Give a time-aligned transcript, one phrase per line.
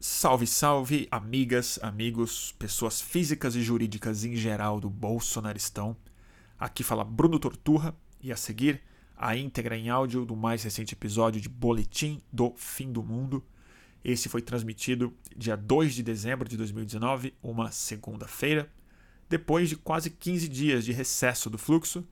[0.00, 5.96] Salve, salve, amigas, amigos, pessoas físicas e jurídicas em geral do Bolsonaristão.
[6.56, 8.80] Aqui fala Bruno Torturra e a seguir
[9.16, 13.44] a íntegra em áudio do mais recente episódio de Boletim do Fim do Mundo.
[14.04, 18.72] Esse foi transmitido dia 2 de dezembro de 2019, uma segunda-feira,
[19.28, 22.06] depois de quase 15 dias de recesso do fluxo.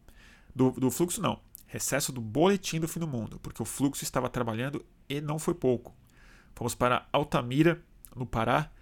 [0.53, 4.29] Do, do fluxo, não, recesso do Boletim do Fim do Mundo, porque o fluxo estava
[4.29, 5.95] trabalhando e não foi pouco.
[6.57, 7.83] Fomos para Altamira,
[8.15, 8.73] no Pará,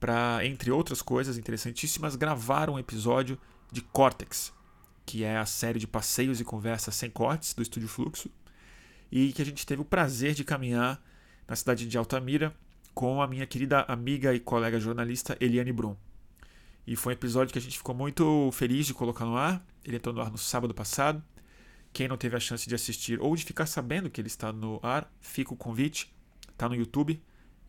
[0.00, 3.38] para, entre outras coisas interessantíssimas, gravar um episódio
[3.70, 4.52] de Cortex,
[5.06, 8.28] que é a série de passeios e conversas sem cortes do Estúdio Fluxo,
[9.12, 11.00] e que a gente teve o prazer de caminhar
[11.46, 12.52] na cidade de Altamira
[12.92, 15.94] com a minha querida amiga e colega jornalista Eliane Brum.
[16.84, 19.64] E foi um episódio que a gente ficou muito feliz de colocar no ar.
[19.84, 21.22] Ele entrou no ar no sábado passado.
[21.92, 24.80] Quem não teve a chance de assistir ou de ficar sabendo que ele está no
[24.82, 26.12] ar, fica o convite
[26.60, 27.18] Está no YouTube,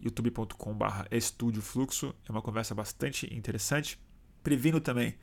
[0.02, 2.14] youtube.com.br Estúdio Fluxo.
[2.28, 3.98] É uma conversa bastante interessante.
[4.44, 5.16] Previno também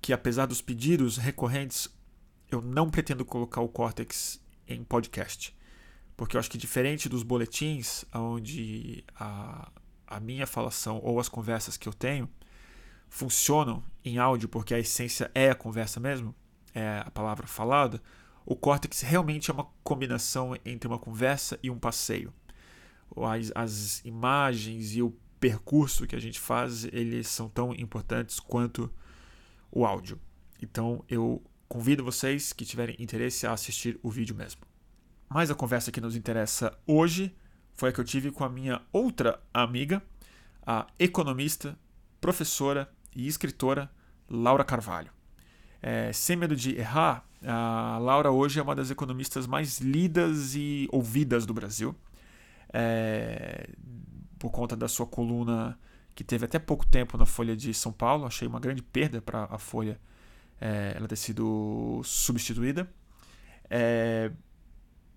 [0.00, 1.86] que, apesar dos pedidos recorrentes,
[2.50, 5.54] eu não pretendo colocar o Cortex em podcast.
[6.16, 9.70] Porque eu acho que, diferente dos boletins, onde a,
[10.06, 12.26] a minha falação ou as conversas que eu tenho
[13.10, 16.34] funcionam em áudio, porque a essência é a conversa mesmo,
[16.74, 18.00] é a palavra falada,
[18.46, 22.32] o Cortex realmente é uma combinação entre uma conversa e um passeio
[23.16, 28.90] as, as imagens e o percurso que a gente faz, eles são tão importantes quanto
[29.70, 30.18] o áudio.
[30.62, 34.62] Então eu convido vocês que tiverem interesse a assistir o vídeo mesmo.
[35.28, 37.34] Mas a conversa que nos interessa hoje
[37.74, 40.02] foi a que eu tive com a minha outra amiga,
[40.66, 41.78] a economista,
[42.20, 43.90] professora e escritora
[44.30, 45.10] Laura Carvalho.
[45.82, 50.88] É, sem medo de errar, a Laura hoje é uma das economistas mais lidas e
[50.90, 51.94] ouvidas do Brasil
[52.74, 53.70] é,
[54.36, 55.78] por conta da sua coluna
[56.14, 58.26] que teve até pouco tempo na Folha de São Paulo.
[58.26, 59.98] Achei uma grande perda para a Folha
[60.60, 62.90] é, ela ter sido substituída.
[63.70, 64.32] É,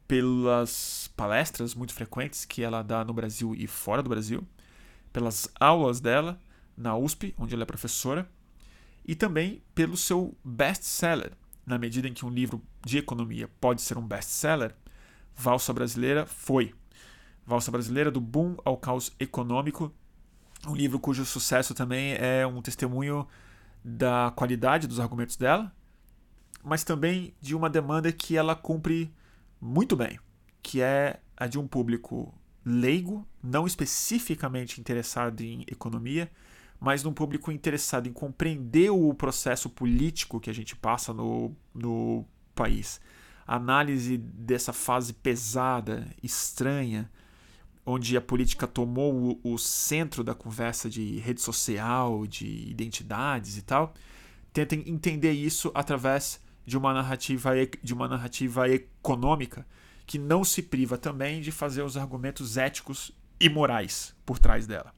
[0.08, 4.48] pelas palestras muito frequentes que ela dá no Brasil e fora do Brasil,
[5.12, 6.40] pelas aulas dela
[6.78, 8.30] na USP, onde ela é professora,
[9.06, 11.34] e também pelo seu best-seller.
[11.66, 14.74] Na medida em que um livro de economia pode ser um best-seller,
[15.36, 16.74] Valsa Brasileira foi.
[17.48, 19.90] Valsa Brasileira, do Boom ao Caos Econômico,
[20.68, 23.26] um livro cujo sucesso também é um testemunho
[23.82, 25.72] da qualidade dos argumentos dela,
[26.62, 29.14] mas também de uma demanda que ela cumpre
[29.62, 30.20] muito bem,
[30.62, 32.34] que é a de um público
[32.66, 36.30] leigo, não especificamente interessado em economia,
[36.78, 42.26] mas num público interessado em compreender o processo político que a gente passa no, no
[42.54, 43.00] país.
[43.48, 47.10] A análise dessa fase pesada, estranha,
[47.90, 53.62] onde a política tomou o, o, centro da conversa de rede social, de identidades e
[53.62, 53.94] tal,
[54.52, 59.66] tentem entender isso através de uma narrativa de uma narrativa econômica
[60.06, 64.94] que não se priva também de fazer os argumentos éticos e morais por trás dela.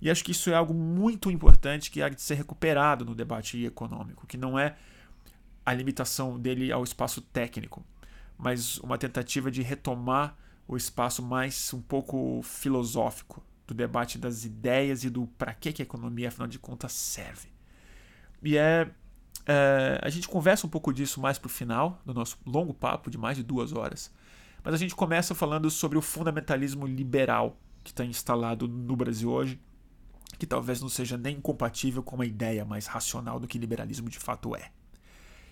[0.00, 3.64] E acho que isso é algo muito importante que há de ser recuperado no debate
[3.64, 4.76] econômico, que não é
[5.66, 7.84] a limitação dele ao espaço técnico,
[8.36, 10.36] mas uma tentativa de retomar
[10.68, 15.80] o espaço mais um pouco filosófico do debate das ideias e do para que, que
[15.80, 17.48] a economia, afinal de contas, serve.
[18.42, 18.90] E é,
[19.46, 23.10] é a gente conversa um pouco disso mais para o final do nosso longo papo
[23.10, 24.12] de mais de duas horas.
[24.62, 29.58] Mas a gente começa falando sobre o fundamentalismo liberal que está instalado no Brasil hoje,
[30.38, 34.18] que talvez não seja nem compatível com uma ideia mais racional do que liberalismo de
[34.18, 34.70] fato é.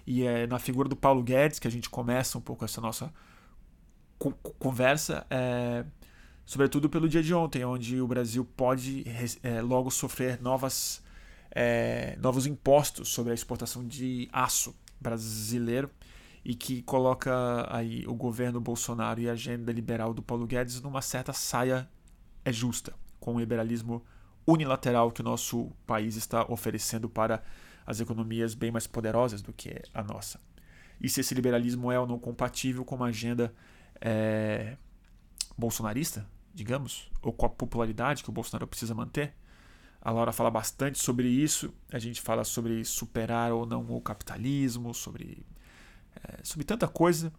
[0.06, 3.10] E é na figura do Paulo Guedes que a gente começa um pouco essa nossa
[4.58, 5.84] conversa, é,
[6.44, 9.04] sobretudo pelo dia de ontem, onde o Brasil pode
[9.42, 11.02] é, logo sofrer novas,
[11.50, 15.90] é, novos impostos sobre a exportação de aço brasileiro
[16.44, 21.02] e que coloca aí o governo Bolsonaro e a agenda liberal do Paulo Guedes numa
[21.02, 21.88] certa saia
[22.44, 24.04] é justa com o liberalismo
[24.46, 27.42] unilateral que o nosso país está oferecendo para
[27.84, 30.40] as economias bem mais poderosas do que a nossa.
[31.00, 33.52] E se esse liberalismo é ou não compatível com uma agenda
[34.00, 34.76] é,
[35.56, 39.34] bolsonarista, digamos, ou com a popularidade que o Bolsonaro precisa manter.
[40.00, 41.74] A Laura fala bastante sobre isso.
[41.92, 45.44] A gente fala sobre superar ou não o capitalismo, sobre,
[46.22, 47.32] é, sobre tanta coisa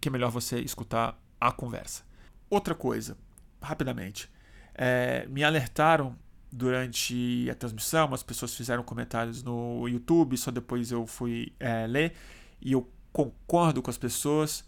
[0.00, 2.04] que é melhor você escutar a conversa.
[2.48, 3.16] Outra coisa,
[3.60, 4.30] rapidamente.
[4.74, 6.16] É, me alertaram
[6.50, 12.14] durante a transmissão, as pessoas fizeram comentários no YouTube, só depois eu fui é, ler,
[12.60, 14.64] e eu concordo com as pessoas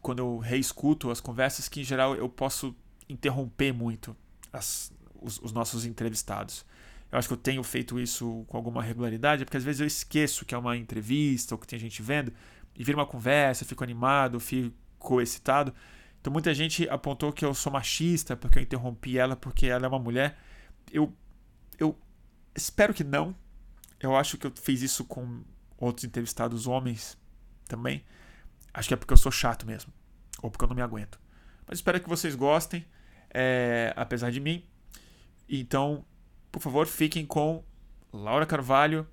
[0.00, 2.74] quando eu reescuto as conversas, que em geral eu posso
[3.08, 4.16] interromper muito
[4.52, 6.64] as, os, os nossos entrevistados.
[7.10, 10.44] Eu acho que eu tenho feito isso com alguma regularidade, porque às vezes eu esqueço
[10.44, 12.32] que é uma entrevista ou que tem gente vendo,
[12.74, 15.72] e vira uma conversa, fico animado, fico excitado.
[16.20, 19.88] Então muita gente apontou que eu sou machista porque eu interrompi ela porque ela é
[19.88, 20.36] uma mulher.
[20.92, 21.12] Eu,
[21.78, 21.96] eu
[22.54, 23.34] espero que não.
[24.00, 25.42] Eu acho que eu fiz isso com
[25.78, 27.16] outros entrevistados homens
[27.66, 28.04] também.
[28.76, 29.90] Acho que é porque eu sou chato mesmo.
[30.42, 31.18] Ou porque eu não me aguento.
[31.66, 32.84] Mas espero que vocês gostem,
[33.30, 34.66] é, apesar de mim.
[35.48, 36.04] Então,
[36.52, 37.64] por favor, fiquem com
[38.12, 39.08] Laura Carvalho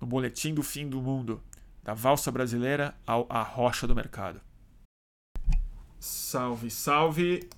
[0.00, 1.42] no Boletim do Fim do Mundo,
[1.82, 4.40] da valsa brasileira ao A Rocha do Mercado.
[5.98, 7.50] Salve, salve!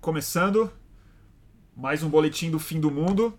[0.00, 0.72] Começando
[1.76, 3.38] mais um Boletim do Fim do Mundo,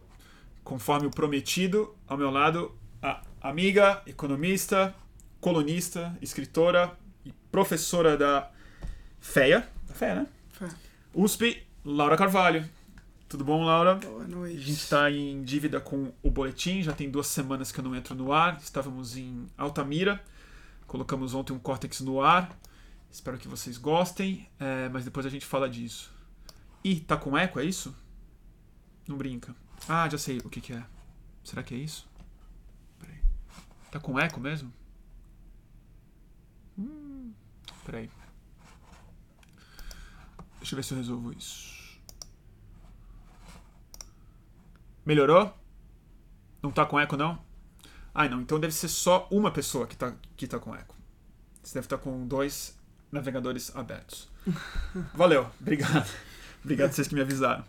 [0.63, 4.93] conforme o prometido, ao meu lado, a amiga, economista,
[5.41, 6.95] colunista, escritora
[7.25, 8.49] e professora da
[9.19, 9.67] FEA.
[9.87, 10.27] Da FEA, né?
[10.51, 10.69] Fé.
[11.13, 12.69] USP, Laura Carvalho.
[13.27, 13.95] Tudo bom, Laura?
[13.95, 14.57] Boa noite.
[14.57, 17.95] A gente está em dívida com o boletim, já tem duas semanas que eu não
[17.95, 18.59] entro no ar.
[18.61, 20.23] Estávamos em Altamira,
[20.85, 22.55] colocamos ontem um Cortex no ar.
[23.09, 26.13] Espero que vocês gostem, é, mas depois a gente fala disso.
[26.83, 27.95] Ih, tá com eco, é isso?
[29.07, 29.55] Não brinca.
[29.89, 30.83] Ah, já sei o que, que é.
[31.43, 32.07] Será que é isso?
[32.99, 33.19] Peraí.
[33.91, 34.71] Tá com eco mesmo?
[36.77, 37.33] Hum,
[37.85, 38.09] peraí.
[40.57, 41.99] Deixa eu ver se eu resolvo isso.
[45.05, 45.53] Melhorou?
[46.61, 47.43] Não tá com eco, não?
[48.13, 48.41] Ah, não.
[48.41, 50.95] Então deve ser só uma pessoa que tá, que tá com eco.
[51.63, 52.77] Você deve estar com dois
[53.11, 54.29] navegadores abertos.
[55.13, 55.49] Valeu.
[55.59, 56.09] Obrigado.
[56.63, 57.63] Obrigado vocês que me avisaram.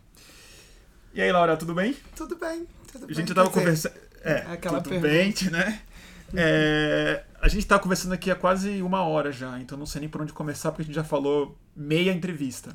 [1.14, 1.94] E aí, Laura, tudo bem?
[2.16, 3.94] Tudo bem, tudo A gente já tava conversando.
[4.22, 5.08] É, aquela tudo pergunta.
[5.08, 5.82] bem, né?
[6.34, 10.08] É, a gente tá conversando aqui há quase uma hora já, então não sei nem
[10.08, 12.74] por onde começar, porque a gente já falou meia entrevista.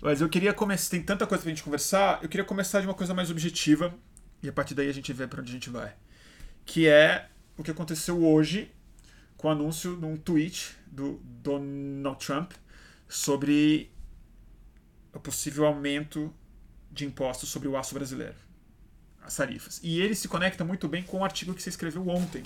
[0.00, 0.90] Mas eu queria começar.
[0.90, 3.94] Tem tanta coisa pra gente conversar, eu queria começar de uma coisa mais objetiva,
[4.42, 5.94] e a partir daí a gente vê pra onde a gente vai.
[6.64, 8.70] Que é o que aconteceu hoje
[9.36, 12.52] com o anúncio num tweet do Donald Trump
[13.08, 13.90] sobre
[15.12, 16.34] o possível aumento
[16.90, 18.45] de impostos sobre o aço brasileiro
[19.26, 19.80] as tarifas.
[19.82, 22.42] E ele se conecta muito bem com o artigo que você escreveu ontem,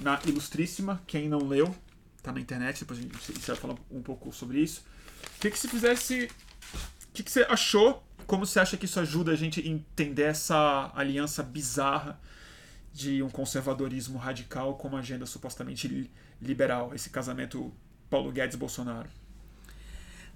[0.00, 1.02] na Ilustríssima.
[1.06, 1.74] Quem não leu,
[2.22, 4.84] tá na internet, depois a gente você vai falar um pouco sobre isso.
[5.36, 6.30] O que, que se fizesse.
[7.08, 8.02] O que, que você achou?
[8.26, 12.18] Como você acha que isso ajuda a gente a entender essa aliança bizarra
[12.92, 16.92] de um conservadorismo radical com uma agenda supostamente li- liberal?
[16.94, 17.72] Esse casamento
[18.08, 19.08] Paulo Guedes-Bolsonaro.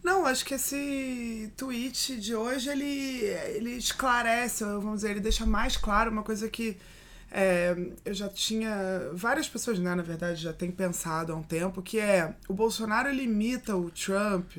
[0.02, 3.22] Não, acho que esse tweet de hoje ele,
[3.56, 6.76] ele esclarece, vamos dizer, ele deixa mais claro uma coisa que
[7.30, 7.74] é,
[8.04, 9.10] eu já tinha.
[9.12, 13.08] Várias pessoas, né, na verdade, já têm pensado há um tempo, que é o Bolsonaro
[13.08, 14.52] ele imita o Trump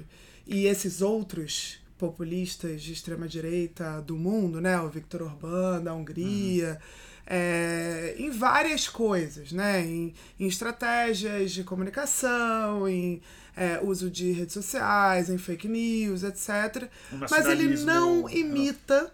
[0.46, 4.80] e esses outros populistas de extrema direita do mundo, né?
[4.80, 6.80] O Viktor Orbán da Hungria.
[7.28, 9.86] é, em várias coisas, né?
[9.86, 13.22] Em, em estratégias de comunicação, em
[13.62, 16.90] é, uso de redes sociais, em fake news, etc.
[17.30, 19.14] Mas ele não imita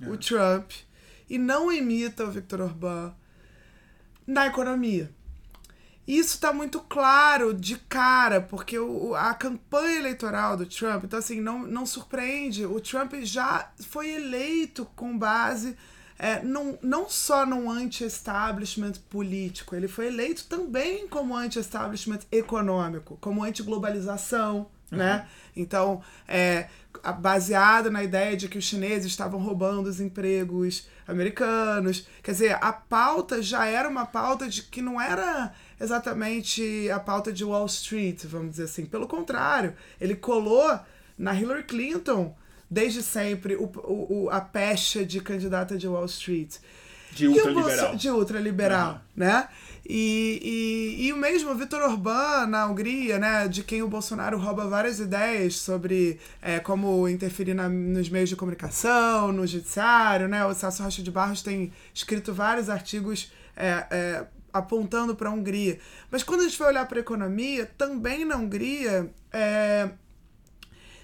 [0.00, 0.08] É.
[0.08, 0.70] o Trump
[1.28, 3.12] e não imita o Viktor Orbán
[4.26, 5.10] na economia.
[6.06, 11.40] Isso tá muito claro de cara, porque o- a campanha eleitoral do Trump, então assim,
[11.40, 15.76] não, não surpreende, o Trump já foi eleito com base
[16.18, 23.44] é, num, não só num anti-establishment político, ele foi eleito também como anti-establishment econômico, como
[23.44, 25.26] anti-globalização, né?
[25.54, 26.68] Então, é,
[27.18, 32.06] baseado na ideia de que os chineses estavam roubando os empregos americanos.
[32.22, 37.32] Quer dizer, a pauta já era uma pauta de que não era exatamente a pauta
[37.32, 38.86] de Wall Street, vamos dizer assim.
[38.86, 40.78] Pelo contrário, ele colou
[41.18, 42.34] na Hillary Clinton
[42.70, 46.56] desde sempre o, o, a pecha de candidata de Wall Street.
[47.12, 47.86] De ultraliberal.
[47.88, 49.00] Bolso- De ultraliberal, Aham.
[49.16, 49.48] né?
[49.88, 53.48] E, e, e o mesmo Vitor Orbán na Hungria, né?
[53.48, 58.36] De quem o Bolsonaro rouba várias ideias sobre é, como interferir na- nos meios de
[58.36, 60.44] comunicação, no judiciário, né?
[60.44, 65.78] O Celso Rocha de Barros tem escrito vários artigos é, é, apontando para a Hungria.
[66.10, 69.88] Mas quando a gente vai olhar para a economia, também na Hungria, é,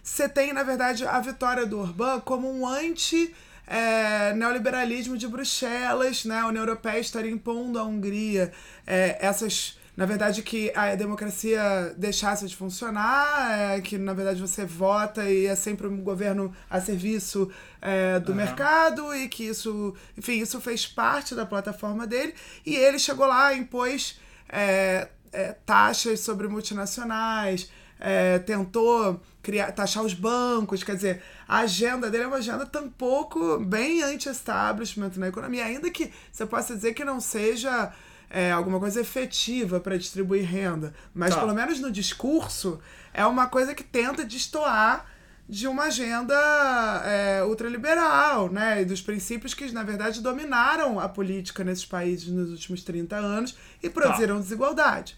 [0.03, 3.35] você tem, na verdade, a vitória do Orbán como um anti
[3.67, 6.41] é, neoliberalismo de Bruxelas, né?
[6.41, 8.53] A União Europeia estaria impondo à Hungria
[8.87, 9.79] é, essas.
[9.95, 15.45] Na verdade, que a democracia deixasse de funcionar, é, que na verdade você vota e
[15.45, 18.41] é sempre um governo a serviço é, do Aham.
[18.41, 22.35] mercado e que isso, enfim, isso fez parte da plataforma dele.
[22.65, 24.19] E ele chegou lá e impôs
[24.49, 27.71] é, é, taxas sobre multinacionais,
[28.05, 33.61] é, tentou criar, taxar os bancos, quer dizer, a agenda dele é uma agenda tampouco
[33.61, 37.93] bem anti-establishment na economia, ainda que você possa dizer que não seja
[38.29, 41.41] é, alguma coisa efetiva para distribuir renda, mas Tá.
[41.41, 42.81] pelo menos no discurso
[43.15, 45.07] é uma coisa que tenta destoar
[45.49, 46.35] de uma agenda
[47.05, 48.83] é, ultraliberal, né?
[48.83, 53.55] E dos princípios que, na verdade, dominaram a política nesses países nos últimos 30 anos
[53.83, 55.17] e produziram desigualdade.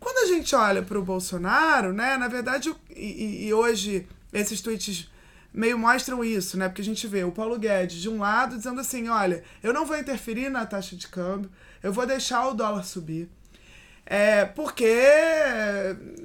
[0.00, 2.16] Quando a gente olha para o Bolsonaro, né?
[2.16, 5.10] Na verdade, e, e- hoje esses tweets
[5.52, 6.68] meio mostram isso, né?
[6.68, 9.84] Porque a gente vê o Paulo Guedes de um lado dizendo assim, olha, eu não
[9.86, 11.50] vou interferir na taxa de câmbio,
[11.82, 13.28] eu vou deixar o dólar subir.
[14.10, 14.84] É, porque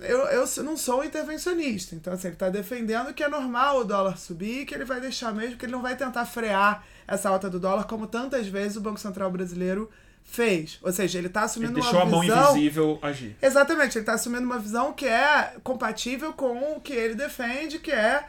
[0.01, 1.96] eu, eu não sou intervencionista.
[1.96, 5.34] Então, assim, ele está defendendo que é normal o dólar subir, que ele vai deixar
[5.34, 8.82] mesmo, que ele não vai tentar frear essa alta do dólar, como tantas vezes o
[8.82, 9.89] Banco Central brasileiro
[10.24, 10.80] fez.
[10.82, 12.51] Ou seja, ele está Ele assumindo deixou a uma mão visão...
[12.51, 13.36] invisível agir.
[13.42, 17.92] Exatamente, ele está assumindo uma visão que é compatível com o que ele defende, que
[17.92, 18.24] é,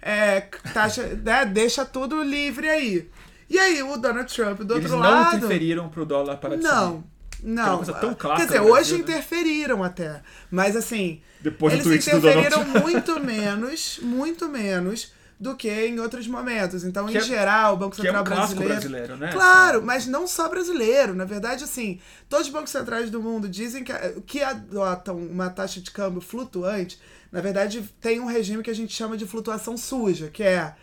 [0.00, 0.40] é
[0.72, 3.08] taxa, né, deixa tudo livre aí.
[3.48, 5.36] E aí, o Donald Trump, do Eles outro não lado.
[5.38, 7.02] interferiram pro dólar para Não,
[7.42, 7.76] não.
[7.78, 9.02] coisa tão clássica Quer dizer, hoje Brasil, né?
[9.02, 10.22] interferiram até.
[10.50, 16.84] Mas assim, Depois eles interferiram muito menos, muito menos do que em outros momentos.
[16.84, 18.68] Então, Que em é- geral, o Banco Que é Central um brasileiro.
[18.74, 19.32] brasileiro, né?
[19.32, 21.14] Claro, mas não só brasileiro.
[21.14, 23.92] Na verdade, assim, todos os bancos centrais do mundo dizem que,
[24.26, 27.00] que adotam uma taxa de câmbio flutuante,
[27.32, 30.74] na verdade, tem um regime que a gente chama de flutuação suja, que é.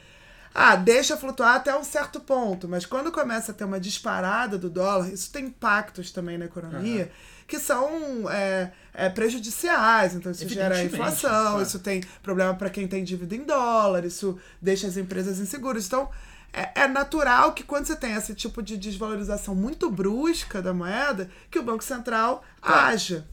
[0.60, 4.72] Ah, deixa flutuar até um certo ponto, mas quando começa a ter uma disparada do
[4.72, 7.12] dólar, isso tem impactos também na economia
[7.48, 10.14] que são é, é, prejudiciais.
[10.14, 11.62] Então, isso gera inflação, claro.
[11.62, 15.86] isso tem problema para quem tem dívida em dólar, isso deixa as empresas inseguras.
[15.88, 16.10] Então,
[16.52, 21.30] é, é natural que quando você tem esse tipo de desvalorização muito brusca da moeda,
[21.50, 22.88] que o Banco Central Tá.
[22.88, 23.26] haja.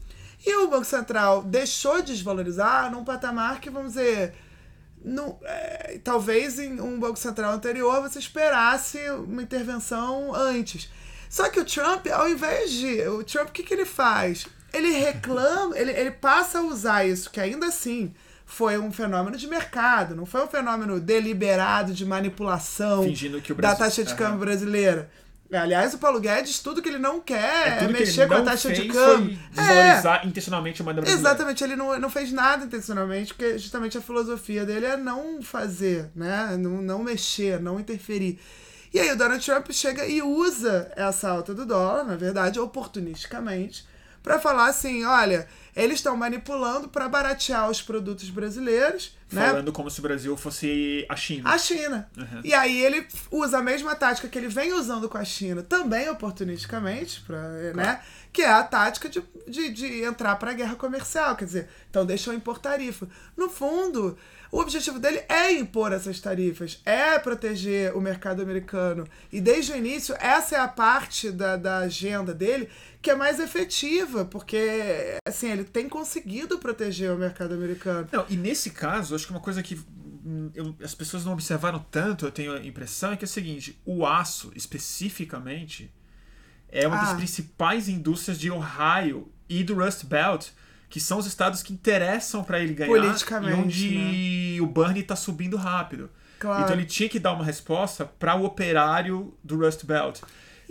[0.45, 4.35] E o Banco Central deixou de desvalorizar num patamar que, vamos dizer,
[5.03, 10.89] não, é, talvez em um Banco Central anterior você esperasse uma intervenção antes.
[11.35, 13.01] Só que o Trump, ao invés de.
[13.09, 14.47] O Trump, o que, que ele faz?
[14.73, 18.13] Ele reclama, ele, ele passa a usar isso, que ainda assim
[18.45, 23.77] foi um fenômeno de mercado, não foi um fenômeno deliberado de manipulação o da Brasil-
[23.77, 25.09] taxa de câmbio brasileira.
[25.51, 28.71] Aliás, o Paulo Guedes, tudo que ele não quer é, ele mexer com a taxa
[28.71, 29.37] de câmbio.
[29.51, 31.29] Foi É, desvalorizar intencionalmente a moeda brasileira.
[31.29, 36.09] Exatamente, ele não, não fez nada intencionalmente, porque justamente a filosofia dele é não fazer,
[36.15, 36.55] né?
[36.57, 38.39] Não, não mexer, não interferir.
[38.95, 43.85] E aí o Donald Trump chega e usa essa alta do dólar, na verdade, oportunisticamente,
[44.23, 49.47] para falar assim: olha, eles estão manipulando para baratear os produtos brasileiros, né?
[49.47, 51.49] Falando como se o Brasil fosse a China.
[51.49, 52.09] a China.
[52.15, 52.39] Uhum.
[52.41, 56.07] E aí ele usa a mesma tática que ele vem usando com a China, também
[56.09, 57.41] oportunisticamente, pra,
[57.73, 57.99] né?
[58.31, 61.35] Que é a tática de, de, de entrar para a guerra comercial.
[61.35, 63.09] Quer dizer, então deixa eu impor tarifa.
[63.35, 64.17] No fundo,
[64.51, 69.07] o objetivo dele é impor essas tarifas, é proteger o mercado americano.
[69.31, 72.69] E desde o início, essa é a parte da, da agenda dele
[73.01, 78.07] que é mais efetiva, porque assim, ele tem conseguido proteger o mercado americano.
[78.11, 79.75] Não, e nesse caso, acho que uma coisa que
[80.25, 83.29] hum, eu- as pessoas não observaram tanto, eu tenho a impressão, é que é o
[83.29, 85.91] seguinte: o aço, especificamente,
[86.69, 87.15] é uma das Ah.
[87.15, 90.47] principais indústrias de Ohio e do Rust Belt,
[90.89, 94.01] que são os estados que interessam para ele ganhar Politicamente, né?
[94.03, 96.09] e onde o Bernie está subindo rápido.
[96.39, 96.63] Claro.
[96.63, 100.19] Então ele tinha que dar uma resposta para o operário do Rust Belt.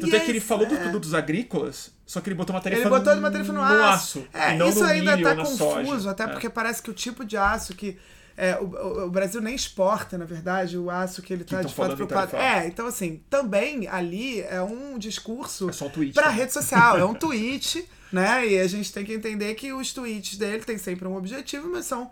[0.01, 0.83] Tanto é que ele falou dos é.
[0.83, 4.27] produtos agrícolas, só que ele botou uma tarifa Ele botou uma tarifa no, aço.
[4.33, 6.11] É, e isso no ainda milho tá confuso, soja.
[6.11, 6.27] até É.
[6.29, 7.97] porque parece que o tipo de aço que.
[8.37, 11.75] é, o, o- Brasil nem exporta, na verdade, o aço que ele tá tão de
[11.75, 12.33] fato preocupado.
[12.33, 12.65] tarifar.
[12.65, 16.35] É, então assim, também ali é um discurso É só um tweet, pra né?
[16.39, 18.47] rede social, é um tweet, né?
[18.47, 21.85] E a gente tem que entender que os tweets dele têm sempre um objetivo, mas
[21.87, 22.11] são.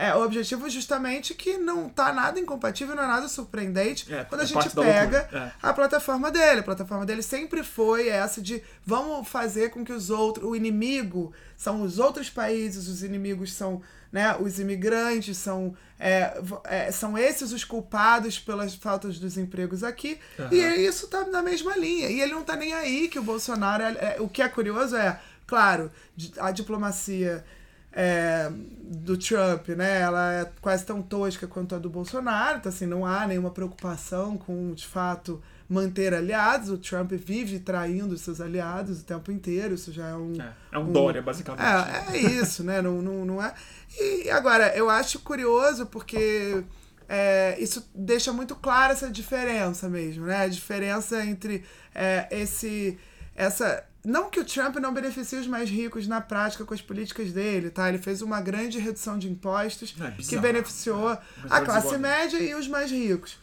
[0.00, 4.42] É, o objetivo justamente que não tá nada incompatível, não é nada surpreendente É, quando
[4.42, 5.50] a é gente pega é.
[5.60, 6.60] a plataforma dele.
[6.60, 11.32] A plataforma dele sempre foi essa de vamos fazer com que os outros, o inimigo
[11.56, 16.32] são os outros países, os inimigos são né, os imigrantes, são, é,
[16.64, 20.16] é, são esses os culpados pelas faltas dos empregos aqui.
[20.38, 20.48] Aham.
[20.52, 22.08] E é- isso tá na mesma linha.
[22.08, 23.82] E ele não tá nem aí que o Bolsonaro.
[23.82, 25.90] é- é- o que é curioso é, claro,
[26.38, 27.44] a diplomacia.
[27.92, 28.48] é,
[28.84, 30.00] do Trump, né?
[30.00, 34.36] Ela é quase tão tosca quanto a do Bolsonaro, então assim, não há nenhuma preocupação
[34.36, 36.68] com, de fato, manter aliados.
[36.70, 40.32] O Trump vive traindo seus aliados o tempo inteiro, isso já é um...
[40.40, 41.64] É, é um Dória, basicamente.
[41.64, 42.80] É, é isso, né?
[42.80, 43.52] Não, não, não é.
[43.98, 46.62] E agora, eu acho curioso porque
[47.08, 50.42] é, isso deixa muito clara essa diferença mesmo, né?
[50.44, 51.64] A diferença entre
[51.94, 52.98] é, esse.
[53.34, 53.84] essa.
[54.04, 57.70] Não que o Trump não beneficie os mais ricos na prática com as políticas dele,
[57.70, 57.88] tá?
[57.88, 61.18] Ele fez uma grande redução de impostos É que beneficiou né?
[61.42, 62.00] Mas a é classe desigual.
[62.00, 63.38] média e os mais ricos.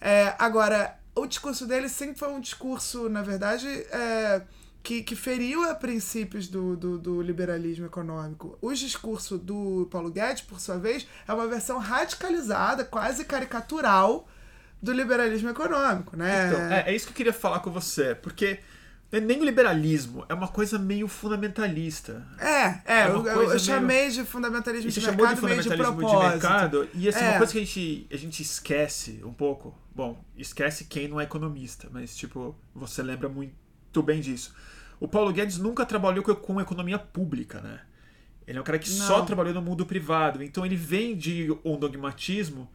[0.00, 4.42] É, agora, o discurso dele sempre foi um discurso, na verdade, é,
[4.82, 8.58] que, que feriu a princípios do, do, do liberalismo econômico.
[8.60, 14.28] O discurso do Paulo Guedes, por sua vez, é uma versão radicalizada, quase caricatural,
[14.82, 16.48] do liberalismo econômico, né?
[16.48, 18.60] Então, é, é isso que eu queria falar com você, porque
[19.16, 22.26] é nem o liberalismo, é uma coisa meio fundamentalista.
[22.38, 25.68] É, é, É eu, eu- chamei de fundamentalismo de você chamou de mercado meio de
[25.68, 27.28] fundamentalismo de, mercado, e assim, É.
[27.30, 29.74] uma coisa que a gente, a gente esquece um pouco.
[29.94, 34.54] Bom, esquece quem não é economista, mas tipo, você lembra muito bem disso.
[34.98, 37.80] O Paulo Guedes nunca trabalhou com, economia pública, né?
[38.46, 39.26] Ele é um cara que só Não.
[39.26, 42.70] trabalhou no mundo privado, então ele vem de um dogmatismo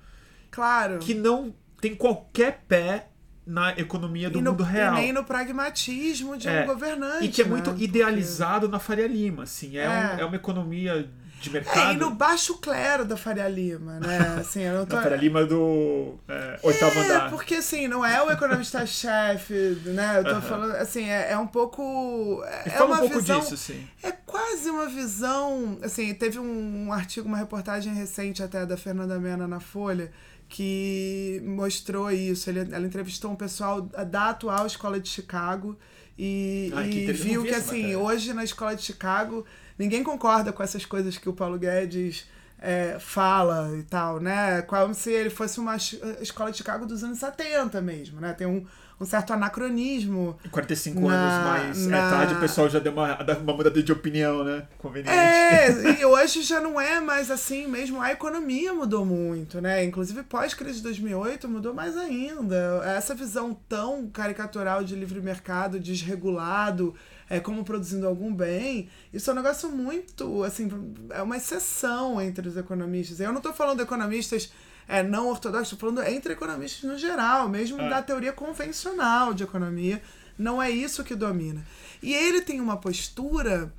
[0.49, 0.97] Claro.
[0.99, 3.08] que não tem qualquer pé
[3.51, 4.93] na economia do no, mundo real.
[4.95, 7.25] e nem no pragmatismo de É, um governante.
[7.25, 7.49] E que é né?
[7.49, 9.75] muito Porque- idealizado na Faria Lima, assim.
[9.77, 9.89] É, É.
[9.89, 11.09] um- é uma economia
[11.41, 11.93] de É, mercado.
[11.93, 14.17] e no baixo clero da Faria Lima, né?
[14.45, 14.95] Assim, eu não tô...
[14.97, 17.29] Na Faria Lima do é, oitavo É, andar.
[17.31, 20.19] porque assim, não é o economista-chefe, né?
[20.19, 20.41] Eu tô Aham.
[20.41, 22.43] falando, assim, é, é um pouco.
[22.45, 23.39] É, é fala uma um pouco visão.
[23.39, 23.87] disso, assim.
[24.03, 25.77] É quase uma visão.
[25.81, 30.11] Assim, teve um, um artigo, uma reportagem recente até da Fernanda Mena na Folha,
[30.49, 32.49] que mostrou isso.
[32.49, 35.77] Ele, ela entrevistou um pessoal da atual escola de Chicago
[36.17, 39.45] e, que e não viu vi que, assim, hoje na escola de Chicago,
[39.77, 42.25] ninguém concorda com essas coisas que o Paulo Guedes.
[42.61, 44.61] É, fala e tal, né?
[44.63, 48.33] Como se ele fosse uma es- escola de Chicago dos anos 70 mesmo, né?
[48.33, 48.65] Tem um,
[48.99, 53.17] um certo anacronismo 45 Na- anos mais na- é tarde, o pessoal já deu uma,
[53.41, 54.67] uma mudada de opinião, né?
[54.77, 55.09] Conveniente.
[55.17, 55.69] É,
[56.01, 58.01] e hoje já não é mais assim mesmo.
[58.01, 59.83] A economia mudou muito, né?
[59.85, 62.81] Inclusive pós-crise de 2008 mudou mais ainda.
[62.85, 66.93] Essa visão tão caricatural de livre mercado, desregulado,
[67.29, 70.67] é, como produzindo algum bem, isso é um negócio muito, assim,
[71.11, 73.19] é uma exceção entre os economistas.
[73.19, 74.51] Eu não estou falando de economistas
[74.87, 77.89] é, não ortodoxos, estou falando entre economistas no geral, mesmo É.
[77.89, 80.01] da teoria convencional de economia.
[80.37, 81.63] Não é isso que domina.
[82.01, 83.71] E ele tem uma postura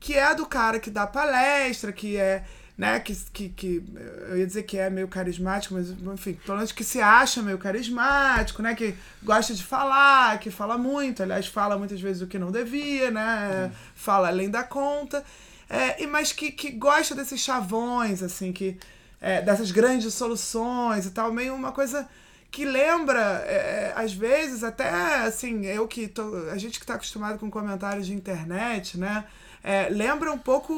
[0.00, 2.44] que é a do cara que dá palestra, que é,
[2.78, 3.84] né, que, que, que
[4.28, 7.58] eu ia dizer que é meio carismático, mas enfim, pelo menos que se acha meio
[7.58, 12.38] carismático, né, que gosta de falar, que fala muito, aliás, fala muitas vezes o que
[12.38, 15.24] não devia, né, fala além da conta,
[15.68, 18.78] é, e mas que, que gosta desses chavões, assim, que
[19.20, 22.08] é, dessas grandes soluções e tal, meio uma coisa
[22.50, 24.88] que lembra, é, às vezes, até
[25.26, 26.48] assim, eu que tô.
[26.50, 29.24] A gente que tá acostumado com comentários de internet, né?
[29.62, 30.72] É, lembra um pouco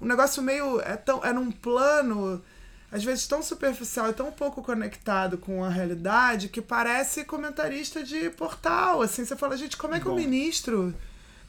[0.00, 0.80] um negócio meio.
[0.80, 2.42] É, tão, é num plano,
[2.90, 8.30] às vezes, tão superficial e tão pouco conectado com a realidade que parece comentarista de
[8.30, 9.02] portal.
[9.02, 10.12] Assim, você fala, gente, como é que Bom.
[10.12, 10.94] o ministro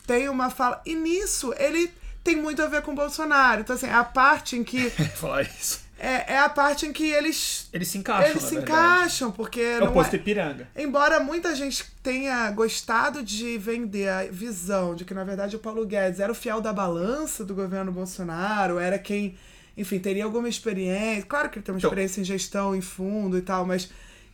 [0.06, 0.82] tem uma fala.
[0.86, 1.92] E nisso, ele
[2.24, 3.62] tem muito a ver com o Bolsonaro.
[3.62, 4.90] Então, assim, é a parte em que.
[5.16, 5.87] Falar isso.
[6.00, 7.68] É, é a parte em que eles.
[7.74, 8.72] Eles se encaixam, Eles se verdade.
[8.72, 10.68] encaixam, porque É não o posto é- Ipiranga.
[10.76, 15.86] Embora muita gente tenha gostado de vender a visão de que, na verdade, o Paulo
[15.86, 19.36] Guedes era o fiel da balança do governo Bolsonaro, era quem,
[19.76, 21.24] enfim, teria alguma experiência.
[21.24, 23.90] Claro que ele tem uma Então- experiência em gestão, em fundo e tal, mas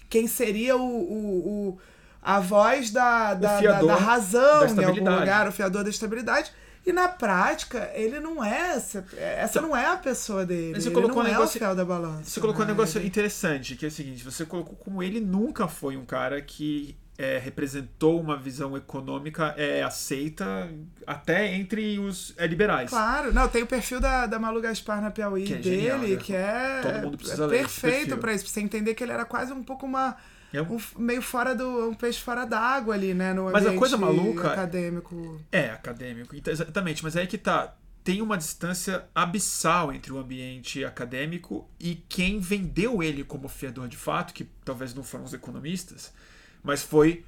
[0.10, 0.82] quem seria o.
[0.82, 1.80] o, o-
[2.26, 6.52] a voz da, da, da, da razão da em algum lugar, o fiador da estabilidade.
[6.86, 8.72] E na prática, ele não é.
[8.76, 10.80] Essa, essa não é a pessoa dele.
[10.80, 12.24] Você ele colocou não um é negócio- o fiel da balança.
[12.30, 12.74] Você colocou um né?
[12.74, 16.42] negócio Ele- interessante, que é o seguinte, você colocou como ele nunca foi um cara
[16.42, 20.68] que é, representou uma visão econômica é, aceita
[21.06, 22.90] até entre os é, liberais.
[22.90, 26.00] Claro, não, tem o perfil da, da Malu Gaspar na Piauí Que é dele, genial,
[26.00, 26.16] né?
[26.18, 29.04] que é, Todo mundo precisa é ler esse perfeito pra isso, pra você entender que
[29.04, 30.18] ele era quase um pouco uma.
[30.54, 31.90] É um- meio fora do.
[31.90, 33.34] um peixe fora d'água ali, né?
[33.34, 35.42] No Mas a coisa maluca- acadêmico.
[35.52, 37.76] É, acadêmico, então, exatamente, mas aí que tá.
[38.04, 43.96] Tem uma distância abissal entre o ambiente acadêmico e quem vendeu ele como fiador de
[43.96, 46.14] fato, que talvez não foram os economistas,
[46.62, 47.24] mas foi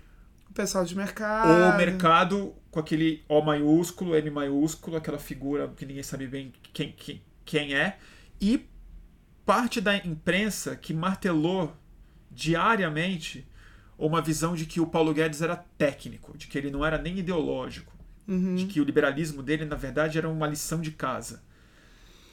[0.50, 1.74] O pessoal de mercado.
[1.74, 6.92] o mercado com aquele O maiúsculo, M maiúsculo, aquela figura que ninguém sabe bem quem,
[6.92, 7.98] quem, quem é,
[8.42, 8.68] e
[9.46, 11.74] parte da imprensa que martelou
[12.36, 13.48] diariamente
[13.98, 17.18] uma visão de que o Paulo Guedes era técnico, de que ele não era nem
[17.18, 17.94] ideológico,
[18.28, 18.56] Uhum.
[18.56, 21.42] de que o liberalismo dele, na verdade, era uma lição de casa.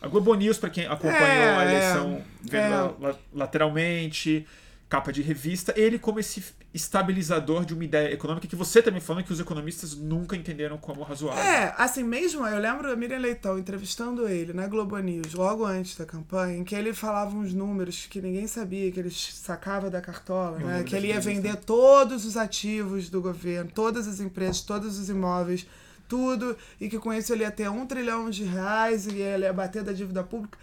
[0.01, 3.07] A Globo News, para quem acompanhou É, a é, eleição, vendo é.
[3.09, 4.47] la- lateralmente,
[4.93, 9.25] capa de revista, ele como esse estabilizador de uma ideia econômica que você também falando
[9.25, 11.43] que os economistas nunca entenderam como razoável.
[11.43, 15.97] É, assim mesmo, eu lembro da Miriam Leitão entrevistando ele na Globo News, logo antes
[15.97, 20.03] da campanha, em que ele falava uns números que ninguém sabia, que ele sacava da
[20.03, 20.85] cartola, Eu né?
[20.85, 25.67] Que ele ia vender todos os ativos do governo, todas as empresas, todos os imóveis,
[26.07, 29.55] tudo, e que com isso ele ia ter um trilhão de reais e ele ia
[29.55, 30.59] bater da dívida pública.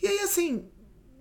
[0.00, 0.64] E aí, assim,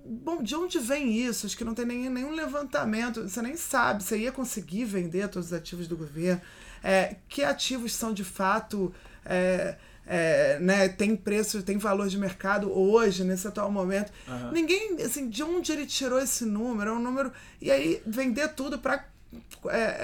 [0.05, 1.45] Bom, de onde vem isso?
[1.45, 3.23] Acho que não tem nem, nenhum levantamento.
[3.27, 4.03] Você nem sabe.
[4.03, 6.41] Você ia conseguir vender todos os ativos do governo?
[6.83, 8.93] É, que ativos são de fato.
[9.25, 14.11] É, é, né, tem preço, tem valor de mercado hoje, nesse atual momento.
[14.27, 14.51] Aham.
[14.51, 16.89] Ninguém, assim, de onde ele tirou esse número?
[16.89, 17.31] É um número.
[17.61, 19.05] E aí, vender tudo para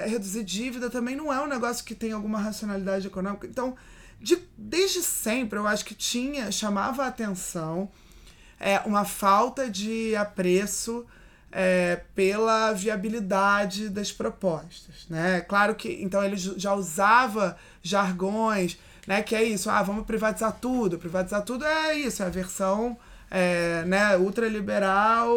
[0.06, 3.46] reduzir dívida também não é um negócio que tem alguma racionalidade econômica.
[3.46, 3.76] Então,
[4.20, 7.90] de- desde sempre, eu acho que tinha, chamava a atenção
[8.60, 11.06] é, uma falta de apreço
[11.50, 15.40] é, pela viabilidade das propostas, né?
[15.40, 19.22] Claro que então ele já usava jargões, né?
[19.22, 20.98] Que é isso, ah, vamos privatizar tudo.
[20.98, 22.98] Privatizar tudo é isso, é a versão
[23.30, 25.28] é, né, ultraliberal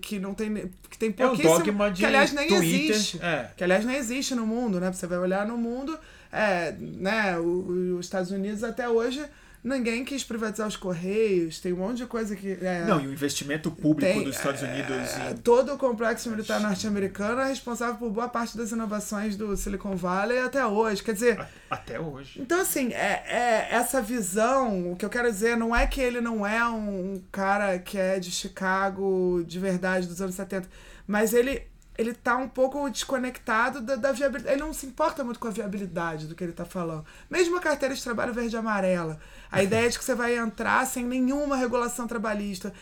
[0.00, 3.18] que não tem que tem É o pouquíssimo, dogma de que aliás nem Twitter, existe,
[3.22, 3.50] é.
[3.56, 4.90] que aliás nem existe no mundo, né?
[4.92, 5.98] Você vai olhar no mundo,
[6.32, 7.38] é, né?
[7.38, 9.24] o- os Estados Unidos até hoje
[9.68, 13.12] ninguém quis privatizar os correios, tem um monte de coisa que é, Não, e o
[13.12, 17.96] investimento público tem, dos Estados Unidos é, em todo o complexo militar norte-americano é responsável
[17.96, 21.02] por boa parte das inovações do Silicon Valley até hoje.
[21.02, 22.40] Quer dizer, a- até hoje.
[22.40, 26.20] então, assim, é, é essa visão, o que eu quero dizer não é que ele
[26.20, 30.68] não é um, um cara que é de Chicago de verdade dos anos 70,
[31.06, 31.62] mas ele,
[31.98, 34.54] ele tá um pouco desconectado da, da viabilidade.
[34.54, 37.04] Ele não se importa muito com a viabilidade do que ele tá falando.
[37.28, 39.18] Mesmo a carteira de trabalho verde e amarela.
[39.50, 42.72] A ideia de que você vai entrar sem nenhuma regulação trabalhista.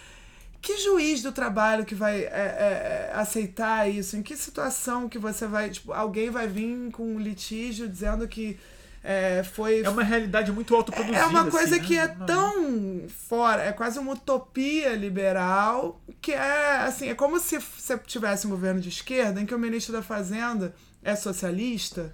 [0.60, 4.18] Que juiz do trabalho que vai é, é, é, aceitar isso?
[4.18, 5.70] Em que situação que você vai.
[5.70, 8.58] Tipo, alguém vai vir com um litígio dizendo que
[9.08, 9.82] é, foi.
[9.82, 11.20] É uma realidade muito autoproduzida.
[11.20, 12.02] É uma coisa assim, que né?
[12.02, 17.96] é tão fora, é quase uma utopia liberal, que é assim, é como se você
[17.98, 22.12] tivesse um governo de esquerda em que o ministro da Fazenda é socialista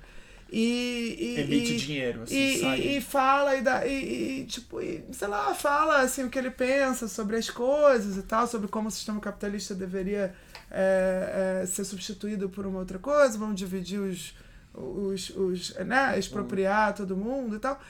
[0.51, 1.17] e.
[1.19, 5.29] e Emite e- dinheiro, assim, e, e, fala e, dá, e, e, tipo, e, sei
[5.29, 8.91] lá, fala assim o que ele pensa sobre as coisas e tal, sobre como o
[8.91, 10.35] sistema capitalista deveria
[10.71, 14.35] é, é, ser substituído por uma outra coisa, vamos dividir os,
[14.75, 17.81] os, os né, expropriar todo mundo e tal.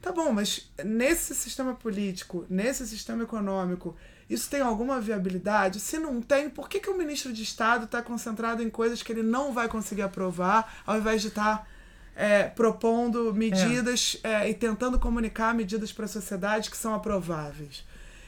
[0.00, 3.96] Tá bom, mas nesse sistema político, nesse sistema econômico,
[4.28, 5.78] isso tem alguma viabilidade?
[5.78, 9.12] Se não tem, por que, que o ministro de Estado está concentrado em coisas que
[9.12, 11.68] ele não vai conseguir aprovar, ao invés de estar
[12.16, 17.84] é, propondo medidas é, e tentando comunicar medidas para a sociedade que são aprováveis?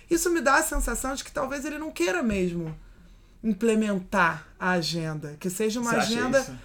[0.08, 2.78] Isso me dá a sensação de que talvez ele não queira mesmo
[3.42, 6.58] implementar a agenda, que seja uma Você agenda.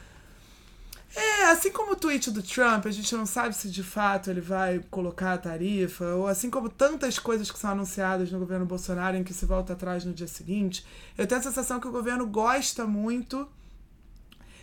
[1.16, 4.42] É, assim como o tweet do Trump, a gente não sabe se de fato ele
[4.42, 9.18] vai colocar a tarifa, ou assim como tantas coisas que são anunciadas no governo Bolsonaro
[9.18, 10.86] em que se volta atrás no dia seguinte,
[11.18, 13.48] eu tenho a sensação que o governo gosta muito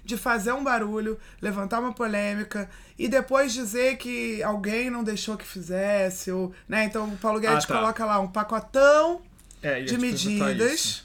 [0.05, 5.45] de fazer um barulho, levantar uma polêmica e depois dizer que alguém não deixou que
[5.45, 6.85] fizesse, ou, né?
[6.85, 7.75] Então o Paulo Guedes Ah, tá.
[7.75, 9.21] coloca lá um pacotão
[9.61, 11.05] É, de medidas,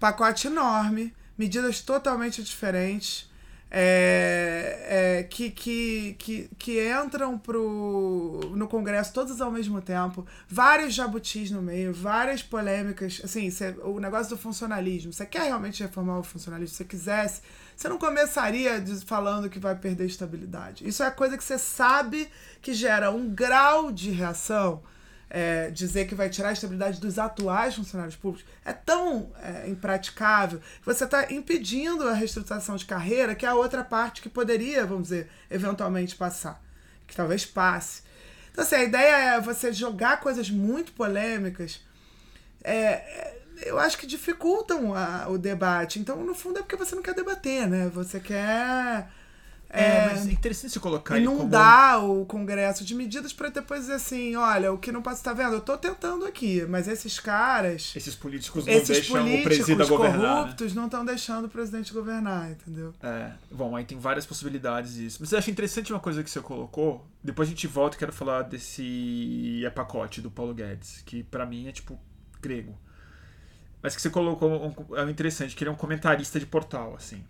[0.00, 3.30] pacote enorme, medidas totalmente diferentes,
[3.74, 10.92] é, é, que, que, que, que entram pro, no Congresso todos ao mesmo tempo, vários
[10.92, 16.18] jabutis no meio, várias polêmicas, assim, cê- o negócio do funcionalismo, você quer realmente reformar
[16.18, 17.40] o funcionalismo, se você quisesse,
[17.74, 20.86] você não começaria falando que vai perder estabilidade.
[20.86, 22.28] Isso é coisa que você sabe
[22.60, 24.82] que gera um grau de reação
[25.34, 30.58] é, dizer que vai tirar a estabilidade dos atuais funcionários públicos é tão é, impraticável
[30.60, 34.84] que você está impedindo a reestruturação de carreira, que é a outra parte que poderia,
[34.84, 36.62] vamos dizer, eventualmente passar,
[37.06, 38.02] que talvez passe.
[38.52, 41.80] Então, assim, a ideia é você jogar coisas muito polêmicas,
[42.62, 45.98] é, é, eu acho que dificultam a- o debate.
[45.98, 47.88] Então, no fundo, é porque você não quer debater, né?
[47.94, 49.08] Você quer.
[49.74, 51.40] É, mas é interessante se colocar ele como...
[51.40, 55.32] inundar o Congresso de medidas para depois dizer assim, olha, o que não passa tá
[55.32, 55.54] vendo?
[55.54, 59.86] Eu tô tentando aqui, mas esses caras, Esses políticos não esses deixam o políticos presida
[59.86, 60.18] governar.
[60.18, 60.42] né?
[60.42, 62.92] corruptos não estão deixando o presidente governar, entendeu?
[63.02, 65.16] É, bom, aí tem várias possibilidades disso.
[65.20, 67.06] Mas eu acho interessante uma coisa que você colocou.
[67.24, 71.46] Depois a gente volta e quero falar desse é pacote do Paulo Guedes, que pra
[71.46, 71.98] mim é tipo
[72.42, 72.76] grego.
[73.82, 76.94] Mas que você colocou um, é um interessante, que ele é um comentarista de portal,
[76.94, 77.24] assim.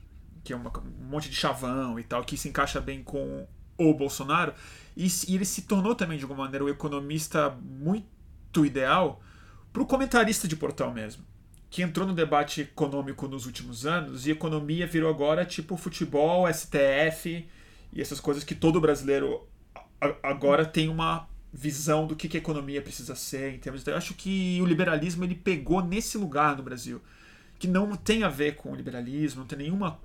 [0.44, 3.46] Que é uma- um monte de chavão e tal, que se encaixa bem com
[3.78, 4.52] o Bolsonaro.
[4.96, 9.22] E, e ele se tornou também, de alguma maneira, o economista muito ideal
[9.72, 11.24] pro comentarista de portal mesmo.
[11.70, 17.48] que entrou no debate econômico nos últimos anos e economia virou agora tipo futebol, STF
[17.94, 19.48] e essas coisas que todo brasileiro
[20.22, 23.90] agora tem uma visão do que, que a economia precisa ser em termos de...
[23.90, 27.00] Eu acho que o liberalismo ele pegou nesse lugar no Brasil
[27.58, 29.98] que não tem a ver com o liberalismo, não tem nenhuma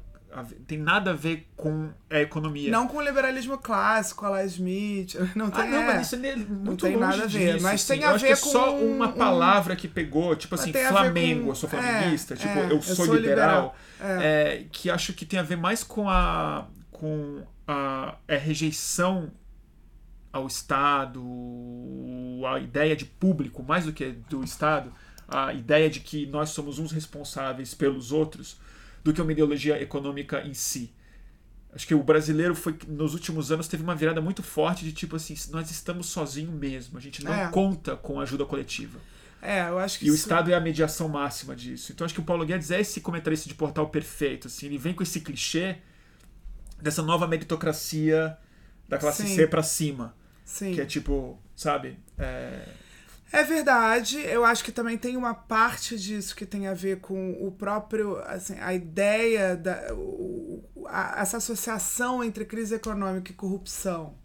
[0.68, 2.70] tem nada a ver com a economia.
[2.70, 5.16] Não com o liberalismo clássico, a la Smith.
[5.36, 7.54] Não tem, ah, não, é, mas isso é muito não tem nada a ver.
[7.54, 7.94] Disso, mas assim.
[7.94, 8.50] tem a eu ver acho com.
[8.52, 12.38] Que é só uma palavra que pegou, tipo assim, Flamengo, com, eu sou flamenguista, é,
[12.38, 13.76] tipo, é, eu, sou eu, sou liberal.
[14.00, 14.62] liberal é.
[14.62, 14.66] é.
[14.72, 16.68] que acho que tem a ver mais com a.
[16.92, 19.32] com a, a rejeição
[20.32, 21.24] ao Estado,
[22.54, 24.92] a ideia de público, mais do que do Estado,
[25.28, 28.58] a ideia de que nós somos uns responsáveis pelos outros,
[29.04, 30.94] do que uma ideologia econômica em si.
[31.74, 35.16] Acho que o brasileiro foi nos últimos anos teve uma virada muito forte de tipo
[35.16, 37.50] assim, nós estamos sozinhos mesmo, a gente não é.
[37.50, 39.00] conta com ajuda coletiva.
[39.42, 40.18] É, eu acho que E isso...
[40.18, 41.92] o Estado é a mediação máxima disso.
[41.92, 44.94] Então acho que o Paulo Guedes é esse comentarista de portal perfeito, assim, ele vem
[44.94, 45.78] com esse clichê
[46.82, 48.38] dessa nova meritocracia
[48.88, 49.36] da classe Sim.
[49.36, 50.16] C para cima.
[50.44, 50.74] Sim.
[50.74, 52.00] Que é tipo, sabe?
[52.18, 52.68] É...
[53.32, 57.32] É verdade, eu acho que também tem uma parte disso que tem a ver com
[57.46, 64.16] o próprio, assim, a ideia da o, a, essa associação entre crise econômica e corrupção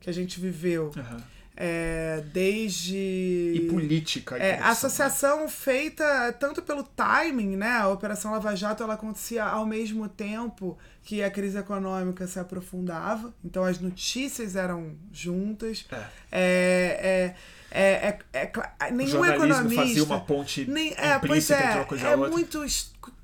[0.00, 0.90] que a gente viveu.
[0.96, 1.20] Uhum.
[1.62, 2.96] É, desde.
[2.96, 4.38] E política.
[4.38, 5.48] E é, a associação né?
[5.48, 7.72] feita tanto pelo timing, né?
[7.72, 13.34] A Operação Lava Jato ela acontecia ao mesmo tempo que a crise econômica se aprofundava,
[13.44, 15.84] então as notícias eram juntas.
[15.92, 16.06] É.
[16.32, 17.34] é,
[17.70, 19.82] é é, é, é, nenhum economista.
[19.82, 22.30] fazia uma ponte nem, é, pois é, uma coisa é outra.
[22.30, 22.64] muito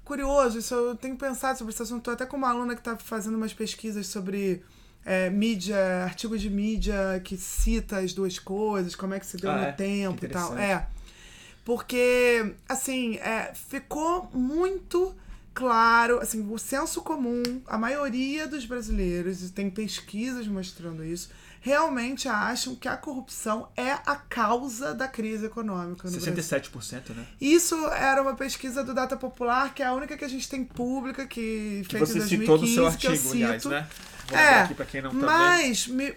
[0.04, 0.58] curioso.
[0.58, 1.98] Isso eu tenho pensado sobre esse assunto.
[1.98, 4.62] Estou até com uma aluna que está fazendo umas pesquisas sobre
[5.04, 9.50] é, mídia, artigo de mídia que cita as duas coisas, como é que se deu
[9.50, 9.72] ah, no é?
[9.72, 10.56] tempo e tal.
[10.56, 10.86] É.
[11.64, 15.14] Porque, assim, é, ficou muito
[15.52, 21.30] claro, assim, o senso comum, a maioria dos brasileiros, e tem pesquisas mostrando isso,
[21.66, 27.14] realmente acham que a corrupção é a causa da crise econômica no 67%, Brasil.
[27.16, 27.26] né?
[27.40, 30.62] Isso era uma pesquisa do Data Popular, que é a única que a gente tem
[30.62, 33.34] pública, que, que feita em 2015, citou no seu artigo, que eu cito.
[33.34, 33.88] Aliás, né?
[34.28, 36.14] Vou é, aqui quem não tá mas, me,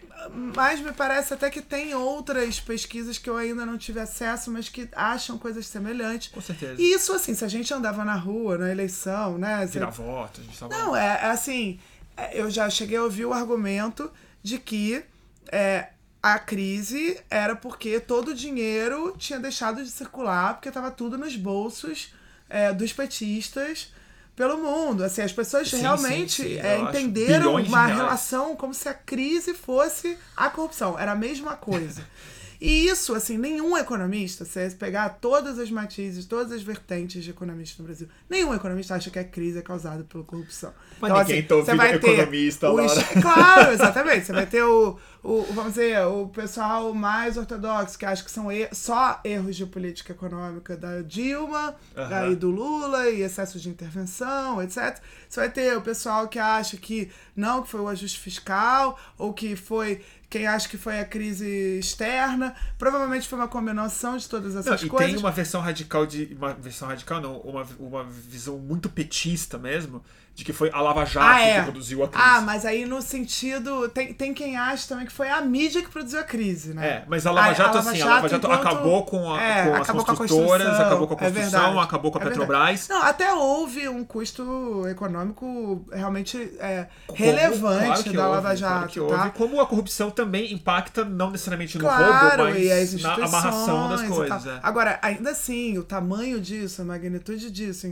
[0.56, 4.70] mas me parece até que tem outras pesquisas que eu ainda não tive acesso, mas
[4.70, 6.28] que acham coisas semelhantes.
[6.32, 6.80] Com certeza.
[6.80, 9.66] E isso, assim, se a gente andava na rua, na eleição, né?
[9.66, 10.78] Virar voto, a gente tava...
[10.78, 11.80] Não, é, é assim,
[12.16, 14.12] é, eu já cheguei a ouvir o argumento
[14.44, 15.04] de que
[15.52, 15.90] é,
[16.22, 21.36] a crise era porque todo o dinheiro tinha deixado de circular, porque estava tudo nos
[21.36, 22.14] bolsos
[22.50, 23.94] é, dos petistas
[24.36, 25.04] pelo mundo.
[25.04, 26.60] Assim, as pessoas sim, realmente sim, sim.
[26.60, 30.98] É, entenderam uma relação como se a crise fosse a corrupção.
[30.98, 32.04] Era a mesma coisa.
[32.62, 37.82] E isso, assim, nenhum economista, se pegar todas as matizes, todas as vertentes de economista
[37.82, 40.74] no Brasil, nenhum economista acha que a crise é causada pela corrupção.
[41.00, 44.26] Mas então, ninguém assim, você vai economista ter os, Claro, exatamente.
[44.26, 48.52] Você vai ter o, o, vamos dizer, o pessoal mais ortodoxo, que acha que são
[48.52, 52.32] er só erros de política econômica da Dilma uhum.
[52.34, 55.00] e do Lula, e excesso de intervenção, etc.
[55.30, 59.34] Você vai ter o pessoal que acha que não, que foi o ajuste fiscal, ou
[59.34, 62.56] que foi quem acha que foi a crise externa.
[62.78, 65.10] Provavelmente foi uma combinação de todas essas não, coisas.
[65.10, 66.36] E tem uma versão radical de.
[66.38, 70.04] Uma versão radical, não, uma, uma visão muito petista mesmo,
[70.40, 71.60] de que foi a Lava Jato ah, é.
[71.60, 72.24] que produziu a crise.
[72.26, 73.90] Ah, mas aí no sentido.
[73.90, 76.88] Tem, tem quem acha também que foi a mídia que produziu a crise, né?
[76.88, 79.04] É, mas a Lava Jato, a, a Lava assim, Jato, a Lava Jato enquanto, acabou
[79.04, 82.18] com, a, é, com as construtoras, com acabou com a é construção, é acabou com
[82.18, 82.88] a é Petrobras.
[82.88, 89.06] Não, até houve um custo econômico realmente é, relevante claro da houve, Lava Jato.
[89.06, 89.30] Claro tá?
[89.32, 94.48] Como a corrupção também impacta, não necessariamente no claro, roubo, mas na amarração das coisas.
[94.48, 94.60] É.
[94.64, 97.88] Agora, ainda assim, o tamanho disso, a magnitude disso,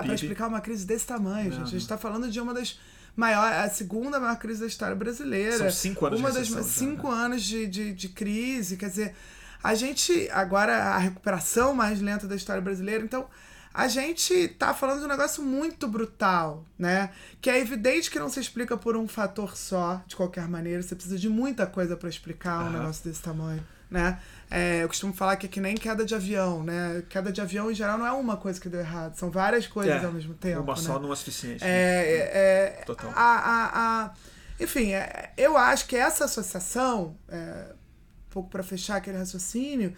[0.00, 2.78] para explicar uma crise desse tamanho, a gente está falando de uma das
[3.16, 5.58] maiores, a segunda maior crise da história brasileira.
[5.58, 7.16] São cinco anos uma de das cinco né?
[7.16, 9.14] anos de, de, de crise, quer dizer,
[9.62, 13.26] a gente agora a recuperação mais lenta da história brasileira, então
[13.72, 17.10] a gente tá falando de um negócio muito brutal, né?
[17.40, 20.82] Que é evidente que não se explica por um fator só, de qualquer maneira.
[20.82, 24.20] Você precisa de muita coisa para explicar um negócio desse tamanho, né?
[24.50, 27.02] É, eu costumo falar que é que nem queda de avião, né?
[27.08, 30.02] Queda de avião, em geral, não é uma coisa que deu errado, são várias coisas
[30.02, 30.62] é, ao mesmo tempo.
[30.62, 30.80] Uma né?
[30.80, 31.62] só não é suficiente.
[31.62, 33.10] É, é, Total.
[33.14, 34.14] A, a, a,
[34.58, 39.94] enfim, é, eu acho que essa associação, é, um pouco para fechar aquele raciocínio,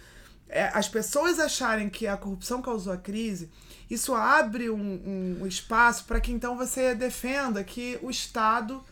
[0.49, 3.51] é, as pessoas acharem que a corrupção causou a crise,
[3.89, 8.83] isso abre um, um espaço para que então você defenda que o Estado,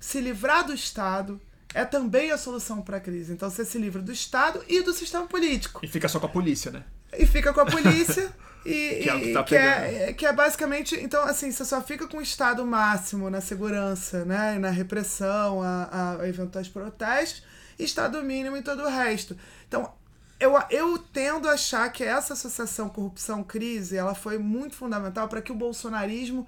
[0.00, 1.40] se livrar do Estado,
[1.74, 3.32] é também a solução para a crise.
[3.32, 5.80] Então você se livra do Estado e do sistema político.
[5.82, 6.84] E fica só com a polícia, né?
[7.18, 8.32] e fica com a polícia.
[8.66, 10.98] E, Que é que tá que, é, que é basicamente.
[10.98, 14.56] Então, assim, você só fica com o Estado máximo na segurança, né?
[14.56, 17.42] E na repressão, a, a eventuais protestos,
[17.78, 19.36] e Estado mínimo em todo o resto.
[19.68, 19.92] Então,
[20.40, 25.52] eu, eu tendo a achar que essa associação corrupção-crise ela foi muito fundamental para que
[25.52, 26.46] o bolsonarismo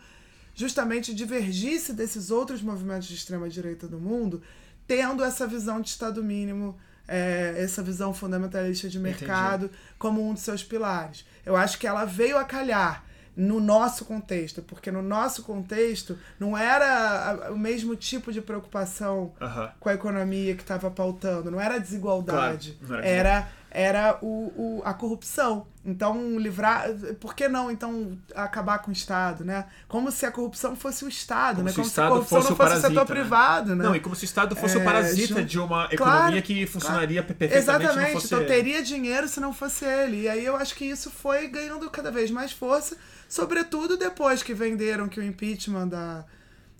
[0.54, 4.40] justamente divergisse desses outros movimentos de extrema-direita do mundo,
[4.86, 6.76] tendo essa visão de Estado mínimo,
[7.08, 11.24] é, essa visão fundamentalista de mercado como um dos seus pilares.
[11.44, 13.04] Eu acho que ela veio a calhar
[13.36, 19.70] no nosso contexto, porque no nosso contexto não era o mesmo tipo de preocupação Aham.
[19.78, 24.18] com a economia que estava pautando, não era a desigualdade, Claro, não era era, era
[24.22, 25.66] o, o- a corrupção.
[25.84, 26.88] Então, livrar.
[27.20, 29.66] Por que não, então, acabar com o Estado, né?
[29.86, 31.70] Como se a corrupção fosse o Estado, Como né?
[31.72, 33.20] se o Como Estado a corrupção fosse não o fosse o parasita, setor né?
[33.20, 33.84] privado, né?
[33.84, 36.42] Não, e como se o Estado fosse o É, parasita jun- de uma economia Claro,
[36.42, 37.36] que funcionaria claro.
[37.38, 38.48] perfeitamente se não Exatamente, fosse então ele.
[38.48, 40.22] teria dinheiro se não fosse ele.
[40.22, 42.96] E aí eu acho que isso foi ganhando cada vez mais força,
[43.28, 46.24] sobretudo depois que venderam que o impeachment da,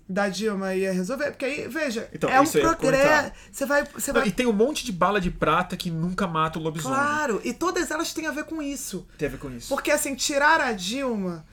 [0.09, 1.31] da Dilma ia resolver.
[1.31, 3.31] Porque aí, veja, Então, é um progresso.
[3.51, 3.83] Você vai.
[3.85, 6.61] Você Não, vai e tem um monte de bala de prata que nunca mata o
[6.61, 6.97] lobisomem.
[6.97, 9.05] Claro, e todas elas têm a ver com isso.
[9.17, 9.67] Tem a ver com isso.
[9.69, 11.45] Porque, assim, tirar a Dilma,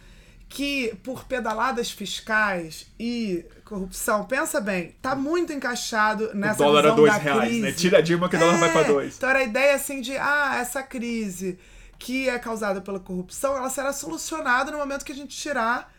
[0.49, 6.83] que por pedaladas fiscais e corrupção, pensa bem, tá muito encaixado nessa o dólar a
[6.83, 7.61] visão dois da reais, crise.
[7.63, 7.73] né?
[7.73, 9.17] Tira a Dilma que o dólar vai pra É, dois.
[9.17, 11.59] Então era a ideia, assim, de, ah, essa crise
[11.99, 15.93] que é causada pela corrupção, ela será solucionada no momento que a gente tirar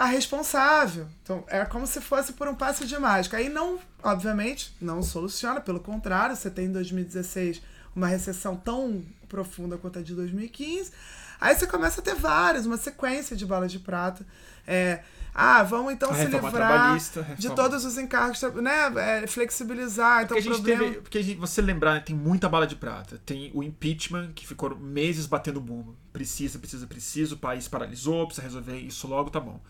[0.00, 1.06] a responsável.
[1.22, 3.36] Então, é como se fosse por um passe de mágica.
[3.36, 7.60] Aí não, obviamente, não soluciona, pelo contrário, você tem em 2016
[7.94, 10.90] uma recessão tão profunda quanto a de 2015.
[11.38, 14.26] Aí você começa a ter várias, uma sequência de balas de prata.
[14.66, 15.00] É,
[15.34, 16.96] ah, vamos então se livrar
[17.36, 19.22] de todos os encargos, né?
[19.22, 20.22] É, flexibilizar.
[20.22, 20.82] Então, Porque a o gente problema...
[20.84, 21.02] teve.
[21.02, 23.20] Porque a gente, você lembrar, né, tem muita bala de prata.
[23.26, 25.94] Tem o impeachment, que ficou meses batendo bumbo.
[26.10, 27.34] Precisa, precisa, precisa.
[27.34, 29.60] O país paralisou, precisa resolver isso logo, tá bom.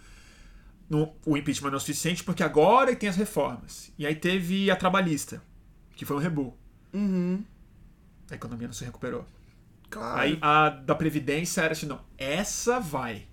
[0.91, 3.93] No- o impeachment não é o suficiente porque agora tem as reformas.
[3.97, 5.41] E aí teve a trabalhista,
[5.95, 6.55] que foi um rebu.
[6.93, 7.45] Uhum,
[8.31, 9.25] A economia não se recuperou.
[9.89, 10.19] claro.
[10.21, 13.27] Aí a da Previdência era assim, não, essa vai.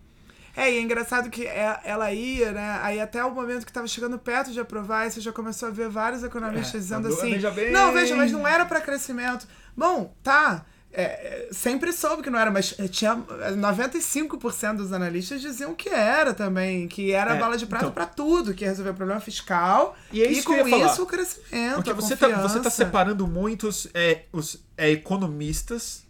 [0.55, 2.79] É, e é engraçado que é- ela ia, né?
[2.81, 5.71] Aí até o momento que tava chegando perto de aprovar, aí você já começou a
[5.71, 7.31] ver vários economistas É, dizendo quando- assim.
[7.33, 7.71] veja bem.
[7.71, 9.47] Não, veja, mas não era para crescimento.
[9.75, 10.65] Bom, tá.
[10.91, 15.89] É, é, sempre soube que não era, mas é, tinha 95% dos analistas diziam que
[15.89, 18.93] era também, que era É, bala de prata então- para tudo, que ia resolver o
[18.95, 20.91] problema fiscal E é isso que com ia falar.
[20.91, 22.69] isso o crescimento, Porque a você tá, você tá confiança.
[22.71, 26.03] separando muitos é, os é, economistas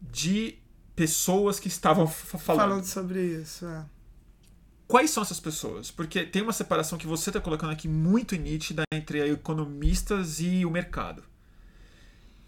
[0.00, 0.58] de
[0.96, 2.58] pessoas que estavam falando.
[2.60, 3.66] falando sobre isso.
[3.66, 3.84] É.
[4.86, 5.90] Quais são essas pessoas?
[5.90, 10.70] Porque tem uma separação que você está colocando aqui muito nítida entre economistas e o
[10.70, 11.22] mercado.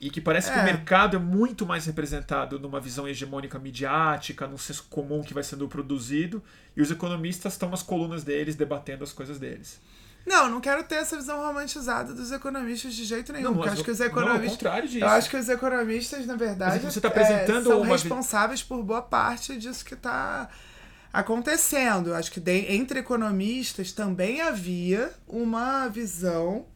[0.06, 0.62] E que parece que É.
[0.62, 5.42] o mercado é muito mais representado numa visão hegemônica midiática, num senso comum que vai
[5.42, 6.40] sendo produzido,
[6.76, 9.80] e os economistas estão nas colunas deles debatendo as coisas deles.
[10.24, 13.52] Não, não quero ter essa visão romantizada dos economistas de jeito nenhum.
[13.52, 14.50] porque eu acho que os não, economistas.
[14.52, 15.04] contrário disso.
[15.04, 18.62] Eu acho que os economistas, na verdade, você tá é, apresentando são uma vi- responsáveis
[18.62, 20.48] por boa parte disso que está
[21.12, 22.10] acontecendo.
[22.10, 26.66] Eu acho que de- entre economistas também havia uma visão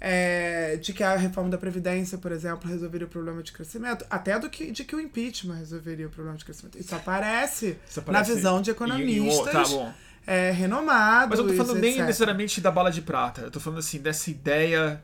[0.00, 4.38] é, de que a reforma da Previdência, por exemplo, resolveria o problema de crescimento, até
[4.38, 6.78] do que, de que o impeachment resolveria o problema de crescimento.
[6.78, 9.92] Isso aparece, Isso na aparece visão de em- em- economistas tá bom.
[10.26, 11.30] é, renomados.
[11.30, 12.06] Mas eu não tô falando nem etc.
[12.06, 13.42] necessariamente da bala de prata.
[13.42, 15.02] Eu tô falando assim dessa ideia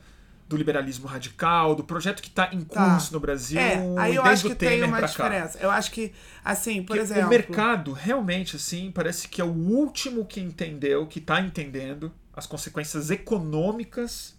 [0.49, 2.91] do liberalismo radical, do projeto que está em Tá.
[2.91, 3.59] curso no Brasil.
[3.59, 5.13] É, aí eu acho que tem uma pra cá.
[5.29, 5.59] diferença.
[5.59, 6.13] Eu acho que,
[6.45, 7.27] assim, por Porque exemplo.
[7.27, 12.47] O mercado, realmente, assim, parece que é o último que entendeu, que está entendendo as
[12.47, 14.35] consequências econômicas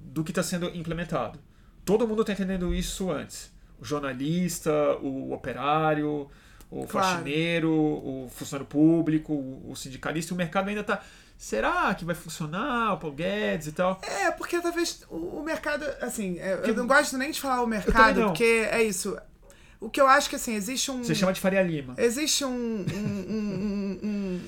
[0.00, 1.38] do que está sendo implementado.
[1.84, 3.52] Todo mundo está entendendo isso antes.
[3.80, 6.28] O jornalista, o operário,
[6.70, 7.08] o Claro.
[7.08, 10.34] faxineiro, o funcionário público, o sindicalista.
[10.34, 11.00] O mercado ainda está.
[11.38, 12.92] Será que vai funcionar?
[12.94, 13.98] O Paul Guedes e tal.
[14.02, 18.24] É, porque talvez o, mercado, assim, é, eu não gosto nem de falar o mercado,
[18.26, 19.16] porque é isso.
[19.80, 21.02] O que eu acho que, assim, existe um.
[21.02, 21.94] Você chama de Faria Lima.
[21.96, 24.40] Existe um- um- um- um-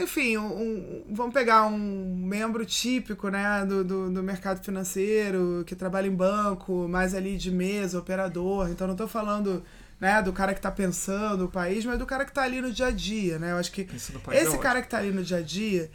[0.00, 5.74] enfim, um, um- vamos pegar um membro típico né, do, do, do mercado financeiro, que
[5.74, 8.70] trabalha em banco, mais ali de mesa, operador.
[8.70, 9.62] Então, não estou falando
[10.00, 12.70] né, do cara que está pensando o país, mas do cara que está ali no
[12.72, 13.38] dia a dia.
[13.38, 13.52] Né?
[13.52, 14.58] Eu acho que é esse ótimo.
[14.58, 15.90] cara que está ali no dia a dia,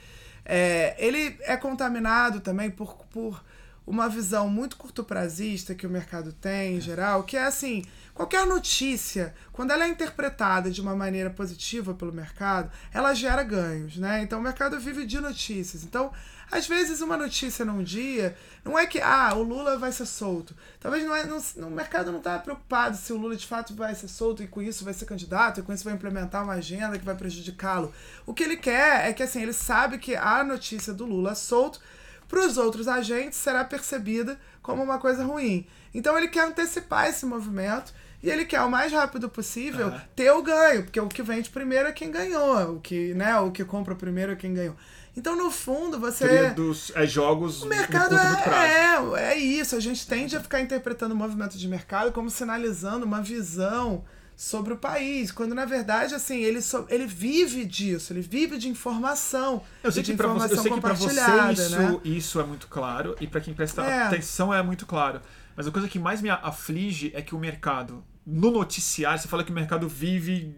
[0.46, 3.44] é, ele é contaminado também por, por
[3.86, 7.84] uma visão muito curto-prazista que o mercado tem em geral, que é assim,
[8.22, 13.98] qualquer notícia, quando ela é interpretada de uma maneira positiva pelo mercado, ela gera ganhos,
[13.98, 14.22] né?
[14.22, 15.84] Então o mercado vive de notícias.
[15.84, 16.12] Então,
[16.52, 20.56] às vezes uma notícia num dia, não é que ah, o Lula vai ser solto.
[20.80, 23.96] Talvez não é, não, o mercado não está preocupado se o Lula de fato vai
[23.96, 27.00] ser solto e com isso vai ser candidato, e com isso vai implementar uma agenda
[27.00, 27.92] que vai prejudicá-lo.
[28.24, 31.80] O que ele quer é que assim, ele sabe que a notícia do Lula solto
[32.28, 35.65] para os outros agentes será percebida como uma coisa ruim.
[35.92, 37.92] Então ele quer antecipar esse movimento
[38.24, 40.00] e ele quer o mais rápido possível uhum.
[40.15, 43.52] ter o ganho, porque o que vende primeiro é quem ganhou, o que, né, o
[43.52, 44.76] que compra primeiro é quem ganhou.
[45.15, 46.52] Então, no fundo, você.
[46.52, 47.63] dos é, jogos.
[47.63, 49.76] O mercado é, é, é isso.
[49.76, 54.06] A gente tende a ficar interpretando o movimento de mercado como sinalizando uma visão
[54.42, 58.67] sobre o país, quando na verdade assim ele so, ele vive disso, ele vive de
[58.69, 59.62] informação.
[59.84, 62.00] Eu sei que para você, eu sei que para você isso, né?
[62.04, 64.04] isso é muito claro e para quem presta é.
[64.04, 65.22] atenção é muito claro.
[65.56, 69.44] Mas a coisa que mais me aflige é que o mercado no noticiário, você fala
[69.44, 70.56] que o mercado vive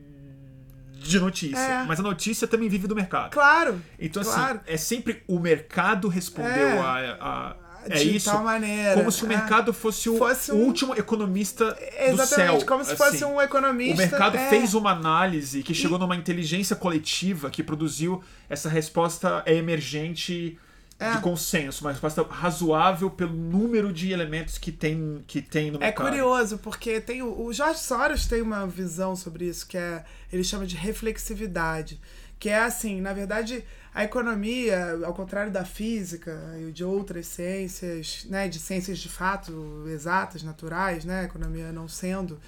[1.04, 1.84] de notícia, é.
[1.84, 3.32] mas a notícia também vive do mercado.
[3.32, 3.82] Claro.
[4.00, 4.62] Então assim, claro.
[4.66, 6.80] é sempre o mercado respondeu é.
[6.80, 7.56] a, a
[7.86, 8.94] é de isso, tal maneira.
[8.94, 9.30] Como se o é.
[9.30, 9.74] mercado é.
[9.74, 10.56] fosse o, fosse um...
[10.56, 12.66] último economista Exatamente, do céu.
[12.66, 13.26] como se fosse assim.
[13.26, 13.96] um economista.
[13.96, 14.50] O mercado é.
[14.50, 16.00] fez uma análise que chegou e...
[16.00, 20.58] numa inteligência coletiva que produziu essa resposta emergente
[21.04, 21.16] é.
[21.16, 25.82] de consenso, uma resposta razoável pelo número de elementos que tem, que tem no é
[25.82, 26.08] mercado.
[26.08, 30.04] É curioso, porque tem o, o Jorge Soros tem uma visão sobre isso, que é
[30.32, 32.00] ele chama de reflexividade.
[32.40, 38.26] Que é assim, na verdade, a economia, ao contrário da física e de outras ciências,
[38.30, 42.40] né, de ciências de fato exatas, naturais, né, a economia não sendo,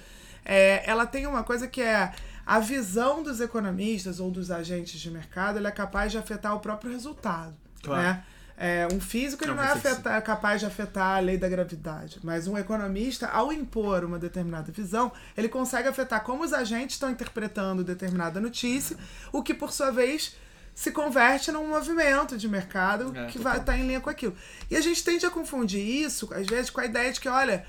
[0.44, 2.12] é, ela tem uma coisa que é
[2.44, 6.60] a visão dos economistas ou dos agentes de mercado, ela é capaz de afetar o
[6.60, 8.02] próprio resultado, claro.
[8.02, 8.24] né?
[8.58, 12.18] É, um físico ele não, não é afetar, capaz de afetar a lei da gravidade,
[12.22, 17.10] mas um economista, ao impor uma determinada visão, ele consegue afetar como os agentes estão
[17.10, 18.96] interpretando determinada notícia,
[19.30, 20.36] o que por sua vez
[20.74, 24.34] se converte num movimento de mercado é, que vai estar tá em linha com aquilo.
[24.70, 27.64] E a gente tende a confundir isso, às vezes, com a ideia de que, olha,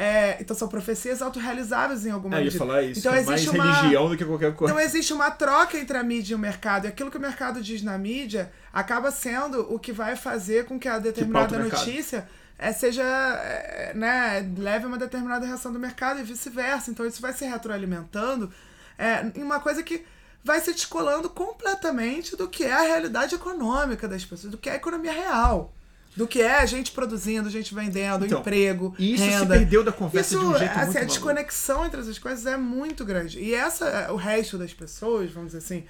[0.00, 2.54] é, então são profecias autorrealizáveis em alguma é, medida.
[2.54, 4.72] Ia falar isso, então, é existe mais uma, religião do que qualquer coisa.
[4.72, 6.84] Então existe uma troca entre a mídia e o mercado.
[6.84, 10.78] E aquilo que o mercado diz na mídia acaba sendo o que vai fazer com
[10.78, 15.80] que a determinada que notícia é, seja, é, né, leve a uma determinada reação do
[15.80, 16.92] mercado e vice-versa.
[16.92, 18.52] Então isso vai se retroalimentando
[18.96, 20.04] é, em uma coisa que
[20.44, 24.74] vai se descolando completamente do que é a realidade econômica das pessoas, do que é
[24.74, 25.74] a economia real.
[26.18, 29.38] Do que é a gente produzindo, gente vendendo, então, emprego, isso renda.
[29.38, 32.44] se perdeu da conversa isso, de um jeito assim, muito A desconexão entre essas coisas
[32.44, 33.38] é muito grande.
[33.38, 35.84] E essa, o resto das pessoas, vamos dizer assim,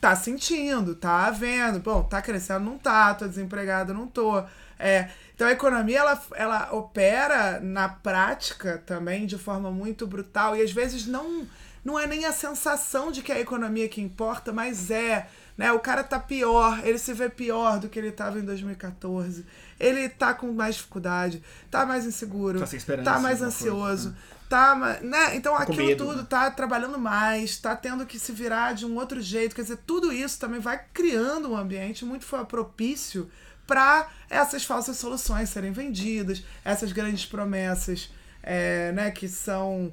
[0.00, 1.80] tá sentindo, tá vendo.
[1.80, 4.40] Bom, tá crescendo, não tá, tô desempregado, não tô.
[4.78, 10.62] É, então a economia ela, ela opera na prática também de forma muito brutal e
[10.62, 11.44] às vezes não
[11.86, 15.28] não é nem a sensação de que é a economia que importa, mas é.
[15.56, 15.70] Né?
[15.70, 19.46] O cara tá pior, ele se vê pior do que ele estava em 2014.
[19.78, 23.76] Ele tá com mais dificuldade, tá mais inseguro, tá, sem tá mais ansioso.
[23.76, 24.16] Coisa, né?
[24.48, 25.36] Tá, né?
[25.36, 26.26] Então aquilo medo, tudo né?
[26.28, 29.54] tá trabalhando mais, tá tendo que se virar de um outro jeito.
[29.54, 33.30] Quer dizer, tudo isso também vai criando um ambiente muito propício
[33.64, 38.10] para essas falsas soluções serem vendidas, essas grandes promessas
[38.42, 39.92] é, né, que são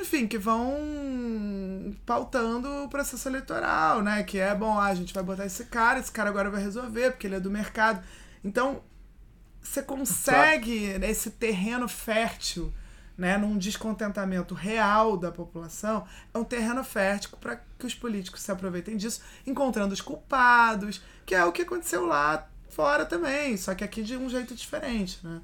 [0.00, 4.22] enfim, que vão pautando o processo eleitoral, né?
[4.22, 7.10] Que é bom, ah, a gente vai botar esse cara, esse cara agora vai resolver,
[7.10, 8.02] porque ele é do mercado.
[8.42, 8.82] Então,
[9.60, 11.06] você consegue tá.
[11.06, 12.72] esse terreno fértil,
[13.16, 18.50] né, num descontentamento real da população, é um terreno fértil para que os políticos se
[18.50, 23.84] aproveitem disso, encontrando os culpados, que é o que aconteceu lá fora também, só que
[23.84, 25.40] aqui de um jeito diferente, né?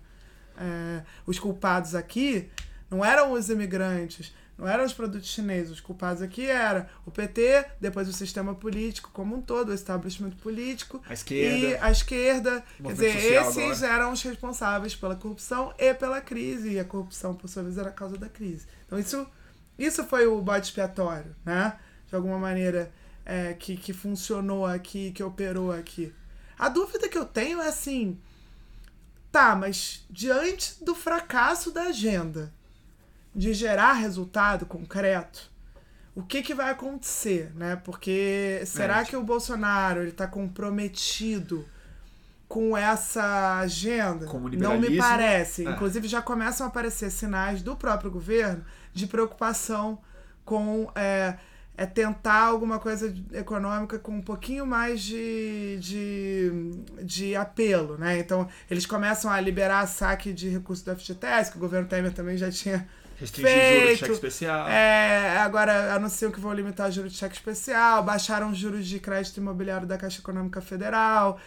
[0.61, 2.51] É, os culpados aqui
[2.91, 5.71] não eram os imigrantes, não eram os produtos chineses.
[5.71, 10.33] Os culpados aqui era o PT, depois o sistema político como um todo, o establishment
[10.33, 11.01] político.
[11.09, 11.57] A esquerda.
[11.57, 12.65] E a esquerda.
[12.83, 13.95] Quer dizer, esses agora.
[13.95, 16.73] eram os responsáveis pela corrupção e pela crise.
[16.73, 18.67] E a corrupção, por sua vez, era a causa da crise.
[18.85, 19.27] Então, isso,
[19.79, 21.79] isso foi o bode expiatório, né?
[22.09, 22.93] De alguma maneira,
[23.25, 26.13] é, que, que funcionou aqui, que operou aqui.
[26.59, 28.19] A dúvida que eu tenho é assim.
[29.31, 32.53] Tá, mas diante do fracasso da agenda,
[33.39, 35.49] de gerar resultado concreto,
[36.13, 37.77] o que, que vai acontecer, né?
[37.77, 39.05] Porque será é.
[39.05, 41.65] que o Bolsonaro ele está comprometido
[42.49, 44.27] com essa agenda?
[44.59, 45.65] Não me parece.
[45.65, 45.71] É.
[45.71, 50.01] Inclusive já começam a aparecer sinais do próprio governo de preocupação
[50.45, 51.37] com é,
[51.77, 56.51] é tentar alguma coisa econômica com um pouquinho mais de, de,
[57.05, 58.19] de apelo, né?
[58.19, 62.37] Então, eles começam a liberar saque de recursos do FGTS, que o governo Temer também
[62.37, 62.89] já tinha
[63.21, 63.75] Restringir feito.
[63.81, 64.69] juros de cheque especial.
[64.69, 69.01] É, agora anunciam que vão limitar o juros de cheque especial, baixaram os juros de
[69.01, 71.39] crédito imobiliário da Caixa Econômica Federal,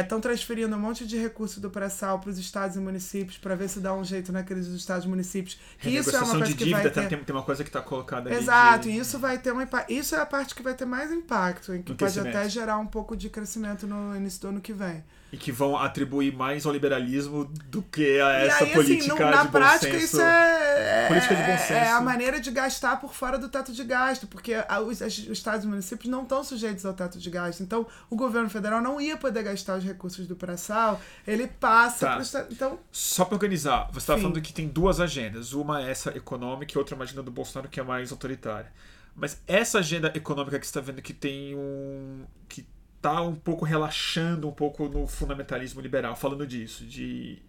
[0.00, 3.68] estão transferindo um monte de recurso do pré-sal para os estados e municípios para ver
[3.68, 5.58] se dá um jeito na crise dos estados e municípios.
[5.80, 7.08] Que isso é uma coisa de que vai dívida, ter...
[7.08, 8.38] tem, tem uma coisa que está colocada ali.
[8.38, 9.92] Exato, de- e isso vai ter um impacto.
[9.92, 12.78] Isso é a parte que vai ter mais impacto, e que No pode até gerar
[12.78, 15.02] um pouco de crescimento no início do ano que vem.
[15.32, 19.22] E que vão atribuir mais ao liberalismo do que a e essa aí, política assim,
[19.24, 20.04] na de bom prática, senso.
[20.04, 21.90] isso é, Política de bom é- é senso.
[21.94, 24.54] a maneira de gastar por fora do teto de gasto, porque
[24.86, 27.60] os, os estados e municípios não estão sujeitos ao teto de gasto.
[27.60, 32.46] Então, o governo federal não ia poder gastar os recursos do pré-sal, ele passa Tá.
[32.50, 34.22] Então, Só para organizar, você estava Sim.
[34.26, 35.52] falando que tem duas agendas.
[35.52, 38.72] Uma é essa econômica e outra é uma agenda do Bolsonaro que é mais autoritária.
[39.14, 42.24] Mas essa agenda econômica que você está vendo que tem um.
[42.48, 42.64] que
[43.06, 47.40] tá um pouco relaxando um pouco no fundamentalismo liberal, falando disso, de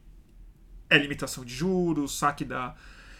[0.88, 2.76] é limitação de juros, saque da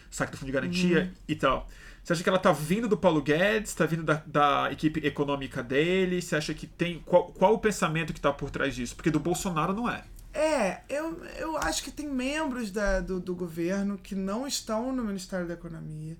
[0.08, 1.10] saque do fundo de garantia Uhum.
[1.26, 1.68] e tal.
[2.02, 5.62] Você acha que ela tá vindo do Paulo Guedes, tá vindo da, da equipe econômica
[5.62, 6.22] dele?
[6.22, 7.00] Você acha que tem.
[7.00, 8.94] Qual, qual o pensamento que tá por trás disso?
[8.94, 10.04] Porque do Bolsonaro não é.
[10.32, 15.02] é, eu, eu acho que tem membros da, do, do governo que não estão no
[15.04, 16.16] Ministério da Economia.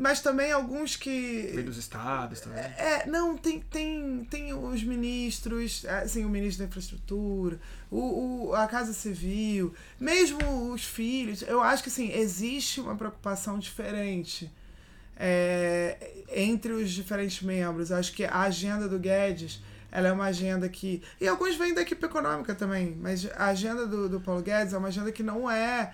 [0.00, 1.50] Mas também alguns que.
[1.54, 2.58] Vem dos estados também.
[2.58, 8.66] É, não, tem, tem, tem os ministros, assim, o ministro da infraestrutura, o, o, a
[8.66, 11.42] Casa Civil, mesmo os filhos.
[11.42, 14.50] Eu acho que, assim, existe uma preocupação diferente
[15.18, 17.90] é, entre os diferentes membros.
[17.90, 19.60] Eu acho que a agenda do Guedes,
[19.92, 21.02] ela é uma agenda que...
[21.20, 24.78] E alguns vêm da equipe econômica também, mas a agenda do, do Paulo Guedes é
[24.78, 25.92] uma agenda que não é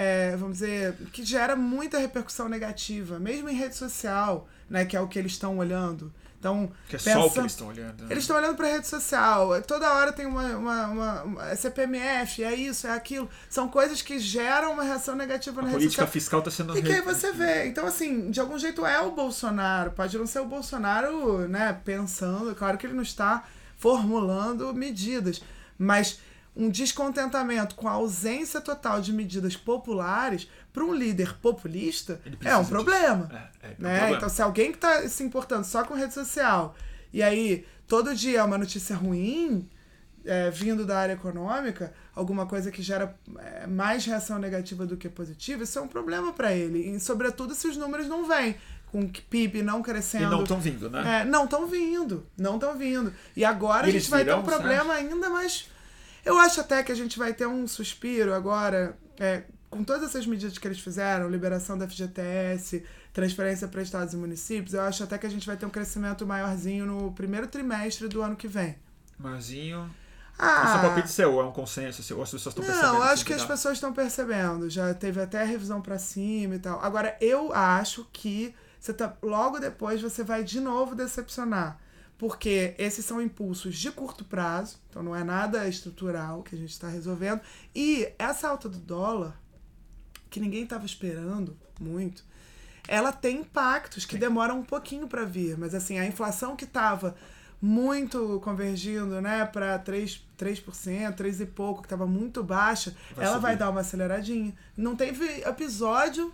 [0.00, 5.00] é, vamos dizer, que gera muita repercussão negativa, mesmo em rede social, né, que é
[5.00, 6.12] o que eles estão olhando.
[6.38, 8.02] Então, Que é só o que eles estão olhando.
[8.02, 8.06] né?
[8.12, 9.60] eles estão olhando para rede social.
[9.62, 13.28] Toda hora tem uma, uma, uma, uma é CPMF, é isso, é aquilo.
[13.50, 16.12] São coisas que geram uma reação negativa A na rede política social.
[16.12, 16.78] fiscal está sendo.
[16.78, 17.66] E que aí você vê.
[17.66, 19.90] Então, assim, de algum jeito é o Bolsonaro.
[19.90, 22.54] Pode não ser o Bolsonaro, né, pensando.
[22.54, 23.42] Claro que ele não está
[23.76, 25.42] formulando medidas.
[25.76, 26.20] Mas
[26.58, 32.64] um descontentamento com a ausência total de medidas populares para um líder populista é um
[32.64, 33.30] problema.
[33.62, 33.98] É, é, é um né?
[33.98, 34.16] problema.
[34.16, 36.74] Então, se alguém que tá se importando só com rede social
[37.12, 39.68] e aí todo dia é uma notícia ruim
[40.24, 45.08] é, vindo da área econômica, alguma coisa que gera é, mais reação negativa do que
[45.08, 46.90] positiva, isso é um problema para ele.
[46.90, 48.56] E, sobretudo, se os números não vêm.
[48.90, 50.24] Com o PIB não crescendo.
[50.24, 51.20] E não estão vindo, né?
[51.20, 52.26] É, não estão vindo.
[52.38, 53.12] Não estão vindo.
[53.36, 55.68] E agora E a gente vai ter virão, um problema ainda mais.
[56.24, 60.26] Eu acho até que a gente vai ter um suspiro agora, é, com todas essas
[60.26, 65.18] medidas que eles fizeram, liberação da FGTS, transferência para estados e municípios, eu acho até
[65.18, 68.76] que a gente vai ter um crescimento maiorzinho no primeiro trimestre do ano que vem.
[69.18, 69.90] Marzinho.
[70.38, 72.92] Ah, Esse é um palpite seu, é um consenso seu, ou as pessoas estão percebendo?
[72.92, 74.70] Não, eu acho assim, que as pessoas estão percebendo.
[74.70, 76.80] Já teve até revisão pra cima e tal.
[76.80, 81.80] Agora, eu acho que você tá, logo depois você vai de novo decepcionar.
[82.18, 86.72] Porque esses são impulsos de curto prazo, então não é nada estrutural que a gente
[86.72, 87.40] está resolvendo.
[87.72, 89.40] E essa alta do dólar,
[90.28, 92.24] que ninguém estava esperando muito,
[92.88, 95.56] ela tem impactos que demoram um pouquinho para vir.
[95.56, 97.14] Mas assim, a inflação que estava
[97.62, 103.34] muito convergindo, né, para 3%, 3%, 3 e pouco, que estava muito baixa, Vai ela
[103.34, 103.42] subir.
[103.42, 104.52] vai dar uma aceleradinha.
[104.76, 106.32] Não teve episódio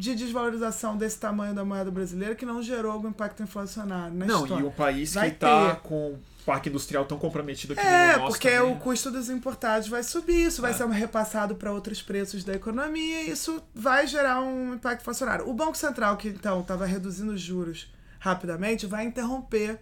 [0.00, 4.44] de desvalorização desse tamanho da moeda brasileira que não gerou algum impacto inflacionário na Não,
[4.44, 4.64] história.
[4.64, 8.26] e um país Vai que está com o parque industrial tão comprometido aqui É, no
[8.28, 8.80] porque também, o né?
[8.82, 10.74] custo dos importados vai subir, isso vai É.
[10.74, 15.46] ser repassado para outros preços da economia e isso vai gerar um impacto inflacionário.
[15.46, 19.80] O Banco Central, que então estava reduzindo os juros rapidamente, vai interromper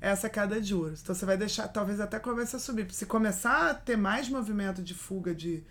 [0.00, 1.00] essa queda de juros.
[1.02, 2.86] Então você vai deixar, talvez até comece a subir.
[2.92, 5.62] Se começar a ter mais movimento de fuga de,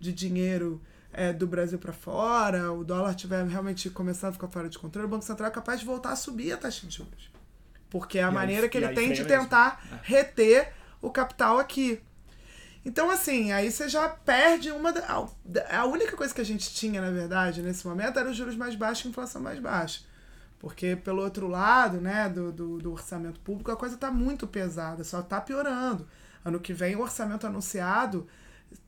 [0.00, 0.82] de dinheiro
[1.12, 5.06] é, do Brasil para fora, o dólar tiver realmente começando a ficar fora de controle,
[5.06, 7.30] o Banco Central é capaz de voltar a subir a taxa de juros.
[7.90, 9.28] Porque é a E aí- maneira que e ele aí tem de mesmo.
[9.42, 9.98] tentar É.
[10.02, 12.00] reter o capital aqui.
[12.84, 14.92] Então, assim, aí você já perde uma.
[14.92, 15.00] Da,
[15.70, 18.56] a, a única coisa que a gente tinha, na verdade, nesse momento era os juros
[18.56, 20.00] mais baixos e a inflação mais baixa.
[20.58, 25.04] Porque, pelo outro lado, né, do, do, do orçamento público, a coisa está muito pesada,
[25.04, 26.06] só está piorando.
[26.44, 28.26] Ano que vem, o orçamento anunciado,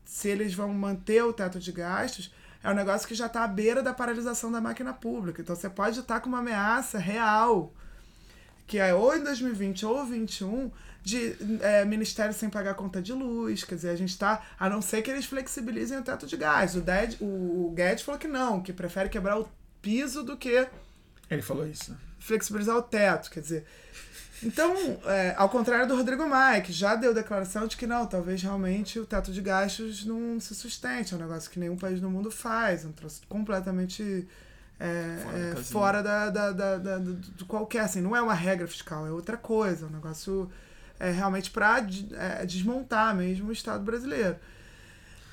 [0.05, 3.49] se eles vão manter o teto de gastos, é um negócio que já está à
[3.49, 5.41] beira da paralisação da máquina pública.
[5.41, 7.73] Então, você pode estar com uma ameaça real
[8.71, 10.71] que é ou em 2020 ou 2021,
[11.03, 13.65] de é, ministério sem pagar conta de luz.
[13.65, 14.47] Quer dizer, a gente está.
[14.57, 16.77] A não ser que eles flexibilizem o teto de gás.
[16.77, 19.49] O, Ded, o, o Guedes falou que não, que prefere quebrar o
[19.83, 20.69] piso do que.
[21.29, 21.97] Ele falou isso.
[22.21, 23.67] flexibilizar o teto, quer dizer.
[24.43, 24.75] Então,
[25.05, 28.99] é, ao contrário do Rodrigo Maia, que já deu declaração de que não, talvez realmente
[28.99, 32.31] o teto de gastos não se sustente, é um negócio que nenhum país no mundo
[32.31, 34.27] faz, é um troço completamente
[34.79, 38.33] é, Fora é, fora da, da, da, da- do- de qualquer, assim, não é uma
[38.33, 40.51] regra fiscal, é outra coisa, é um negócio
[40.99, 41.81] é, realmente para
[42.47, 44.37] desmontar mesmo o Estado brasileiro.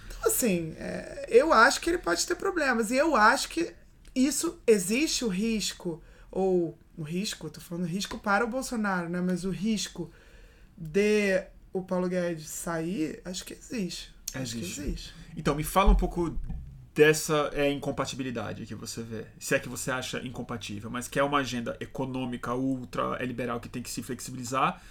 [0.07, 2.91] Então, assim, é, eu acho que ele pode ter problemas.
[2.91, 3.73] E eu acho que
[4.13, 6.01] isso existe o risco,
[6.31, 9.21] ou o risco, tô falando risco para o Bolsonaro, né?
[9.21, 10.11] Mas o risco
[10.75, 14.11] de o Paulo Guedes sair, acho que existe.
[14.33, 14.81] Acho que Existe.
[14.81, 15.13] existe.
[15.35, 16.37] Então, me fala um pouco
[16.93, 19.25] dessa é, incompatibilidade que você vê.
[19.39, 23.69] Se é que você acha incompatível, mas que é uma agenda econômica ultra liberal que
[23.69, 24.81] tem que se flexibilizar.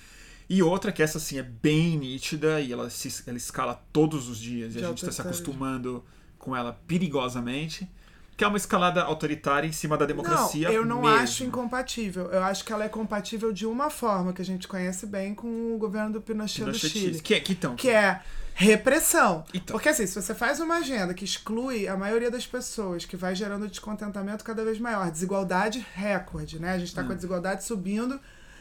[0.49, 4.39] E outra que essa sim é bem nítida e ela, se, ela escala todos os
[4.39, 6.05] dias e De a gente está se acostumando
[6.39, 7.89] com ela perigosamente.
[8.37, 10.69] Que é uma escalada autoritária em cima da democracia.
[10.69, 11.17] Não, eu não mesmo.
[11.17, 12.27] acho incompatível.
[12.31, 15.75] Eu acho que ela é compatível de uma forma que a gente conhece bem com
[15.75, 16.99] o governo do Pinochet, do Pinochetista.
[16.99, 17.21] Chile.
[17.21, 17.75] Que, é- que então?
[17.77, 18.21] que é
[18.55, 19.45] repressão.
[19.55, 19.75] Então.
[19.75, 23.35] Porque assim, se você faz uma agenda que exclui a maioria das pessoas, que vai
[23.35, 26.73] gerando descontentamento cada vez maior, desigualdade recorde, né?
[26.73, 27.07] A gente tá Hum.
[27.07, 28.21] com a desigualdade subindo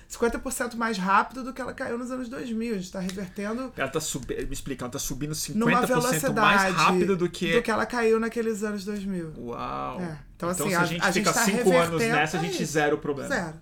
[0.10, 2.76] 50% mais rápido do que ela caiu nos anos 2000.
[2.76, 4.48] A gente tá revertendo Ela tá subindo.
[4.48, 7.54] Me explica, ela tá subindo 50% numa velocidade mais rápido do que.
[7.54, 9.34] do que ela caiu naqueles anos 2000.
[9.38, 10.02] Uau!
[10.02, 10.18] É.
[10.36, 12.62] Então, assim, se a, a- gente a fica tá 5 anos revertendo nessa, a gente
[12.64, 12.74] isso.
[12.74, 13.30] zera o problema.
[13.30, 13.54] Zero.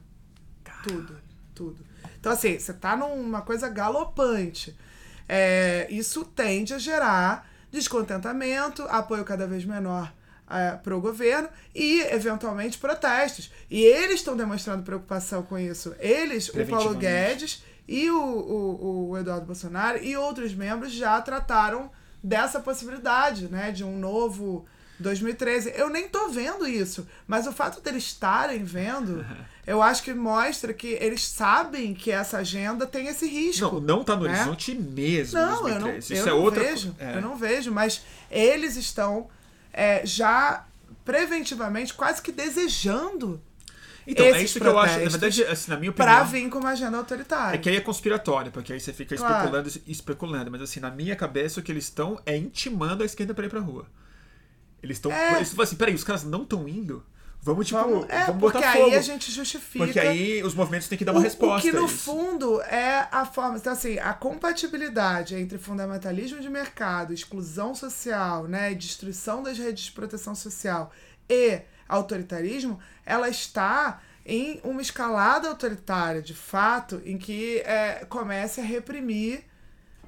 [0.84, 1.16] Tudo,
[1.56, 1.78] tudo.
[2.20, 4.78] Então, assim, você tá numa coisa galopante.
[5.28, 10.12] É, isso tende a gerar descontentamento, apoio cada vez menor
[10.84, 13.52] para o governo e, eventualmente, protestos.
[13.70, 15.96] E eles estão demonstrando preocupação com isso.
[16.00, 16.96] Eles, o Paulo.
[16.96, 21.92] Guedes e o, o, o Eduardo Bolsonaro e outros membros já trataram
[22.24, 24.66] dessa possibilidade, né, de um novo
[25.00, 25.74] 2013.
[25.76, 29.26] Eu nem tô vendo isso, mas o fato deles estarem vendo,
[29.68, 33.66] eu acho que mostra que eles sabem que essa agenda tem esse risco.
[33.66, 34.32] Não, não tá no né?
[34.32, 35.38] horizonte mesmo.
[35.38, 36.14] Não, eu não, 2013.
[36.14, 36.96] eu Isso é não outra vejo.
[36.98, 37.18] é.
[37.18, 38.02] Eu não vejo, mas
[38.32, 39.28] eles estão
[39.74, 40.66] é, já
[41.04, 43.42] preventivamente quase que desejando
[44.08, 45.00] Então, é isso que eu acho.
[45.00, 46.32] Na verdade, assim, na minha para opinião.
[46.44, 47.56] vir com uma agenda autoritária.
[47.56, 49.34] É que aí é conspiratório, porque aí você fica Claro.
[49.36, 50.52] especulando e especulando.
[50.52, 53.50] Mas assim, na minha cabeça, o que eles estão é intimando a esquerda pra ir
[53.50, 53.86] pra rua.
[54.82, 55.12] Eles estão.
[55.12, 55.38] É.
[55.38, 57.04] Eles falam assim, peraí, os caras não estão indo?
[57.44, 58.96] Vamos, tipo, Vamos, é, vamos porque aí fogo.
[58.96, 59.84] a gente justifica.
[59.84, 61.68] Porque aí os movimentos têm que dar uma o, resposta.
[61.68, 61.98] O que no isso.
[61.98, 63.58] fundo é a forma.
[63.58, 69.92] Então, assim, a compatibilidade entre fundamentalismo de mercado, exclusão social, né, destruição das redes de
[69.92, 70.90] proteção social
[71.30, 78.64] e autoritarismo, ela está em uma escalada autoritária, de fato, em que é, comece a
[78.64, 79.44] reprimir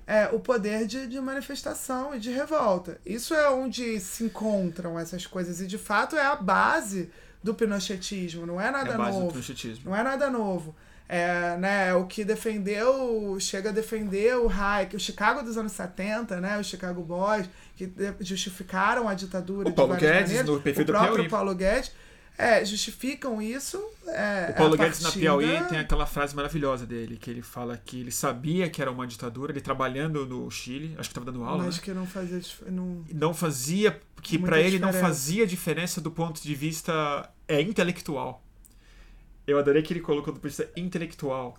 [0.07, 2.97] é, o poder de, de manifestação e de revolta.
[3.05, 5.59] Isso é onde se encontram essas coisas.
[5.59, 7.11] E, de fato, é a base
[7.45, 8.45] do pinochetismo.
[8.45, 9.33] Não é É nada do novo.
[9.85, 10.75] Não é nada novo.
[11.07, 16.41] É, né, o que defendeu, chega a defender o Hayek, o Chicago dos anos 70,
[16.41, 20.49] né, os Chicago Boys, que justificaram a ditadura O Paulo de várias Guedes, maneiras.
[20.55, 21.29] no perfil o do próprio Piauí.
[21.29, 21.91] Paulo Guedes,
[22.35, 23.79] é, justificam isso.
[24.07, 27.99] É, O Paulo Guedes na Piauí tem aquela frase maravilhosa dele, que ele fala que
[27.99, 31.65] ele sabia que era uma ditadura, ele trabalhando no Chile, acho que estava dando aula,
[31.65, 31.81] Mas né?
[31.83, 32.41] que não fazia...
[32.65, 33.05] Não...
[33.13, 38.41] não fazia que pra ele não fazia diferença do ponto de vista é intelectual.
[39.47, 41.57] Eu adorei que ele colocou do ponto de vista intelectual.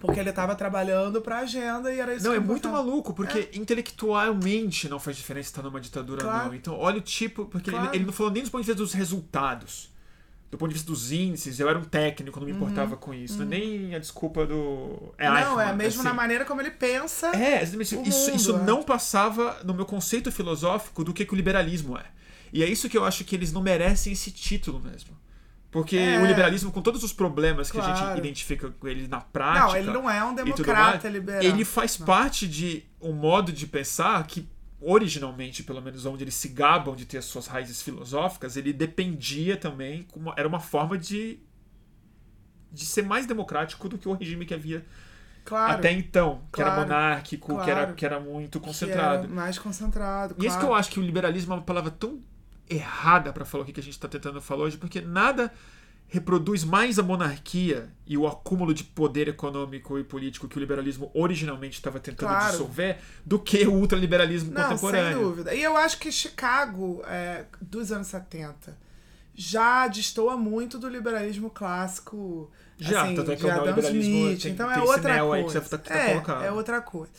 [0.00, 3.50] Porque ele estava trabalhando pra agenda e era isso Não, que é muito maluco, porque
[3.52, 6.48] intelectualmente não faz diferença estar numa ditadura Claro.
[6.48, 6.54] não.
[6.54, 7.94] Então, olha o tipo, porque ele- Claro.
[7.94, 9.90] ele, não falou nem do ponto de vista dos resultados.
[10.50, 13.40] Do ponto de vista dos índices, eu era um técnico, não me importava com isso.
[13.40, 15.14] É nem a desculpa do.
[15.16, 15.34] É Uhum.
[15.34, 16.08] não, é Eichmann, mesmo assim.
[16.08, 17.28] na maneira como ele pensa.
[17.34, 17.86] É, exatamente.
[17.86, 17.96] isso,
[18.26, 18.62] mundo, isso é.
[18.62, 22.04] não passava no meu conceito filosófico do que, que o liberalismo é.
[22.52, 25.16] E é isso que eu acho que eles não merecem esse título mesmo.
[25.70, 26.18] Porque É.
[26.20, 28.18] o liberalismo, com todos os problemas que a gente Claro.
[28.18, 29.66] identifica com ele na prática.
[29.68, 31.42] não, ele não é um democrata mais, liberal.
[31.42, 34.46] Ele faz parte de um modo de pensar que,
[34.82, 39.56] originalmente, pelo menos onde eles se gabam de ter as suas raízes filosóficas, ele dependia
[39.56, 41.38] também, como, era uma forma de,
[42.70, 44.84] de ser mais democrático do que o regime que havia
[45.44, 45.72] Claro.
[45.72, 46.88] até então, que era Claro.
[46.88, 47.94] monárquico, que, era, Claro.
[47.94, 49.24] que era muito concentrado.
[49.24, 50.34] era mais concentrado.
[50.38, 52.20] E isso que eu acho que o liberalismo é uma palavra tão
[52.68, 55.52] errada pra falar o que a gente tá tentando falar hoje, porque nada
[56.08, 61.10] reproduz mais a monarquia e o acúmulo de poder econômico e político que o liberalismo
[61.14, 62.50] originalmente estava tentando Claro.
[62.50, 65.20] dissolver do que o ultraliberalismo Não, sem contemporâneo.
[65.20, 65.54] dúvida.
[65.54, 68.76] E eu acho que Chicago, é, dos anos 70,
[69.34, 72.50] já destoa muito do liberalismo clássico.
[72.76, 74.42] Já, assim, tanto é que o Adam neoliberalismo Smith.
[74.42, 75.60] tem- então é outra coisa.
[75.62, 77.10] tá- tá é, é outra coisa.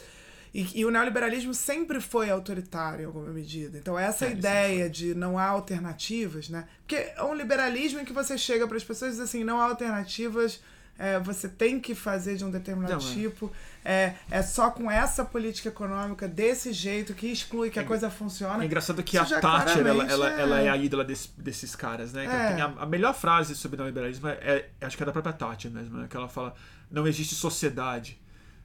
[0.53, 3.77] E, e, o neoliberalismo sempre foi autoritário em alguma medida.
[3.77, 6.67] Então, essa é, ideia de não há alternativas, né?
[6.81, 9.59] Porque é um liberalismo em que você chega para as pessoas e diz assim: não
[9.59, 10.61] há alternativas,
[10.97, 13.13] é, você tem que fazer de um determinado não, é.
[13.13, 13.51] tipo.
[13.83, 18.11] É, é só com essa política econômica desse jeito que exclui que a é coisa
[18.11, 18.61] funciona.
[18.61, 20.41] É engraçado que Isso a Thatcher ela, ela, é...
[20.41, 22.25] ela é a ídola desse, desses caras, né?
[22.25, 22.61] É.
[22.61, 25.71] A, a, melhor frase sobre o neoliberalismo é, é, acho que é da própria Thatcher
[25.71, 26.05] mesmo, né?
[26.07, 26.53] que ela fala:
[26.91, 28.21] não existe sociedade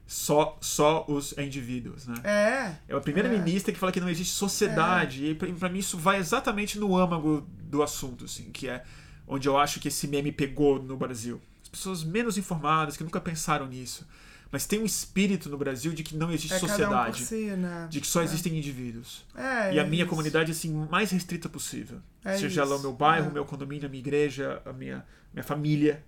[0.08, 2.14] só, só os indivíduos, né?
[2.24, 2.92] É.
[2.94, 3.38] É a primeira é.
[3.38, 5.26] ministra que fala que não existe sociedade.
[5.26, 5.30] É.
[5.32, 8.82] E para mim isso vai exatamente no âmago do assunto, assim, que é
[9.26, 11.38] onde eu acho que esse meme pegou no Brasil.
[11.62, 14.08] As pessoas menos informadas, que nunca pensaram nisso.
[14.50, 17.22] Mas tem um espírito no Brasil de que não existe é sociedade.
[17.22, 17.86] Um si, né?
[17.90, 18.24] De que só é.
[18.24, 19.26] existem indivíduos.
[19.36, 20.10] É, e a minha isso.
[20.10, 21.98] comunidade, assim, mais restrita possível.
[22.24, 22.70] É Seja isso.
[22.70, 23.34] lá o meu bairro, o é.
[23.34, 25.04] meu condomínio, a minha igreja, a minha,
[25.34, 26.02] minha família.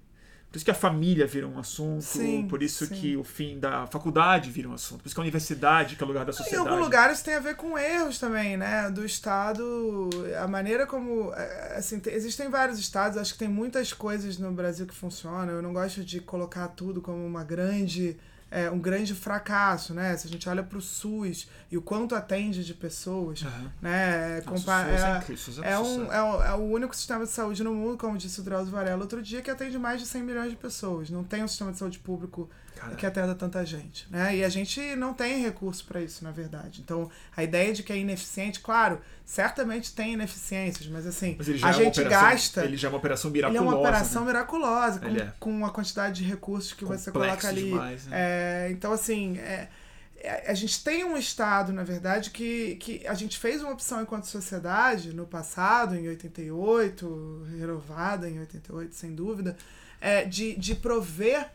[0.51, 2.95] Por isso que a família vira um assunto, sim, por isso sim.
[2.95, 6.05] que o fim da faculdade vira um assunto, por isso que a universidade, que é
[6.05, 6.57] o lugar da sociedade.
[6.57, 8.91] Em alguns lugares tem a ver com erros também, né?
[8.91, 10.11] Do Estado,
[10.43, 11.33] a maneira como.
[11.35, 15.55] É, assim, existem vários estados, acho que tem muitas coisas no Brasil que funcionam.
[15.55, 18.17] Eu não gosto de colocar tudo como uma grande
[18.51, 20.17] é, um grande fracasso, né?
[20.17, 23.71] Se a gente olha para o SUS e o quanto atende de pessoas, uhum.
[23.81, 24.41] né?
[24.43, 25.23] Compa é,
[25.63, 28.41] é, é, um, é, o, é o único sistema de saúde no mundo, como disse
[28.41, 31.11] o Drauzio Varela outro dia, que atende mais de 100 milhões de pessoas.
[31.11, 32.97] Não tem um sistema de saúde público Caramba.
[32.97, 34.37] que atenda tanta gente, né?
[34.37, 36.81] E a gente não tem recurso para isso, na verdade.
[36.81, 41.69] Então, a ideia de que é ineficiente, claro, certamente tem ineficiências, mas assim, mas a
[41.69, 42.65] é gente operação, gasta.
[42.65, 43.63] Ele já é uma operação miraculosa.
[43.63, 44.27] Ele é uma operação né?
[44.29, 45.33] miraculosa, com, é.
[45.39, 47.65] com a quantidade de recursos que Complexo você coloca ali.
[47.65, 48.17] Demais, né?
[48.19, 49.69] é, então, assim, é,
[50.17, 54.01] é, a gente tem um Estado, na verdade, que, que a gente fez uma opção
[54.01, 59.55] enquanto sociedade no passado, em 88, renovada em 88, sem dúvida,
[60.01, 61.47] é, de, de prover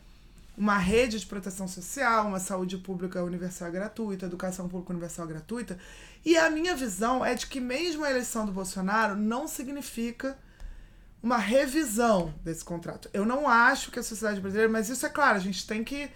[0.56, 5.78] uma rede de proteção social, uma saúde pública universal gratuita, educação pública universal gratuita.
[6.24, 10.38] E a minha visão é de que mesmo a eleição do Bolsonaro não significa
[11.22, 13.10] uma revisão desse contrato.
[13.12, 16.10] Eu não acho que a sociedade brasileira, mas isso é claro, a gente tem que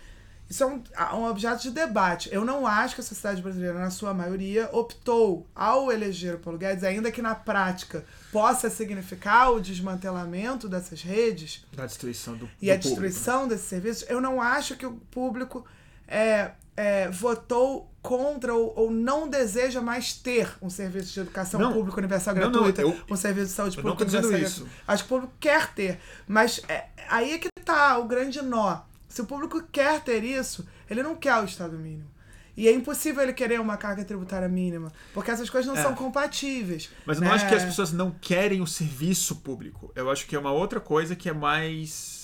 [0.51, 0.82] isso é um,
[1.14, 2.28] um, objeto de debate.
[2.32, 6.59] Eu não acho que a sociedade brasileira, na sua maioria, optou ao eleger o Paulo
[6.59, 12.66] Guedes, ainda que na prática possa significar o desmantelamento dessas redes da destruição do, e
[12.66, 14.05] do a destruição desses serviços.
[14.11, 15.64] Eu não acho que o público
[16.09, 21.72] é, é, votou contra ou, ou, não deseja mais ter um serviço de educação não,
[21.72, 24.70] pública universal gratuita, não, não, eu, um serviço de saúde pública universal gratuita.
[24.88, 28.89] Acho que o público quer ter, mas é, aí é que está o grande nó
[29.11, 32.08] se o público quer ter isso, ele não quer o Estado mínimo.
[32.56, 35.82] E é impossível ele querer uma carga tributária mínima, porque essas coisas não é.
[35.82, 36.90] são compatíveis.
[37.04, 39.92] Mas eu não acho que as pessoas não querem o serviço público.
[39.96, 42.20] Eu acho que é uma outra coisa que é mais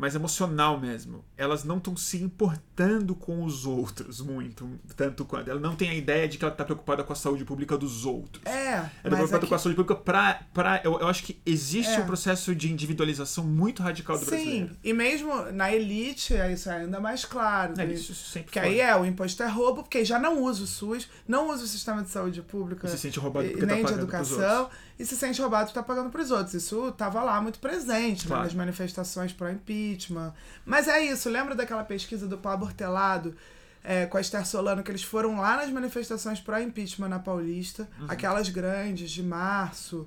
[0.00, 1.24] mais emocional mesmo.
[1.36, 5.50] Elas não estão se importando com os outros muito, tanto quanto.
[5.50, 8.06] Ela não tem a ideia de que ela está preocupada com a saúde pública dos
[8.06, 8.44] outros.
[8.46, 8.72] É.
[8.72, 10.40] Ela está preocupada com a saúde pública para.
[10.54, 12.00] Pra, eu, eu acho que existe é.
[12.00, 14.68] um processo de individualização muito radical do Sim, brasileiro.
[14.68, 17.78] Sim, e mesmo na elite, isso é ainda mais claro.
[17.78, 20.66] É, isso sempre Porque aí é, o imposto é roubo, porque já não usa o
[20.66, 22.86] SUS, não usa o sistema de saúde pública.
[22.86, 24.70] E se sente roubado porque nem tá de educação
[25.00, 26.52] e se sente roubado está pagando para os outros.
[26.52, 28.42] Isso estava lá muito presente né, claro.
[28.42, 30.34] né, nas manifestações pro impeachment.
[30.62, 33.34] Mas é isso, lembra daquela pesquisa do Pablo Hortelado
[33.82, 37.88] é, com a Esther Solano, que eles foram lá nas manifestações pro impeachment na Paulista,
[37.98, 38.06] uhum.
[38.10, 40.06] aquelas grandes de março.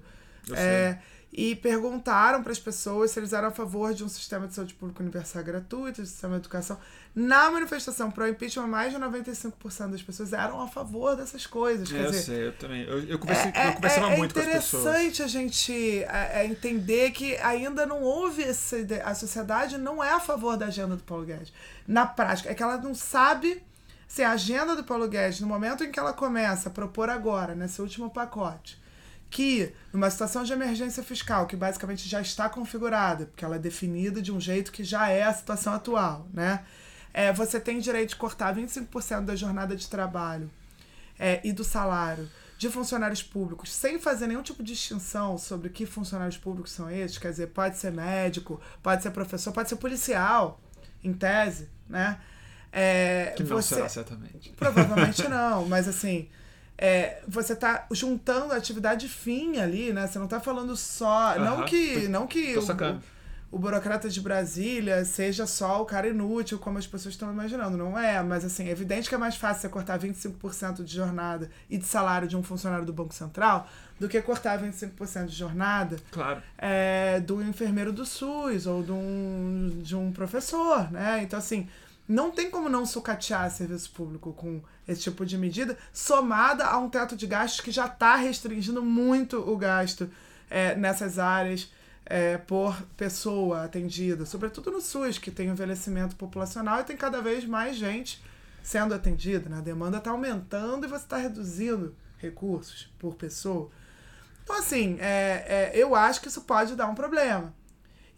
[0.51, 0.99] É,
[1.35, 4.75] e perguntaram para as pessoas se eles eram a favor de um sistema de saúde
[4.75, 6.77] pública universal gratuito, de sistema de educação.
[7.15, 11.89] Na manifestação pro impeachment, mais de 95% das pessoas eram a favor dessas coisas.
[11.89, 12.83] É, Quer eu dizer, sei, eu também.
[12.83, 14.85] Eu, eu, conversei, é, eu conversava é, muito com as pessoas.
[14.85, 19.03] É interessante a gente é, é, entender que ainda não houve essa ideia.
[19.03, 21.51] A sociedade não é a favor da agenda do Paulo Guedes.
[21.87, 23.61] Na prática, é que ela não sabe
[24.07, 27.55] se a agenda do Paulo Guedes, no momento em que ela começa a propor agora,
[27.55, 28.82] nesse último pacote,
[29.33, 34.21] que numa situação de emergência fiscal, que basicamente já está configurada, porque ela é definida
[34.21, 36.63] de um jeito que já é a situação atual, né?
[37.13, 40.49] é, você tem direito de cortar 25% da jornada de trabalho
[41.19, 45.85] é, e do salário de funcionários públicos sem fazer nenhum tipo de distinção sobre que
[45.85, 50.59] funcionários públicos são esses, quer dizer, pode ser médico, pode ser professor, pode ser policial,
[51.03, 52.19] em tese, né?
[52.71, 54.51] É, que não você, será certamente.
[54.51, 56.29] Provavelmente não, mas assim,
[56.83, 60.05] é, você está juntando a atividade fim ali, né?
[60.05, 61.39] Você não está falando só.
[61.39, 62.09] Não que.
[62.09, 67.13] Não que o, o burocrata de Brasília seja só o cara inútil, como as pessoas
[67.13, 67.77] estão imaginando.
[67.77, 71.49] Não é, mas assim, é evidente que é mais fácil você cortar 25% de jornada
[71.69, 73.65] e de salário de um funcionário do Banco Central
[73.97, 76.41] do que cortar 25% de jornada claro.
[76.57, 81.21] é, do enfermeiro do SUS ou de um, de um professor, né?
[81.23, 81.69] Então, assim,
[82.07, 86.89] Não tem como não sucatear serviço público com esse tipo de medida, somada a um
[86.89, 90.09] teto de gastos que já está restringindo muito o gasto
[90.49, 91.71] é, nessas áreas
[92.05, 97.45] é, por pessoa atendida, sobretudo no SUS, que tem envelhecimento populacional e tem cada vez
[97.45, 98.21] mais gente
[98.61, 99.49] sendo atendida.
[99.49, 99.57] Né?
[99.57, 103.69] A demanda está aumentando e você está reduzindo recursos por pessoa.
[104.43, 107.53] Então, assim, é, é, eu acho que isso pode dar um problema.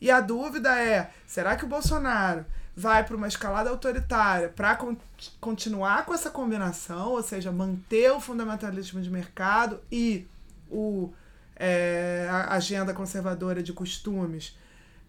[0.02, 2.46] E a dúvida é: será que o Bolsonaro
[2.76, 4.98] vai para uma escalada autoritária para con
[5.40, 10.28] continuar com essa combinação, ou seja, manter o fundamentalismo de mercado e
[10.70, 11.14] o,
[11.56, 14.58] é, a agenda conservadora de costumes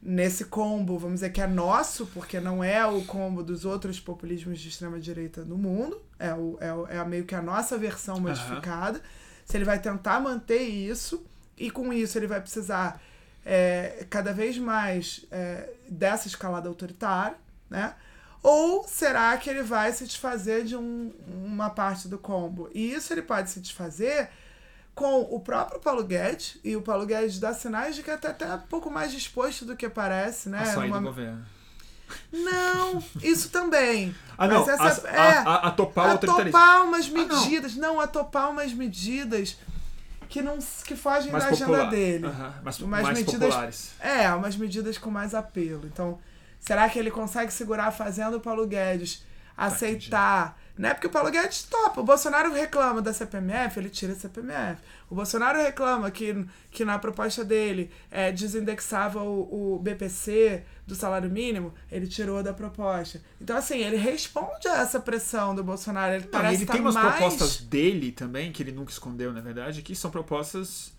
[0.00, 4.60] nesse combo, vamos dizer que é nosso, porque não é o combo dos outros populismos
[4.60, 8.98] de extrema-direita no mundo, é, o, é, o, é meio que a nossa versão modificada.
[8.98, 9.04] Uhum.
[9.44, 11.24] Se ele vai tentar manter isso,
[11.58, 13.02] e com isso ele vai precisar
[13.44, 17.36] é, cada vez mais é, dessa escalada autoritária,
[17.68, 17.94] né?
[18.42, 22.70] Ou será que ele vai se desfazer de um, uma parte do combo?
[22.72, 24.30] E isso ele pode se desfazer
[24.94, 28.54] com o próprio Paulo Guedes, e o Paulo Guedes dá sinais de que está até
[28.54, 30.60] um pouco mais disposto do que parece, né?
[30.60, 31.44] A sair do governo.
[32.32, 34.14] Não, isso também.
[34.38, 36.56] Ah, não, essa, a, é, a, a, topar o autoritarismo.
[36.56, 37.94] A topar umas medidas, ah, não.
[37.94, 39.58] não, a topar umas medidas
[40.28, 41.80] que não que fogem mais da popular.
[41.80, 42.26] agenda dele.
[42.26, 43.90] Uhum, mais, mais medidas, populares.
[44.00, 45.86] É, umas medidas com mais apelo.
[45.86, 46.18] Então,
[46.60, 49.24] será que ele consegue segurar fazendo o Paulo Guedes
[49.56, 50.92] aceitar né?
[50.92, 52.00] Porque o Paulo Guedes topa.
[52.00, 54.80] O Bolsonaro reclama da CPMF, ele tira a CPMF.
[55.08, 61.30] O Bolsonaro reclama que, que na proposta dele é, desindexava o, o BPC do salário
[61.30, 63.22] mínimo, ele tirou da proposta.
[63.40, 66.14] Então, assim, ele responde a essa pressão do Bolsonaro.
[66.14, 67.16] Ele, Não, parece ele tá tem umas mais...
[67.16, 70.92] propostas dele também, que ele nunca escondeu, na verdade, que são propostas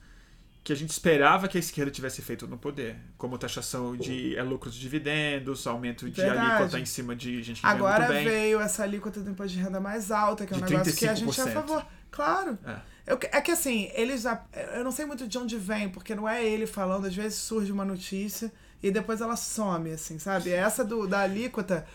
[0.67, 4.43] que a gente esperava que a esquerda tivesse feito no poder, como taxação de é,
[4.43, 6.45] lucros de divindendos, aumento de Verdade.
[6.45, 8.41] alíquota em cima de gente que Agora ganha muito bem.
[8.41, 10.97] veio essa alíquota do imposto de renda mais alta, que é um de negócio 35%.
[10.97, 11.85] que a gente é a favor.
[12.11, 12.59] Claro.
[12.65, 12.81] É.
[13.13, 14.43] Eu, é que assim, eles já.
[14.75, 17.71] Eu não sei muito de onde vem, porque não é ele falando, às vezes surge
[17.71, 18.51] uma notícia
[18.83, 20.49] e depois ela some, assim, sabe?
[20.49, 21.85] Essa do, da alíquota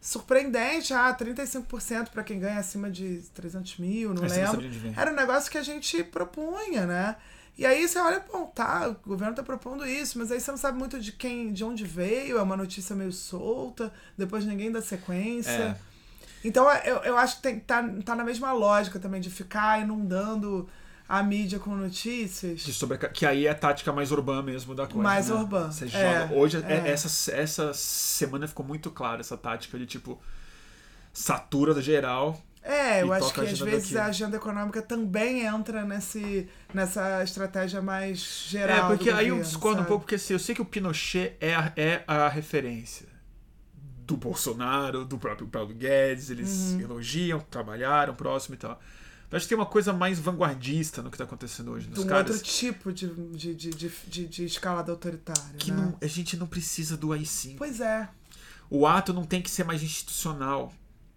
[0.00, 4.92] surpreendente, ah, 35% para quem ganha acima de 300 mil, não Essa lembro.
[4.96, 7.16] Era um negócio que a gente propunha, né?
[7.56, 10.58] E aí você olha, bom, tá, o governo tá propondo isso, mas aí você não
[10.58, 14.80] sabe muito de quem, de onde veio, é uma notícia meio solta, depois ninguém dá
[14.80, 15.50] sequência.
[15.50, 15.76] É.
[16.44, 20.68] Então eu, eu acho que tem, tá, tá na mesma lógica também de ficar inundando
[21.08, 22.60] a mídia com notícias.
[22.60, 25.02] De sobre, que aí é a tática mais urbana mesmo da coisa.
[25.02, 25.34] Mais né?
[25.34, 25.70] urbana.
[25.70, 26.34] Você é, joga.
[26.34, 26.88] Hoje, é.
[26.88, 30.18] essa, essa semana ficou muito clara essa tática de tipo
[31.12, 33.98] satura geral é, eu acho que às vezes daqui.
[33.98, 38.92] a agenda econômica também entra nesse, nessa estratégia mais geral.
[38.92, 39.86] É, porque aí governo, eu discordo sabe?
[39.86, 43.08] um pouco, porque assim, eu sei que o Pinochet é a, é a referência
[44.06, 46.80] do Bolsonaro, do próprio Paulo Guedes, eles uhum.
[46.80, 48.80] elogiam, trabalharam próximo e tal.
[49.30, 51.88] Mas acho que tem uma coisa mais vanguardista no que está acontecendo hoje.
[51.88, 55.56] Nos um caras, outro tipo de, de, de, de, de, de escalada autoritária.
[55.58, 55.78] Que né?
[55.78, 57.56] não, a gente não precisa do AI-5.
[57.56, 58.08] Pois é.
[58.68, 60.72] O ato não tem que ser mais institucional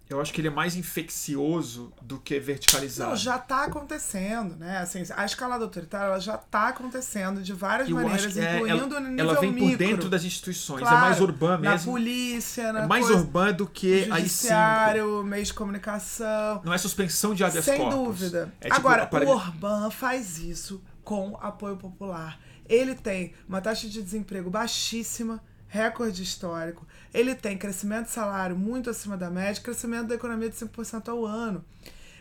[0.08, 3.10] eu acho que ele é mais infeccioso do que verticalizado.
[3.10, 4.78] Não, já está acontecendo, né?
[4.78, 9.00] Assim, a escalada autoritária ela já está acontecendo de várias eu maneiras, é, incluindo ela,
[9.00, 9.70] no nível Ela vem micro.
[9.70, 11.92] por dentro das instituições, claro, é mais urbana mesmo.
[11.92, 16.62] Na polícia, na é mais coisa, urbana do que a judiciário, meio de comunicação.
[16.64, 17.96] Não é suspensão de habeas Sem corpus.
[17.96, 18.54] dúvida.
[18.62, 22.40] É tipo, Agora, o Orbán faz isso com apoio popular.
[22.68, 26.86] Ele tem uma taxa de desemprego baixíssima, recorde histórico
[27.16, 31.26] ele tem crescimento de salário muito acima da média, crescimento da economia de 5% ao
[31.26, 31.64] ano.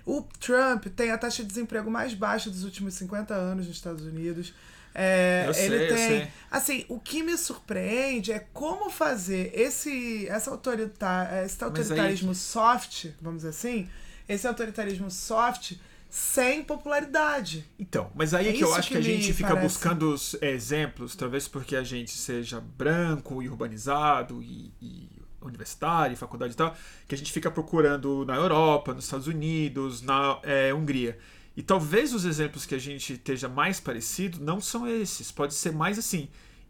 [0.07, 4.05] O Trump tem a taxa de desemprego mais baixa dos últimos 50 anos nos Estados
[4.05, 4.55] Unidos.
[4.95, 6.33] É, eu ele sei, tem.
[6.51, 12.37] Assim, o que me surpreende é como fazer esse, essa autoritar, esse autoritarismo aí...
[12.37, 13.89] soft, vamos dizer assim,
[14.29, 15.73] esse autoritarismo soft
[16.15, 17.69] sem popularidade.
[17.77, 19.67] Então, mas aí é, é que eu acho que, que a gente fica parece...
[19.67, 25.09] buscando os exemplos, talvez porque a gente seja branco e urbanizado e, e
[25.43, 26.77] universitário, faculdade e tal,
[27.09, 31.19] que a gente fica procurando na Europa, nos Estados Unidos, na é, Hungria.
[31.57, 35.33] E talvez os exemplos que a gente esteja mais parecido não são esses.
[35.33, 36.29] Pode ser mais assim,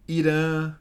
[0.09, 0.75] Irã,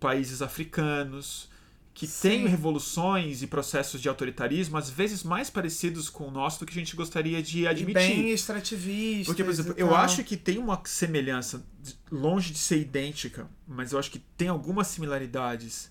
[0.00, 1.48] países africanos,
[1.94, 2.28] que Sim.
[2.28, 6.72] tem revoluções e processos de autoritarismo às vezes mais parecidos com o nosso do que
[6.72, 7.90] a gente gostaria de admitir.
[7.90, 9.26] E bem extrativistas.
[9.26, 11.62] Porque, por exemplo, eu acho que tem uma semelhança,
[12.10, 15.90] longe de ser idêntica, mas eu acho que tem algumas similaridades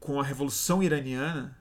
[0.00, 1.56] com a Revolução Iraniana,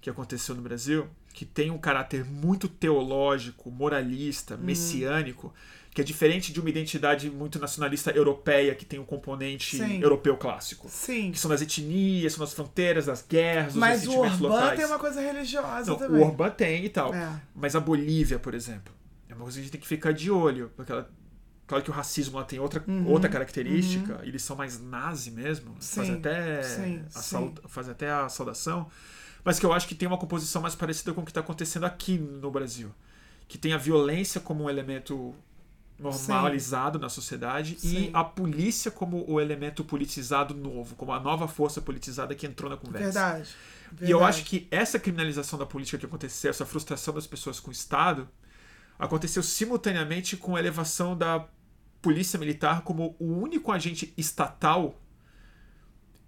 [0.00, 4.62] que aconteceu no Brasil, que tem um caráter muito teológico, moralista, Uhum.
[4.62, 5.52] messiânico,
[5.94, 10.00] que é diferente de uma identidade muito nacionalista europeia, que tem um componente Sim.
[10.02, 10.88] europeu clássico.
[10.90, 11.30] Sim.
[11.30, 14.76] Que são das etnias, são das fronteiras, das guerras, dos Mas o Orbán locais.
[14.80, 16.20] tem uma coisa religiosa Não, também.
[16.20, 17.14] o Orbán tem e tal.
[17.14, 17.40] É.
[17.54, 18.92] Mas a Bolívia, por exemplo,
[19.28, 20.72] é uma coisa que a gente tem que ficar de olho.
[20.74, 21.08] Porque ela,
[21.64, 25.76] claro que o racismo lá tem outra, Uhum, outra característica, eles são mais nazi mesmo,
[25.80, 27.28] faz Sim, até, sim, a sim.
[27.28, 28.90] sau- faz até a saudação.
[29.44, 31.84] Mas que eu acho que tem uma composição mais parecida com o que está acontecendo
[31.84, 32.90] aqui no Brasil.
[33.46, 35.32] Que tem a violência como um elemento
[35.98, 38.06] normalizado na sociedade Sim.
[38.06, 42.68] e a polícia como o elemento politizado novo, como a nova força politizada que entrou
[42.70, 43.04] na conversa.
[43.12, 43.50] Verdade.
[44.00, 44.38] E eu Verdade.
[44.40, 48.28] acho que essa criminalização da política que aconteceu, essa frustração das pessoas com o Estado,
[48.98, 51.46] aconteceu simultaneamente com a elevação da
[52.02, 55.00] polícia militar como o único agente estatal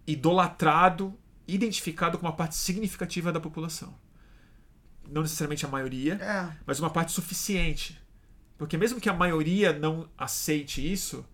[0.06, 1.12] idolatrado,
[1.46, 3.94] identificado como uma parte significativa da população.
[5.08, 6.56] Não necessariamente a maioria, É.
[6.66, 8.00] mas uma parte suficiente.
[8.58, 11.24] Porque mesmo que a maioria não aceite isso,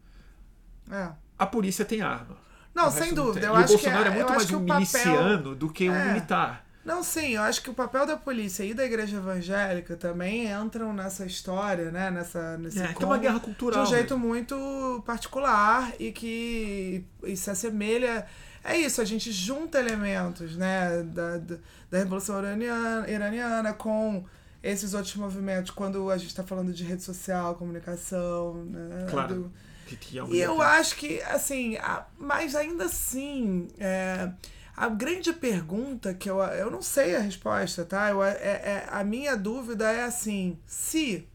[0.90, 1.10] É.
[1.38, 2.36] a polícia tem arma.
[2.74, 3.46] Não, O sem dúvida.
[3.46, 5.54] Eu e o acho que Bolsonaro é, é muito mais que um o papel- miliciano
[5.54, 6.08] do que um É.
[6.12, 6.64] militar.
[6.84, 10.92] Não, sim, eu acho que o papel da polícia e da igreja evangélica também entram
[10.92, 12.10] nessa história, né?
[12.10, 13.84] Nessa, nesse É, que é uma guerra de cultural.
[13.84, 14.28] um jeito mesmo.
[14.28, 18.26] muito particular e que e se assemelha.
[18.64, 21.02] É isso, a gente junta elementos, né?
[21.04, 21.56] Da, da,
[21.90, 24.24] da Revolução Iraniana, iraniana com
[24.62, 29.06] esses outros movimentos, quando a gente está falando de rede social, comunicação, né?
[29.10, 29.34] Claro.
[29.34, 29.52] do-
[29.86, 34.30] Que- que é e eu acho que, assim, a- mas ainda assim, é,
[34.76, 38.08] a grande pergunta que eu, eu não sei a resposta, tá?
[38.10, 41.28] Eu, é, é- a minha dúvida é assim, se.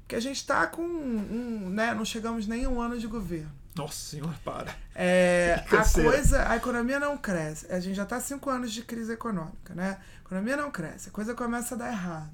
[0.00, 0.82] Porque a gente tá com.
[0.82, 3.50] Um, né, não chegamos nem a um ano de governo.
[3.74, 4.74] Nossa senhora, para.
[4.94, 7.66] É, a coisa, a economia não cresce.
[7.72, 9.98] A gente já tá há cinco anos de crise econômica, né?
[10.18, 12.30] A economia não cresce, a coisa começa a dar errado.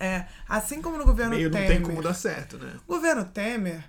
[0.00, 1.68] É, assim como no governo Meio não Temer.
[1.68, 2.72] tem como dar certo, né?
[2.88, 3.84] O governo Temer,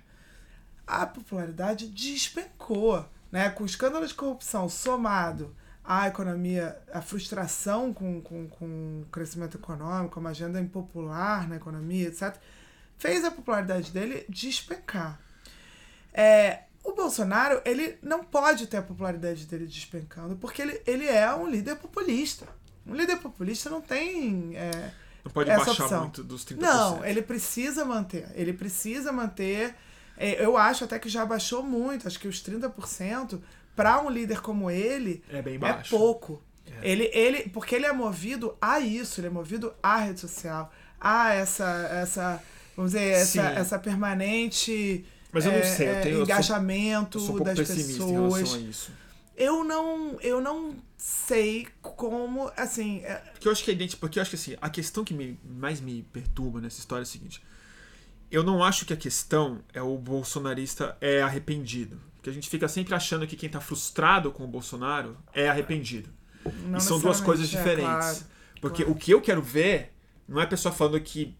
[0.86, 3.48] a popularidade despencou, né?
[3.48, 9.56] Com o escândalo de corrupção somado à economia, à frustração com, com, com o crescimento
[9.56, 12.36] econômico, uma agenda impopular na economia, etc.,
[12.98, 15.18] fez a popularidade dele despencar.
[16.12, 21.32] É, o Bolsonaro, ele não pode ter a popularidade dele despencando, porque ele, ele é
[21.34, 22.46] um líder populista.
[22.86, 24.54] Um líder populista não tem.
[24.56, 24.92] é,
[25.24, 26.00] Não pode Essa baixar opção.
[26.00, 26.56] muito dos 30%.
[26.60, 28.28] não, ele precisa manter.
[28.34, 29.74] Ele precisa manter.
[30.16, 33.40] É, Eu acho até que já baixou muito, acho que os 30%
[33.76, 35.90] para um líder como ele É bem é baixo.
[35.96, 36.42] pouco.
[36.82, 41.32] Ele, ele, porque ele é movido a isso, ele é movido à rede social, a
[41.34, 42.42] essa, essa
[42.76, 43.56] vamos dizer, essa, Sim.
[43.56, 47.34] essa permanente Mas eu não é, sei, eu é, tenho- eu sou- engajamento Eu sou
[47.34, 48.54] um pouco das pessimista em relação pessoas.
[48.54, 48.92] a isso.
[49.36, 54.20] Eu não, eu não sei como, assim, é- Porque eu acho que identi- porque eu
[54.20, 57.42] acho que assim, a questão que me, mais me perturba nessa história é a seguinte.
[58.30, 62.00] Eu não acho que a questão é o bolsonarista é arrependido.
[62.16, 66.08] Porque a gente fica sempre achando que quem tá frustrado com o Bolsonaro é arrependido.
[66.66, 67.84] não e são duas coisas é, diferentes.
[67.84, 68.18] claro.
[68.60, 68.96] Porque claro.
[68.96, 69.92] o que eu quero ver
[70.28, 71.36] não é a pessoa falando que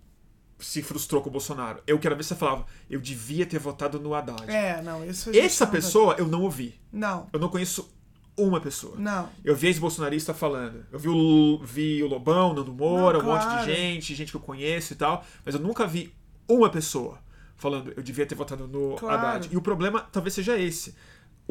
[0.62, 1.82] se frustrou com o Bolsonaro.
[1.86, 4.50] Eu quero ver se você falava, eu devia ter votado no Haddad.
[4.50, 6.80] É, não, isso Essa pessoa eu não ouvi.
[6.92, 7.90] Não, Eu não conheço
[8.36, 8.96] uma pessoa.
[8.98, 9.28] não.
[9.44, 10.86] Eu vi ex-bolsonarista falando.
[10.90, 14.36] Eu vi o, vi o Lobão, Nando Moura, Não, um monte de gente, gente que
[14.36, 15.24] eu conheço e tal.
[15.44, 16.12] Mas eu nunca vi
[16.48, 17.18] uma pessoa
[17.56, 19.14] falando eu devia ter votado no Claro.
[19.26, 19.48] Haddad.
[19.52, 20.94] E o problema talvez seja esse.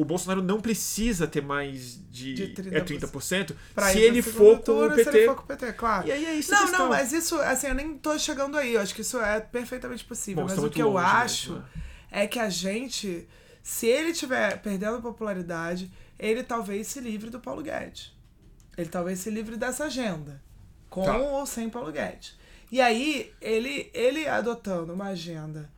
[0.02, 2.72] O Bolsonaro não precisa ter mais de, De 30%.
[2.72, 5.16] é 30% Pra se ele for com o Se PT.
[5.18, 6.08] ele for com o PT, claro.
[6.08, 6.78] E aí é isso Não, questão.
[6.80, 8.74] não, mas isso, assim, eu nem tô chegando aí.
[8.74, 10.42] Eu acho que isso é perfeitamente possível.
[10.44, 11.62] Bom, mas o que eu mesmo, acho né?
[12.10, 13.28] é que a gente,
[13.62, 15.88] se ele tiver perdendo popularidade,
[16.18, 18.12] ele talvez se livre do Paulo Guedes.
[18.76, 20.42] Ele talvez se livre dessa agenda.
[20.90, 21.16] Com Tá.
[21.16, 22.36] ou sem Paulo Guedes.
[22.72, 25.70] E aí, ele, ele adotando uma agenda,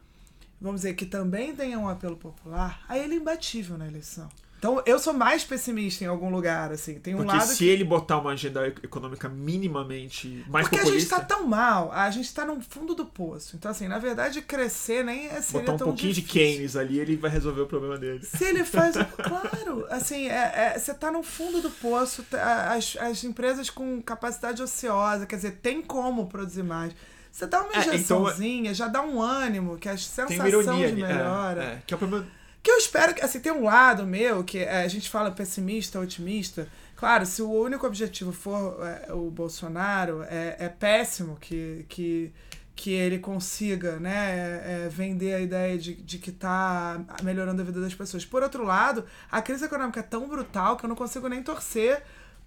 [0.61, 4.29] vamos dizer, que também tenha um apelo popular, aí ele é imbatível na eleição.
[4.65, 6.99] Então, eu sou mais pessimista em algum lugar, assim.
[6.99, 10.85] Tem um Porque lado se que ele botar uma agenda econômica minimamente mais porque a
[10.85, 13.57] gente populista, tá tão mal, a gente tá no fundo do poço.
[13.57, 16.47] Então, assim, na verdade, crescer nem é seria botar um pouquinho de difícil.
[16.55, 18.25] Keynes ali, ele vai resolver o problema dele.
[18.25, 18.95] Se ele faz.
[18.97, 24.01] claro, assim, é, é- você tá no fundo do poço, tá- as, as empresas com
[24.01, 26.95] capacidade ociosa, quer dizer, tem como produzir mais.
[27.35, 30.49] Você dá uma É, então, injeçãozinha, já dá um ânimo, que a Tem sensação uma
[30.49, 31.03] ironia de ali.
[31.03, 31.65] melhora.
[31.65, 32.27] É, é, que é o problema.
[32.63, 35.99] Que eu espero que, assim, tem um lado meu que é, a gente fala pessimista,
[35.99, 36.69] otimista.
[36.95, 42.33] Claro, se o único objetivo for é, o Bolsonaro, é, é péssimo que, que,
[42.77, 47.65] que ele consiga, né, é, é, vender a ideia de, de que tá melhorando a
[47.65, 48.25] vida das pessoas.
[48.25, 52.01] Por outro lado, a crise econômica é tão brutal que eu não consigo nem torcer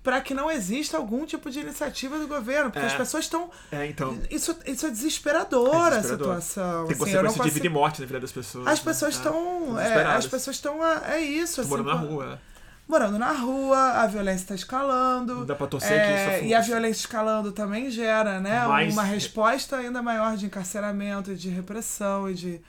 [0.08, 2.90] para que não exista algum tipo de iniciativa do governo, porque É.
[2.90, 3.52] as pessoas estão.
[3.70, 4.18] É, então.
[4.32, 6.86] Isso, isso é desesperador, É a situação.
[6.88, 8.66] Tem assim, consequência de vida e morte na vida das pessoas.
[8.68, 8.86] As né?
[8.86, 9.34] pessoas É, estão.
[9.34, 10.18] tão é, desesperadas.
[10.26, 10.86] as pessoas estão.
[10.86, 11.70] É isso, assim.
[11.70, 12.40] morando na rua.
[12.54, 12.58] é.
[12.88, 15.36] Morando na rua, a violência está escalando.
[15.36, 18.66] Não dá pra torcer É, que isso e a violência escalando também gera, né?
[18.66, 22.62] Mais- Uma resposta ainda maior de encarceramento e de repressão e de.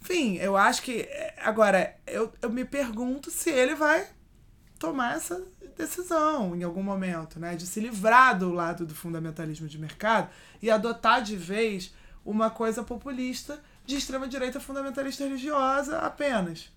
[0.00, 1.00] Enfim, eu acho que.
[1.00, 4.06] é, Agora, eu, eu me pergunto se ele vai
[4.78, 5.42] tomar essa
[5.76, 7.54] decisão em algum momento, né?
[7.54, 10.28] De se livrar do lado do fundamentalismo de mercado
[10.62, 16.72] e adotar de vez uma coisa populista de extrema-direita fundamentalista religiosa apenas.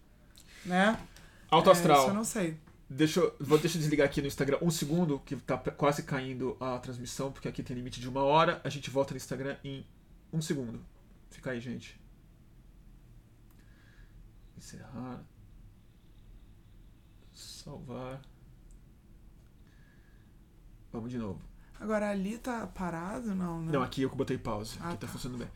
[0.66, 1.00] Né?
[1.50, 2.00] Alto É, astral.
[2.02, 2.58] isso eu não sei.
[2.89, 6.58] Deixa eu, vou, deixa eu desligar aqui no Instagram um segundo, que tá quase caindo
[6.60, 8.60] a transmissão, porque aqui tem limite de uma hora.
[8.64, 9.86] A gente volta no Instagram em
[10.34, 10.84] um segundo.
[11.30, 12.00] Fica aí, gente.
[14.58, 15.22] Encerrar.
[17.34, 18.22] Salvar.
[20.91, 21.39] Vamos de novo.
[21.79, 23.71] Agora ali tá parado, não, né?
[23.71, 24.77] Não, aqui eu botei pause.
[24.81, 25.13] Ah, aqui tá tá.
[25.13, 25.47] funcionando bem.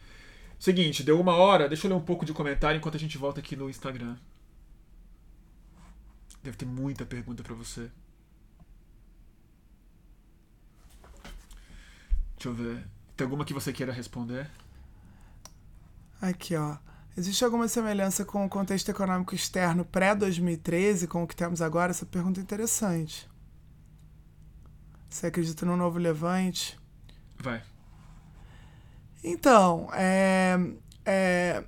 [0.58, 1.68] Seguinte, deu uma hora.
[1.68, 4.16] Deixa eu ler um pouco de comentário enquanto a gente volta aqui no Instagram.
[6.42, 7.92] Deve ter muita pergunta pra você.
[12.36, 12.88] Deixa eu ver.
[13.16, 14.50] Tem alguma que você queira responder?
[16.22, 16.78] Aqui, ó.
[17.16, 21.92] Existe alguma semelhança com o contexto econômico externo pré-2013 com o que temos agora?
[21.92, 23.30] Essa pergunta é interessante.
[25.14, 26.76] Você acredita no novo levante?
[27.38, 27.62] Vai.
[29.24, 30.58] Então, é,
[31.06, 31.64] é,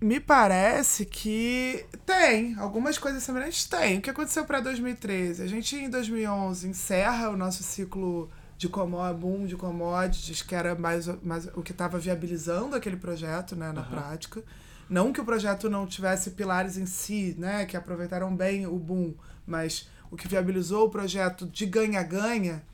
[0.00, 2.54] me parece que tem.
[2.54, 3.98] Algumas coisas semelhantes tem.
[3.98, 5.42] O que aconteceu para 2013?
[5.42, 10.74] A gente, em 2011, encerra o nosso ciclo de comó boom de commodities, que era
[10.74, 13.90] mais, mais o que estava viabilizando aquele projeto né, na Aham.
[13.90, 14.42] prática.
[14.88, 19.12] Não que o projeto não tivesse pilares em si, né, que aproveitaram bem o boom,
[19.46, 22.64] mas o que viabilizou o projeto de ganha-ganha,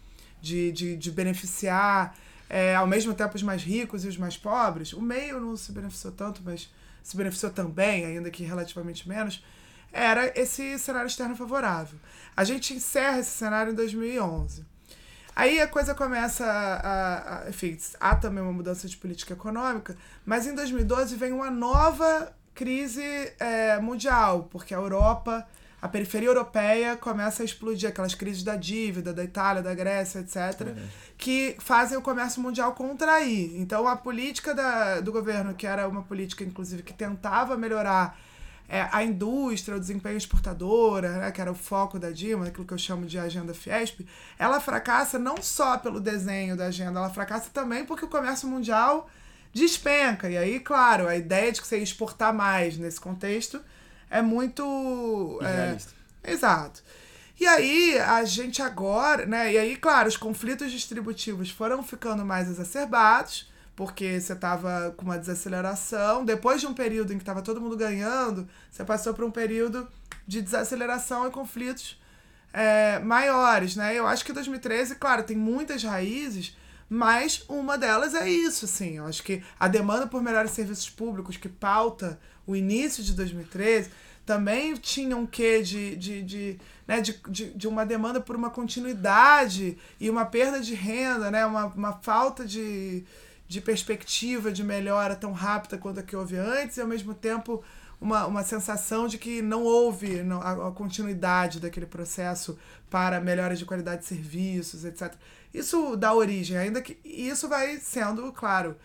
[0.42, 2.14] de, de, de beneficiar
[2.50, 5.72] é, ao mesmo tempo os mais ricos e os mais pobres, o meio não se
[5.72, 6.70] beneficiou tanto, mas
[7.02, 9.42] se beneficiou também, ainda que relativamente menos,
[9.92, 11.98] era esse cenário externo favorável.
[12.36, 14.64] A gente encerra esse cenário em 2011.
[15.34, 19.96] Aí a coisa começa a, a, a- Enfim, há também uma mudança de política econômica,
[20.26, 23.02] mas em 2012 vem uma nova crise
[23.40, 25.46] é, mundial, porque a Europa,
[25.82, 30.76] a periferia europeia começa a explodir, aquelas crises da dívida, da Itália, da Grécia, etc.,
[31.18, 33.60] que fazem o comércio mundial contrair.
[33.60, 38.16] Então a política da, do governo, que era uma política, inclusive, que tentava melhorar
[38.68, 42.72] é, a indústria, o desempenho exportadora, né, que era o foco da Dilma, aquilo que
[42.72, 44.06] eu chamo de agenda Fiesp,
[44.38, 49.10] ela fracassa não só pelo desenho da agenda, ela fracassa também porque o comércio mundial
[49.52, 50.30] despenca.
[50.30, 53.60] E aí, claro, a ideia de que você ia exportar mais nesse contexto
[54.12, 55.38] é muito.
[55.42, 56.32] é.
[56.32, 56.82] Exato.
[57.40, 59.52] E aí, a gente agora, né?
[59.52, 65.18] E aí, claro, os conflitos distributivos foram ficando mais exacerbados, porque você tava com uma
[65.18, 66.24] desaceleração.
[66.24, 69.88] Depois de um período em que tava todo mundo ganhando, você passou para um período
[70.26, 72.00] de desaceleração e conflitos
[72.52, 73.98] é, maiores, né?
[73.98, 76.56] Eu acho que 2013, claro, tem muitas raízes,
[76.88, 78.98] mas uma delas é isso, assim.
[78.98, 83.90] Eu acho que a demanda por melhores serviços públicos que pauta o início de 2013
[84.24, 88.50] também tinha um quê de, de, de, né, de, de, de uma demanda por uma
[88.50, 91.44] continuidade e uma perda de renda, né?
[91.44, 93.04] Uma, uma falta de,
[93.48, 97.62] de perspectiva de melhora tão rápida quanto a que houve antes, e ao mesmo tempo
[98.00, 102.58] uma, uma sensação de que não houve não- a, a continuidade daquele processo
[102.90, 105.14] para melhora de qualidade de serviços, etc.
[105.52, 108.76] Isso dá origem, ainda que isso vai sendo, claro,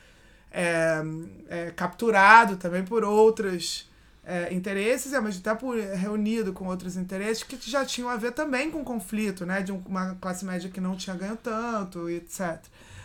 [0.51, 1.01] é,
[1.49, 3.89] é, capturado também por outros
[4.23, 8.31] é, interesses e ao mesmo tempo reunido com outros interesses que já tinham a ver
[8.33, 9.61] também com conflito, né?
[9.61, 12.59] De um- uma classe média que não tinha ganho tanto, etc.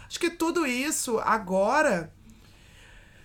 [0.08, 2.10] Acho que tudo isso agora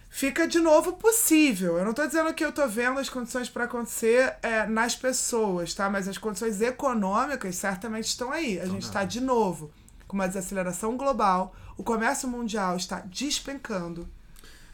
[0.09, 1.77] fica de novo possível.
[1.77, 5.73] Eu não estou dizendo que eu estou vendo as condições para acontecer é, nas pessoas,
[5.73, 5.89] tá?
[5.89, 8.59] Mas as condições econômicas certamente estão aí.
[8.59, 9.71] A gente está de novo
[10.07, 14.07] com uma desaceleração global, o comércio mundial está despencando.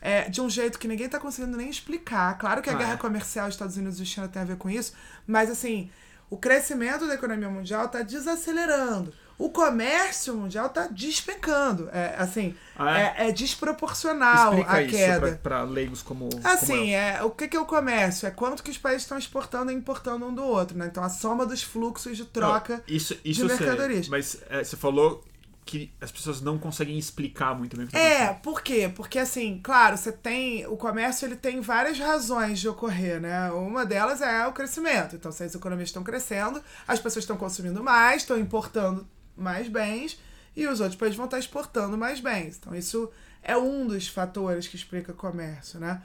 [0.06, 2.38] é, de um jeito que ninguém está conseguindo nem explicar.
[2.38, 2.98] Claro que a Ah, guerra é.
[2.98, 4.92] comercial Estados Unidos e China tem a ver com isso,
[5.26, 5.90] mas assim,
[6.30, 9.14] o crescimento da economia mundial está desacelerando.
[9.38, 11.90] O comércio mundial está despencando.
[11.94, 13.30] É, assim, Ah, é?
[13.30, 15.40] é desproporcional Explica a isso queda.
[15.42, 16.30] para leigos como.
[16.30, 17.00] como Assim, eu.
[17.00, 18.28] é, o que, que é o comércio?
[18.28, 20.88] É quanto que os países estão exportando e importando um do outro, né?
[20.88, 22.76] Então a soma dos fluxos de troca.
[22.88, 24.08] Não, isso, isso sei, mercadorias.
[24.10, 25.24] mas é, você falou
[25.66, 28.92] que as pessoas não conseguem explicar muito bem o que tá É, por quê?
[28.94, 30.66] Porque assim, claro, você tem.
[30.68, 33.52] O comércio ele tem várias razões de ocorrer, né?
[33.52, 35.16] Uma delas é o crescimento.
[35.16, 40.20] Então, se as economias estão crescendo, as pessoas estão consumindo mais, estão importando mais bens
[40.56, 42.58] e os outros países vão estar exportando mais bens.
[42.60, 43.10] Então, isso
[43.42, 46.02] é um dos fatores que explica comércio, né?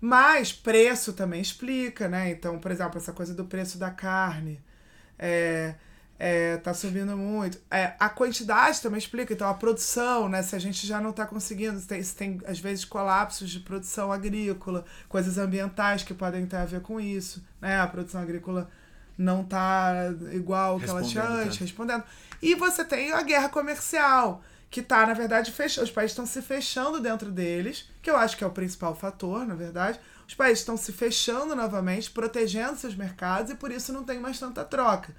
[0.00, 2.30] Mas preço também explica, né?
[2.30, 4.60] Então, por exemplo, essa coisa do preço da carne
[5.18, 5.74] é,
[6.24, 7.58] é, tá subindo muito.
[7.68, 10.40] É, a quantidade também explica, então a produção, né?
[10.40, 13.58] Se a gente já não está conseguindo, se tem, se tem às vezes colapsos de
[13.58, 17.80] produção agrícola, coisas ambientais que podem ter a ver com isso, né?
[17.80, 18.70] A produção agrícola
[19.18, 21.64] não tá igual que ela tinha antes, tá.
[21.64, 22.04] respondendo.
[22.40, 25.86] E você tem a guerra comercial, que tá, na verdade, fechando.
[25.86, 29.44] Os países estão se fechando dentro deles, que eu acho que é o principal fator,
[29.44, 29.98] na verdade.
[30.28, 34.38] Os países estão se fechando novamente, protegendo seus mercados, e por isso não tem mais
[34.38, 35.12] tanta troca.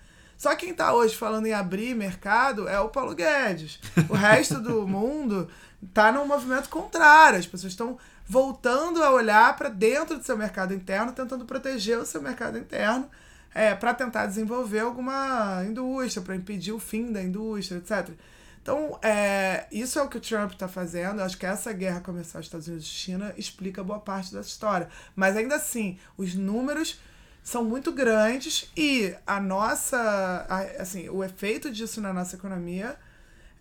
[0.44, 3.80] Só quem está hoje falando em abrir mercado é o Paulo Guedes.
[4.10, 5.48] O resto do mundo
[5.82, 7.40] está num movimento contrário.
[7.40, 7.98] As pessoas estão
[8.28, 13.10] voltando a olhar para dentro do seu mercado interno, tentando proteger o seu mercado interno
[13.56, 18.14] é, para tentar desenvolver alguma indústria, para impedir o fim da indústria, etc.
[18.62, 21.22] Então, é, isso é o que o Trump está fazendo.
[21.22, 24.90] Eu acho que essa guerra comercial Estados Unidos e China explica boa parte dessa história.
[25.16, 27.00] Mas ainda assim, os números
[27.44, 30.48] são muito grandes e a nossa,
[30.80, 32.98] assim, o efeito disso na nossa economia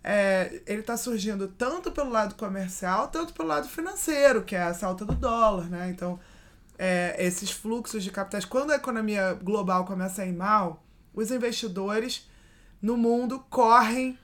[0.03, 4.73] é, ele está surgindo tanto pelo lado comercial, tanto pelo lado financeiro, que é a
[4.73, 5.89] salta do dólar, né?
[5.89, 6.19] Então,
[6.77, 10.83] é, esses fluxos de capitais, quando a economia global começa a ir mal,
[11.13, 12.29] os investidores
[12.81, 14.17] no mundo correm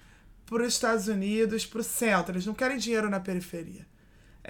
[0.46, 2.34] para os Estados Unidos, para o centro.
[2.34, 3.88] Eles não querem dinheiro na periferia.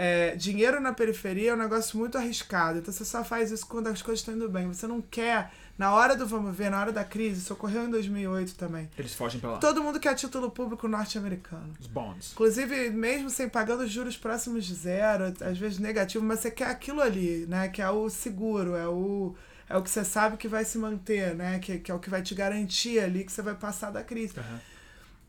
[0.02, 2.80] É, dinheiro na periferia é um negócio muito arriscado.
[2.80, 4.66] Então você só faz isso quando as coisas estão indo bem.
[4.66, 7.90] Você não quer, na hora do vamos ver, na hora da crise, isso ocorreu em
[7.90, 8.90] 2008 também.
[8.98, 9.58] Eles fogem para lá.
[9.58, 11.74] Todo mundo quer título público norte-americano.
[11.78, 12.32] Os bonds.
[12.32, 17.02] Inclusive, mesmo sem pagando juros próximos de zero, às vezes negativo, mas você quer aquilo
[17.02, 17.68] ali, né?
[17.68, 19.36] Que é o seguro, é o
[19.68, 21.60] é o que você sabe que vai se manter, né?
[21.60, 24.40] Que, que é o que vai te garantir ali que você vai passar da crise.
[24.40, 24.60] Uhum.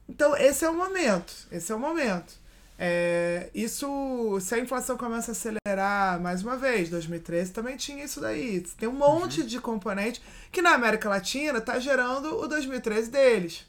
[0.09, 1.35] Então, esse é o momento.
[1.51, 2.40] Esse é o momento.
[2.83, 8.23] É, isso, se a inflação começa a acelerar mais uma vez, 2013 também tinha isso
[8.23, 8.63] daí.
[8.79, 9.47] Tem um monte uhum.
[9.47, 13.67] de componente que na América Latina está gerando o 2013 deles.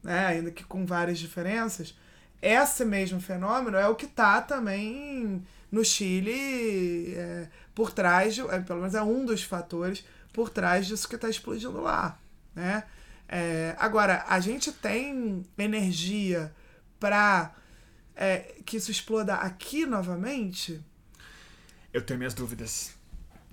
[0.00, 0.26] Né?
[0.26, 1.98] Ainda que com várias diferenças.
[2.40, 8.60] Esse mesmo fenômeno é o que está também no Chile é, por trás, de, é,
[8.60, 12.16] pelo menos é um dos fatores por trás disso que está explodindo lá.
[12.54, 12.84] Né?
[13.28, 16.54] É, agora, a gente tem energia
[17.00, 17.56] para
[18.20, 20.78] é, que isso exploda aqui novamente?
[21.90, 22.92] Eu tenho minhas dúvidas.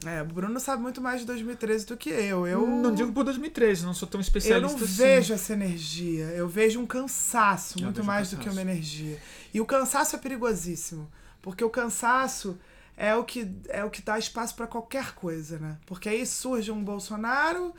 [0.05, 2.45] É, o Bruno sabe muito mais de 2013 do que eu.
[2.45, 4.93] Eu não digo por 2013, não sou tão especialista Eu não assim.
[4.93, 6.25] vejo essa energia.
[6.25, 8.35] Eu vejo um cansaço, eu muito mais um cansaço.
[8.35, 9.17] do que uma energia.
[9.53, 11.09] E o cansaço é perigosíssimo,
[11.41, 12.59] porque o cansaço
[12.97, 15.77] é o que é o que dá espaço para qualquer coisa, né?
[15.85, 17.73] Porque aí surge um Bolsonaro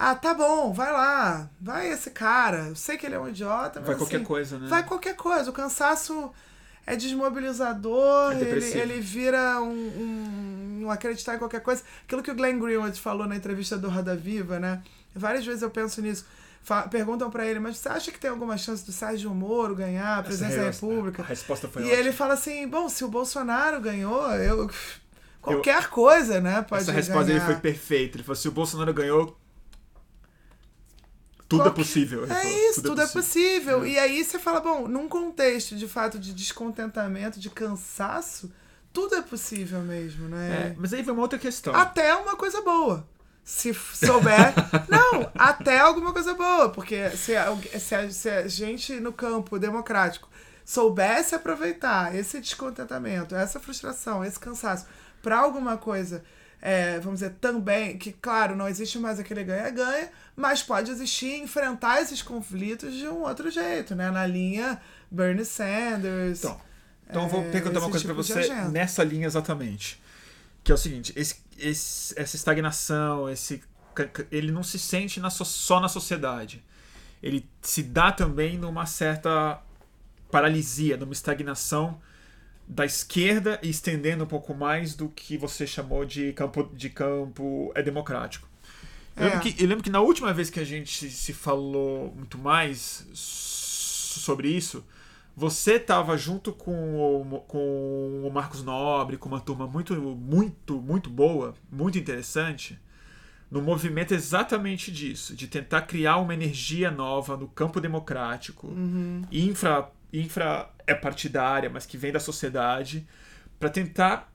[0.00, 1.50] ah, tá bom, vai lá.
[1.60, 2.68] Vai esse cara.
[2.68, 3.88] Eu sei que ele é um idiota, mas.
[3.88, 4.68] Vai qualquer assim, coisa, né?
[4.68, 5.50] Vai qualquer coisa.
[5.50, 6.32] O cansaço
[6.86, 11.82] é desmobilizador, é ele, ele vira um, um, um, acreditar em qualquer coisa.
[12.04, 14.80] Aquilo que o Glenn Greenwald falou na entrevista do Roda Viva, né?
[15.12, 16.24] Várias vezes eu penso nisso.
[16.92, 20.22] perguntam para ele, mas você acha que tem alguma chance do Sérgio Moro ganhar a
[20.22, 21.22] presidência da República?
[21.24, 21.98] A resposta foi E ótima.
[21.98, 24.70] ele fala assim: bom, se o Bolsonaro ganhou, eu.
[25.42, 26.62] Qualquer eu, coisa, né?
[26.62, 27.40] Pode Essa resposta ganhar.
[27.40, 28.16] dele foi perfeita.
[28.16, 29.36] Ele falou: se o Bolsonaro ganhou,
[31.48, 32.26] tudo é possível.
[32.30, 33.82] É isso, tudo, tudo é possível.
[33.82, 33.88] É.
[33.88, 38.52] E aí você fala, bom, num contexto de fato de descontentamento, de cansaço,
[38.92, 40.50] tudo é possível mesmo, né?
[40.50, 41.74] É, mas aí vem uma outra questão.
[41.74, 43.08] Até uma coisa boa.
[43.42, 44.52] Se souber.
[44.90, 46.68] não, até alguma coisa boa.
[46.68, 50.28] Porque se a, se, a, se a gente no campo democrático
[50.66, 54.86] soubesse aproveitar esse descontentamento, essa frustração, esse cansaço
[55.22, 56.22] para alguma coisa
[56.60, 62.00] é, vamos dizer, também, que claro, não existe mais aquele ganha-ganha, mas pode existir enfrentar
[62.00, 64.08] esses conflitos de um outro jeito, né?
[64.08, 66.38] Na linha Bernie Sanders.
[66.38, 66.60] Então,
[67.10, 70.00] então é, vou perguntar uma coisa tipo para você nessa linha exatamente.
[70.62, 73.60] Que é o seguinte, esse, esse, essa estagnação, esse,
[74.30, 76.64] ele não se sente na, só na sociedade.
[77.20, 79.60] Ele se dá também numa certa
[80.30, 82.00] paralisia, numa estagnação
[82.64, 87.72] da esquerda e estendendo um pouco mais do que você chamou de campo, de campo
[87.74, 88.47] é democrático.
[89.18, 89.30] Eu, é.
[89.30, 93.06] lembro que, eu lembro que na última vez que a gente se falou muito mais
[93.12, 94.84] sobre isso,
[95.36, 101.08] você estava junto com o, com o Marcos Nobre, com uma turma muito, muito, muito
[101.08, 102.78] boa, muito interessante,
[103.50, 109.22] no movimento exatamente disso, de tentar criar uma energia nova no campo democrático, uhum.
[109.30, 113.06] infra infra é partidária, mas que vem da sociedade,
[113.58, 114.32] para tentar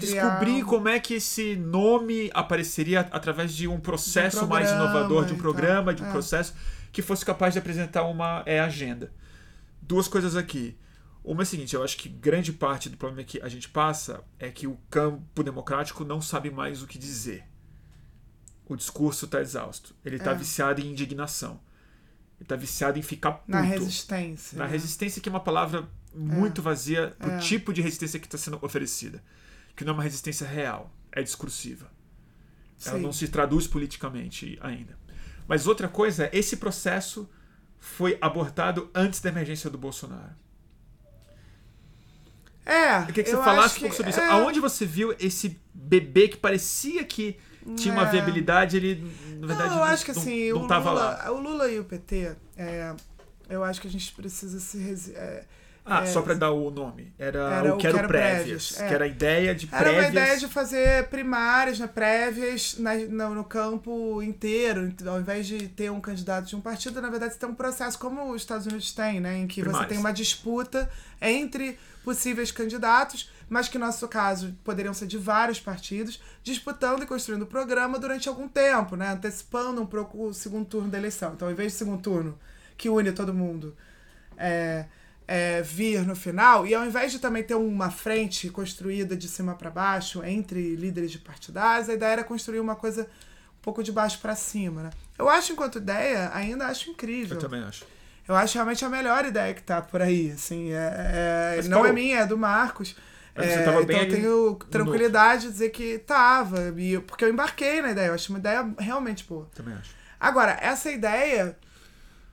[0.00, 5.34] descobrir como é que esse nome apareceria através de um processo um mais inovador, de
[5.34, 6.10] um programa, de um é.
[6.10, 6.54] processo
[6.92, 9.12] que fosse capaz de apresentar uma é, agenda.
[9.80, 10.76] Duas coisas aqui.
[11.22, 14.24] Uma é a seguinte, eu acho que grande parte do problema que a gente passa
[14.38, 17.44] é que o campo democrático não sabe mais o que dizer.
[18.66, 19.94] O discurso está exausto.
[20.04, 20.34] Ele está É.
[20.34, 21.60] viciado em indignação.
[22.36, 23.50] Ele está viciado em ficar puto.
[23.50, 24.56] Na resistência.
[24.56, 24.70] Na né?
[24.70, 27.38] resistência, que é uma palavra muito vazia pro É.
[27.38, 29.22] tipo de resistência que está sendo oferecida.
[29.76, 31.90] Que não é uma resistência real, é discursiva.
[32.84, 33.02] Ela Sim.
[33.02, 34.98] não se traduz politicamente ainda.
[35.46, 37.28] Mas outra coisa é, esse processo
[37.78, 40.34] foi abortado antes da emergência do Bolsonaro.
[42.64, 43.00] É.
[43.02, 44.26] Eu queria que você falasse um pouco sobre que- isso.
[44.28, 44.30] é.
[44.32, 47.38] Aonde você viu esse bebê que parecia que
[47.76, 48.10] tinha uma É.
[48.10, 48.96] viabilidade, ele,
[49.38, 51.32] na verdade, não, eu acho que não, assim, não o, tava Lula, lá.
[51.32, 52.94] o Lula e o PT, é,
[53.48, 55.12] eu acho que a gente precisa se.
[55.14, 55.44] é,
[55.90, 57.12] Ah, é, só para dar o nome.
[57.18, 58.72] Era, Era o Quero, Quero Prévias.
[58.72, 58.88] Prévias, é.
[58.88, 60.04] Que era a ideia de Era prévias.
[60.04, 65.68] uma ideia de fazer primárias, né, prévias na- no, no campo inteiro, ao invés de
[65.68, 68.66] ter um candidato de um partido, na verdade você tem um processo como os Estados
[68.66, 69.88] Unidos têm, né, em que você Primárias.
[69.88, 70.88] tem uma disputa
[71.20, 77.06] entre possíveis candidatos, mas que no nosso caso poderiam ser de vários partidos, disputando e
[77.06, 81.32] construindo o programa durante algum tempo, né, antecipando um pouco o segundo turno da eleição.
[81.34, 82.38] Então, ao invés do segundo turno,
[82.78, 83.76] que une todo mundo,
[84.38, 84.86] é,
[85.32, 89.54] é, vir no final, e ao invés de também ter uma frente construída de cima
[89.54, 93.92] para baixo entre líderes de partidários, a ideia era construir uma coisa um pouco de
[93.92, 94.90] baixo para cima, né?
[95.16, 97.36] Eu acho, enquanto ideia, ainda acho incrível.
[97.36, 97.84] Eu também acho.
[98.26, 101.88] Eu acho realmente a melhor ideia que tá por aí, assim, é, é- não Paulo,
[101.90, 102.96] é minha, é do Marcos.
[103.36, 107.92] É, então eu tenho tranquilidade de dizer que tava, e eu- porque eu embarquei na
[107.92, 109.48] ideia, eu acho uma ideia realmente boa.
[109.54, 109.94] Também acho.
[110.18, 111.56] Agora, essa ideia,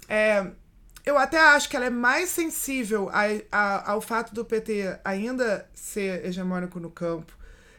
[0.10, 0.48] é,
[1.08, 5.66] eu até acho que ela é mais sensível a- a- ao fato do PT ainda
[5.74, 7.32] ser hegemônico no campo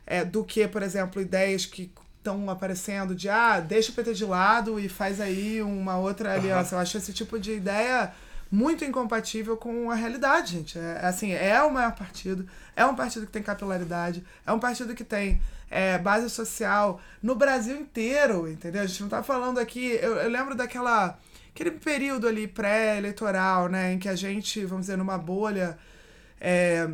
[0.06, 4.24] é, do que, por exemplo, ideias que estão aparecendo de ah, deixa o PT de
[4.24, 6.74] lado e faz aí uma outra aliança.
[6.74, 8.12] Eu acho esse tipo de ideia
[8.50, 10.78] muito incompatível com a realidade, gente.
[10.78, 14.94] É, assim, é o maior partido, é um partido que tem capilaridade, é um partido
[14.94, 15.40] que tem
[15.70, 18.82] é, base social no Brasil inteiro, entendeu?
[18.82, 19.98] A gente não tá falando aqui.
[20.00, 21.18] Eu, eu lembro daquela.
[21.58, 25.76] Aquele período ali pré-eleitoral, né, em que a gente, vamos dizer, numa bolha.
[26.40, 26.88] É,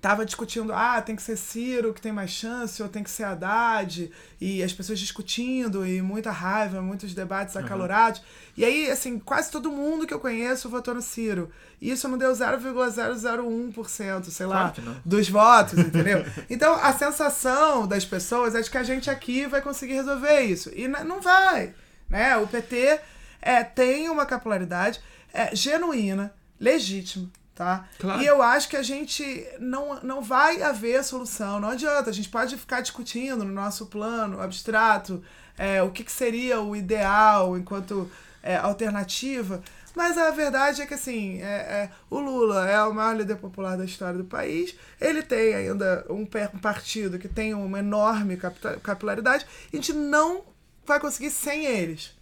[0.00, 3.24] tava discutindo, ah, tem que ser Ciro que tem mais chance, ou tem que ser
[3.24, 8.22] Haddad, e as pessoas discutindo, e muita raiva, muitos debates acalorados.
[8.56, 11.50] E aí, assim, quase todo mundo que eu conheço votou no Ciro.
[11.80, 16.24] E isso não deu 0,001%, sei lá, Claro dos votos, entendeu?
[16.48, 20.70] Então, a sensação das pessoas é de que a gente aqui vai conseguir resolver isso.
[20.74, 21.74] E não vai,
[22.08, 22.36] né?
[22.36, 23.00] O PT
[23.46, 25.00] é, tem uma capilaridade
[25.32, 27.88] é, genuína, legítima, tá?
[27.96, 28.20] Claro.
[28.20, 32.10] E eu acho que a gente não, não vai haver solução, não adianta.
[32.10, 35.22] A gente pode ficar discutindo no nosso plano abstrato
[35.56, 38.10] é, o que, que seria o ideal enquanto
[38.42, 39.62] é, alternativa,
[39.94, 43.76] mas a verdade é que assim, é, é, o Lula é o maior líder popular
[43.76, 48.36] da história do país, ele tem ainda um, um partido que tem uma enorme
[48.82, 50.44] capilaridade, e a gente não
[50.84, 52.15] vai conseguir sem eles.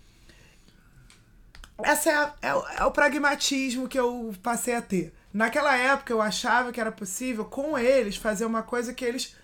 [1.82, 2.10] Essa
[2.42, 5.12] é, é o- é o pragmatismo que eu passei a ter.
[5.32, 9.34] Naquela época eu achava que era possível, com eles, fazer uma coisa que eles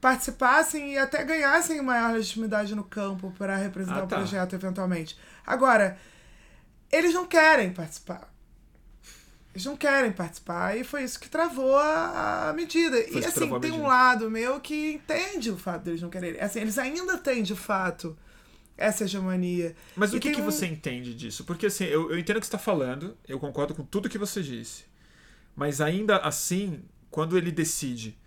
[0.00, 4.16] participassem e até ganhassem maior legitimidade no campo para representar Ah, o tá.
[4.16, 5.18] projeto eventualmente.
[5.46, 5.98] Agora,
[6.92, 8.30] eles não querem participar.
[9.54, 12.96] Eles não querem participar e foi isso que travou a, a medida.
[13.10, 13.86] Foi e assim, tem um medida.
[13.86, 16.40] lado meu que entende o fato deles não quererem.
[16.40, 18.18] Assim, eles ainda têm, de fato,
[18.76, 19.74] essa hegemonia.
[19.96, 21.44] Mas o E que, tem que um- você entende disso?
[21.44, 24.18] Porque assim, eu, eu entendo o que você está falando, eu concordo com tudo que
[24.18, 24.84] você disse.
[25.56, 28.18] Mas ainda assim, quando ele decide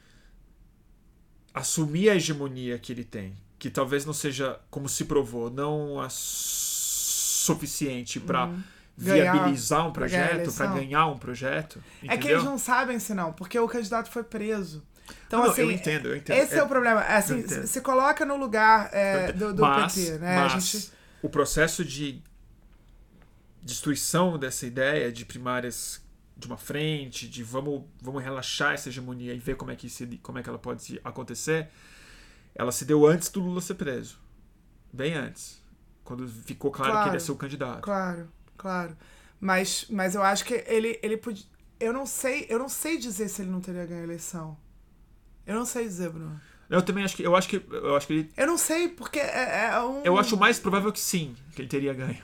[1.54, 6.08] assumir a hegemonia que ele tem, que talvez não seja, como se provou, não a
[6.10, 8.64] suficiente para Uhum.
[9.00, 11.84] Viabilizar um ganhar projeto, para ganhar um projeto.
[12.02, 12.38] É que entendeu?
[12.38, 14.84] eles não sabem se não, porque o candidato foi preso.
[15.28, 16.38] Então, Não, assim, eu entendo, eu entendo.
[16.38, 17.02] esse é, É- o problema.
[17.02, 20.36] Assim, se, coloca no lugar é, do, do mas, PT, né?
[20.38, 22.22] mas gente, o processo de
[23.62, 26.02] destruição dessa ideia de primárias
[26.36, 30.06] de uma frente, de vamos, vamos relaxar essa hegemonia e ver como é, que se,
[30.22, 31.68] como é que ela pode acontecer,
[32.54, 34.20] ela se deu antes do Lula ser preso.
[34.94, 35.62] Bem antes.
[36.04, 37.10] Quando ficou claro, que Claro.
[37.10, 37.82] ele ia ser o candidato.
[37.82, 38.96] Claro, claro.
[39.42, 41.44] Mas, mas eu acho que ele, ele podia.
[41.80, 44.58] Eu não sei, eu não sei dizer se ele não teria ganho a eleição.
[45.48, 46.40] Eu não sei dizer, Bruno.
[46.70, 47.24] Eu também acho que.
[47.24, 47.64] Eu acho que.
[47.72, 48.30] Eu acho que ele.
[48.36, 50.04] Eu não sei, porque é, é um.
[50.04, 52.22] Eu acho mais provável que sim, que ele teria ganho.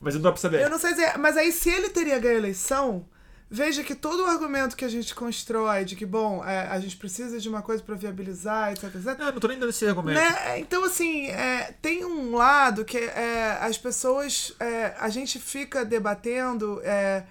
[0.00, 0.62] Mas não dá pra saber.
[0.62, 3.04] Eu não sei dizer, mas aí se ele teria ganho a eleição,
[3.50, 6.96] veja que todo o argumento que a gente constrói de que, bom, é, a gente
[6.96, 9.18] precisa de uma coisa para viabilizar, etc, etc.
[9.18, 10.18] Não, não tô nem dando esse argumento.
[10.18, 10.60] Né?
[10.60, 14.54] Então, assim, é, tem um lado que é, as pessoas.
[14.60, 17.24] é, a gente fica debatendo é,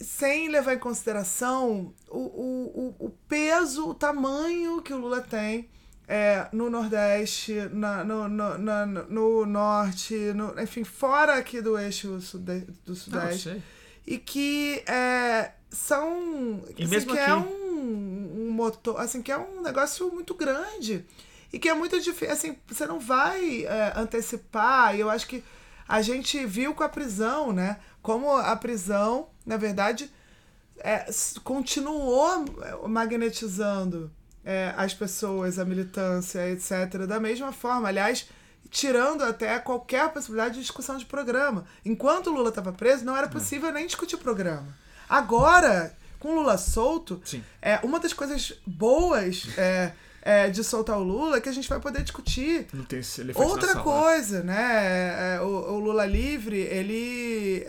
[0.00, 5.68] sem levar em consideração o, o, o, o peso, o tamanho que o Lula tem.
[6.06, 12.20] é, no Nordeste, na, no, no, na- no Norte, no- enfim, fora aqui do eixo
[12.20, 13.62] sude, do Não, Sudeste sei.
[14.06, 19.62] e que é, são E assim, que é um, um motor assim que é um
[19.62, 21.04] negócio muito grande
[21.50, 25.42] e que é muito difícil assim você não vai é, antecipar e eu acho que
[25.88, 30.12] a gente viu com a prisão né como a prisão na verdade
[30.78, 31.06] é,
[31.42, 34.12] continuou é, magnetizando
[34.44, 37.88] é, as pessoas, a militância, etc., da mesma forma.
[37.88, 38.28] Aliás,
[38.70, 41.64] tirando até qualquer possibilidade de discussão de programa.
[41.82, 44.76] Enquanto o Lula estava preso, não era possível nem discutir programa.
[45.08, 47.42] Agora, com o Lula solto, Sim.
[47.62, 49.92] é, uma das coisas boas é,
[50.24, 52.66] é, de soltar o Lula é que a gente vai poder discutir
[53.46, 55.36] Outra coisa, né?
[55.36, 57.62] é, O, o Lula livre, ele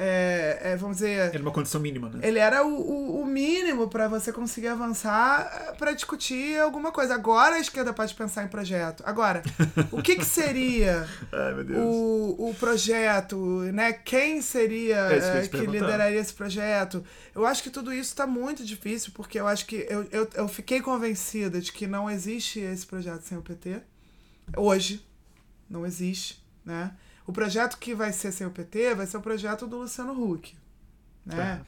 [0.00, 2.20] é, é, vamos dizer, Era uma condição mínima, né?
[2.22, 7.14] ele era o, o, o mínimo para você conseguir avançar para discutir alguma coisa.
[7.14, 9.02] Agora a esquerda pode pensar em projeto.
[9.04, 9.42] Agora,
[9.90, 13.36] o que, que seria Ai, o, o projeto,
[13.72, 13.92] né?
[13.92, 17.04] Quem seria É que eh, que lideraria esse projeto?
[17.34, 20.46] Eu acho que tudo isso está muito difícil, porque eu acho que eu, eu, eu
[20.46, 23.80] fiquei convencida de que não existe esse projeto sem o PT.
[24.56, 25.04] Hoje,
[25.68, 26.92] não existe, né?
[27.28, 30.56] O projeto que vai ser sem o PT vai ser o projeto do Luciano Huck,
[31.26, 31.58] né?
[31.58, 31.60] Tá.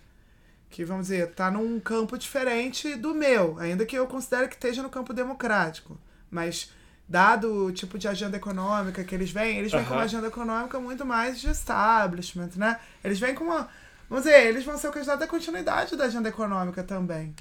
[0.70, 4.82] Que, vamos dizer, tá num campo diferente do meu, ainda que eu considere que esteja
[4.82, 6.00] no campo democrático.
[6.30, 6.72] Mas,
[7.06, 10.80] dado o tipo de agenda econômica que eles vêm, eles vêm com uma agenda econômica
[10.80, 12.80] muito mais de establishment, né?
[13.04, 13.68] Eles vêm com uma.
[14.08, 17.34] Vamos dizer, eles vão ser o candidato da continuidade da agenda econômica também.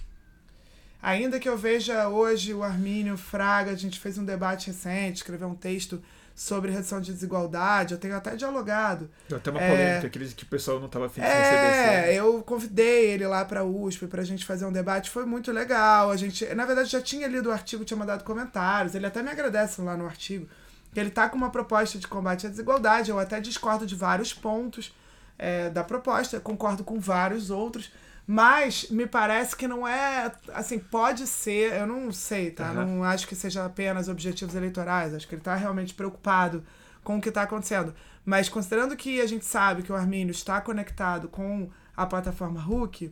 [1.02, 5.48] Ainda que eu veja hoje o Armínio Fraga, a gente fez um debate recente, escreveu
[5.48, 6.04] um texto
[6.40, 9.10] sobre redução de desigualdade, eu tenho até dialogado.
[9.28, 9.70] Deu até uma É.
[9.70, 12.08] polêmica que, eles, que o pessoal não tava afim de receber.
[12.08, 16.10] É, eu convidei ele lá pra USP pra gente fazer um debate, foi muito legal.
[16.10, 18.96] A gente, na verdade, já tinha lido o artigo, tinha mandado comentários.
[18.96, 20.48] Ele até me agradece lá no artigo.
[20.94, 23.12] Que ele tá com uma proposta de combate à desigualdade.
[23.12, 24.96] Eu até discordo de vários pontos
[25.38, 27.92] é, da proposta, concordo com vários outros.
[28.32, 30.32] Mas me parece que não é.
[30.54, 32.70] Assim, pode ser, eu não sei, tá?
[32.70, 32.86] Aham.
[32.86, 35.16] Não acho que seja apenas objetivos eleitorais.
[35.16, 36.64] Acho que ele tá realmente preocupado
[37.04, 37.92] com o que está acontecendo.
[38.24, 43.12] Mas considerando que a gente sabe que o Armínio está conectado com a plataforma Hulk,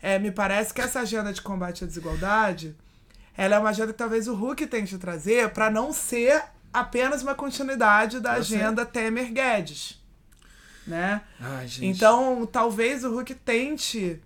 [0.00, 2.74] é, me parece que essa agenda de combate à desigualdade
[3.36, 6.42] ela é uma agenda que talvez o Hulk tente trazer para não ser
[6.72, 8.56] apenas uma continuidade da Eu sei.
[8.56, 10.02] agenda Temer-Guedes.
[10.86, 11.20] Né?
[11.38, 11.68] Ai.
[11.82, 14.22] Então, talvez o Hulk tente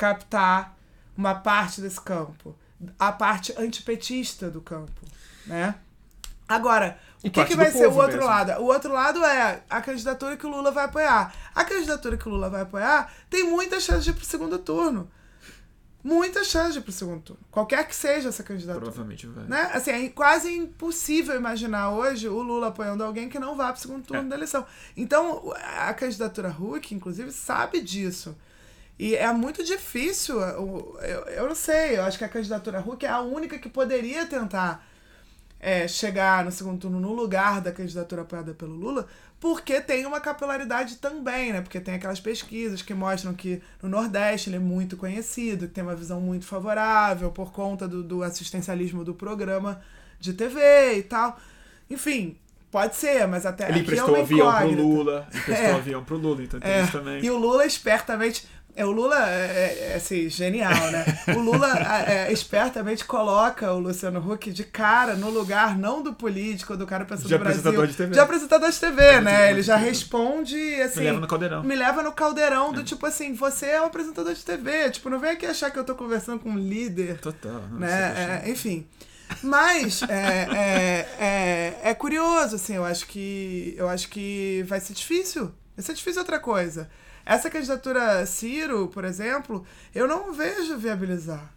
[0.00, 0.74] captar
[1.16, 2.56] uma parte desse campo,
[2.98, 5.02] a parte antipetista do campo,
[5.46, 5.74] né?
[6.48, 8.26] Agora, o E que, parte que do vai ser o outro mesmo.
[8.26, 8.50] lado?
[8.62, 11.32] O outro lado é a candidatura que o Lula vai apoiar.
[11.54, 15.08] A candidatura que o Lula vai apoiar tem muita chance de ir pro segundo turno.
[16.02, 17.42] Muita chance de ir pro segundo turno.
[17.50, 18.86] Qualquer que seja essa candidatura.
[18.86, 19.44] Provavelmente vai.
[19.44, 19.70] Né?
[19.74, 23.80] Assim, é quase impossível imaginar hoje o Lula apoiando alguém que não vá para o
[23.80, 24.28] segundo turno É.
[24.30, 24.66] da eleição.
[24.96, 25.52] Então,
[25.86, 28.34] a candidatura Huck, inclusive, sabe disso.
[28.98, 30.38] E é muito difícil.
[30.38, 33.68] o- Eu, eu não sei, eu acho que a candidatura Huck é a única que
[33.68, 34.86] poderia tentar
[35.60, 39.06] é, chegar no segundo turno no lugar da candidatura apoiada pelo Lula,
[39.40, 41.60] porque tem uma capilaridade também, né?
[41.62, 45.84] Porque tem aquelas pesquisas que mostram que no Nordeste ele é muito conhecido, que tem
[45.84, 49.82] uma visão muito favorável por conta do, do assistencialismo do programa
[50.20, 51.38] de TV e tal.
[51.90, 52.36] Enfim,
[52.70, 54.70] pode ser, mas até Ele é emprestou uma avião pro.
[54.70, 55.26] Lula.
[55.30, 55.72] Ele emprestou É.
[55.72, 57.24] avião pro Lula, então tem É, isso também.
[57.24, 58.46] E o Lula espertamente.
[58.76, 61.04] É, o Lula é, é, assim, genial, né?
[61.36, 61.68] O Lula
[62.06, 67.04] é, espertamente coloca o Luciano Huck de cara no lugar não do político, do cara
[67.04, 67.58] pensando no Brasil.
[67.58, 68.12] apresentador de TV.
[68.12, 69.50] De apresentador de TV, É né?
[69.50, 71.00] Ele já responde assim.
[71.00, 71.62] Me leva no caldeirão.
[71.64, 74.90] Me leva no caldeirão do tipo assim, você é um apresentador de TV.
[74.90, 77.62] Tipo, não vem aqui achar que eu tô conversando com um líder Total.
[77.72, 78.42] não, né?
[78.46, 78.86] É, enfim.
[79.42, 81.24] Mas é, é,
[81.84, 85.52] é, é curioso, assim, eu acho que eu acho que vai ser difícil.
[85.76, 86.90] Vai ser difícil outra coisa.
[87.24, 91.52] Essa candidatura Ciro, por exemplo, eu não vejo viabilizar.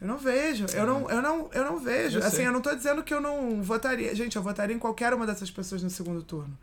[0.00, 0.66] Eu não vejo.
[0.74, 2.18] Eu não, eu não, eu não vejo.
[2.18, 2.46] Eu assim, sei.
[2.46, 4.14] eu não tô dizendo que eu não votaria.
[4.14, 6.56] Gente, eu votaria em qualquer uma dessas pessoas no segundo turno.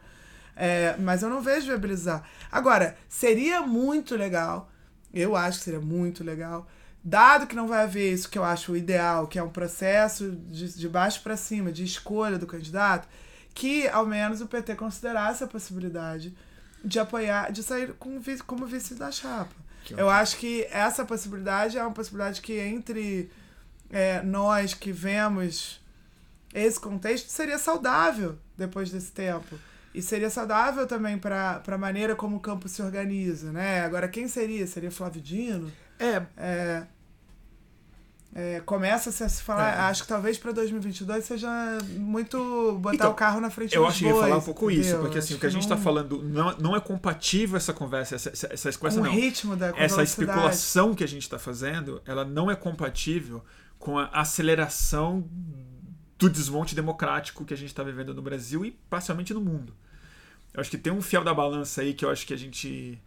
[0.56, 2.24] É, mas eu não vejo viabilizar.
[2.50, 4.70] Agora, seria muito legal,
[5.14, 6.66] eu acho que seria muito legal,
[7.06, 10.32] dado que não vai haver isso que eu acho o ideal, que é um processo
[10.32, 13.08] de, de baixo para cima, de escolha do candidato,
[13.54, 16.36] que ao menos o PT considerasse a possibilidade
[16.84, 19.54] de apoiar, de sair com, vice- como vice da chapa.
[19.96, 23.30] Eu acho que essa possibilidade é uma possibilidade que entre
[23.92, 25.80] é, nós que vemos
[26.54, 29.60] esse contexto seria saudável depois desse tempo.
[29.94, 33.82] E seria saudável também para a maneira como o campo se organiza, né?
[33.82, 34.66] Agora, quem seria?
[34.68, 35.72] Seria Flávio Dino?
[36.00, 36.84] É, É,
[38.38, 39.80] é, Começa-se a se falar, É.
[39.90, 41.50] acho que talvez para 2022 seja
[41.98, 44.70] muito botar Então, o carro na frente eu dos acho que ia falar um pouco
[44.70, 48.16] isso, porque assim, o que a gente está falando não, não é compatível essa conversa,
[48.16, 49.12] essa, essa, essa com conversa o não.
[49.12, 53.42] ritmo da essa especulação que a gente está fazendo, ela não é compatível
[53.80, 55.26] com a aceleração
[56.18, 59.74] do desmonte democrático que a gente está vivendo no Brasil e parcialmente no mundo.
[60.54, 63.02] Eu acho que tem um fiel da balança aí que eu acho que a gente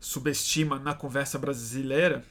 [0.00, 2.24] subestima na conversa brasileira,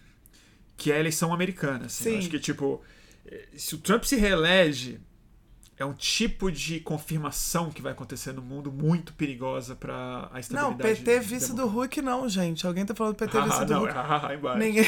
[0.82, 1.86] que é a eleição americana.
[1.86, 2.18] Assim.
[2.18, 2.82] Acho que, tipo,
[3.24, 5.00] eh, se o Trump se reelege,
[5.78, 10.40] é um tipo de confirmação que vai acontecer no mundo muito perigosa para a Não,
[10.40, 11.02] estabilidade.
[11.02, 11.68] PT vice do.
[11.68, 12.66] Hulk não, gente.
[12.66, 13.94] Alguém tá falando PT Ah, vice do não, Hulk.
[13.96, 14.56] ah.
[14.58, 14.86] Ninguém...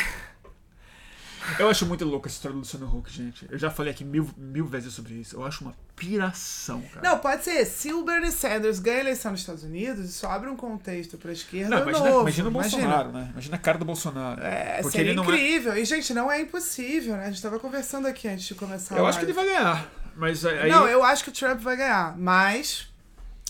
[1.60, 3.48] Eu acho muito louco essa história do Luciano Huck, gente.
[3.50, 5.36] Eu já falei aqui mil, mil vezes sobre isso.
[5.36, 7.10] Eu acho uma piração, cara.
[7.10, 7.66] Não, pode ser.
[7.66, 11.32] Se o Bernie Sanders ganha a eleição nos Estados Unidos, isso abre um contexto pra
[11.32, 12.22] esquerda Não, imagina, novo.
[12.22, 13.30] imagina o Bolsonaro, né?
[13.32, 14.42] Imagina a cara do Bolsonaro.
[14.42, 15.36] É, Porque seria ele não é.
[15.36, 15.78] incrível.
[15.78, 17.26] E, gente, não é impossível, né?
[17.26, 19.92] A gente tava conversando aqui antes de começar Eu acho que ele vai ganhar.
[20.16, 20.70] Mas aí.
[20.70, 21.04] Não, eu...
[21.04, 22.18] acho que o Trump vai ganhar.
[22.18, 22.88] Mas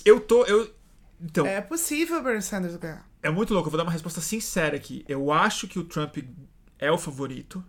[0.05, 0.43] eu tô.
[0.45, 0.73] Eu...
[1.21, 1.55] Então, é...
[1.55, 3.05] é possível o Bernie Sanders ganhar.
[3.33, 3.67] muito louco.
[3.67, 5.05] Eu vou dar uma resposta sincera aqui.
[5.07, 6.17] Eu acho que o Trump
[6.79, 7.63] é o favorito,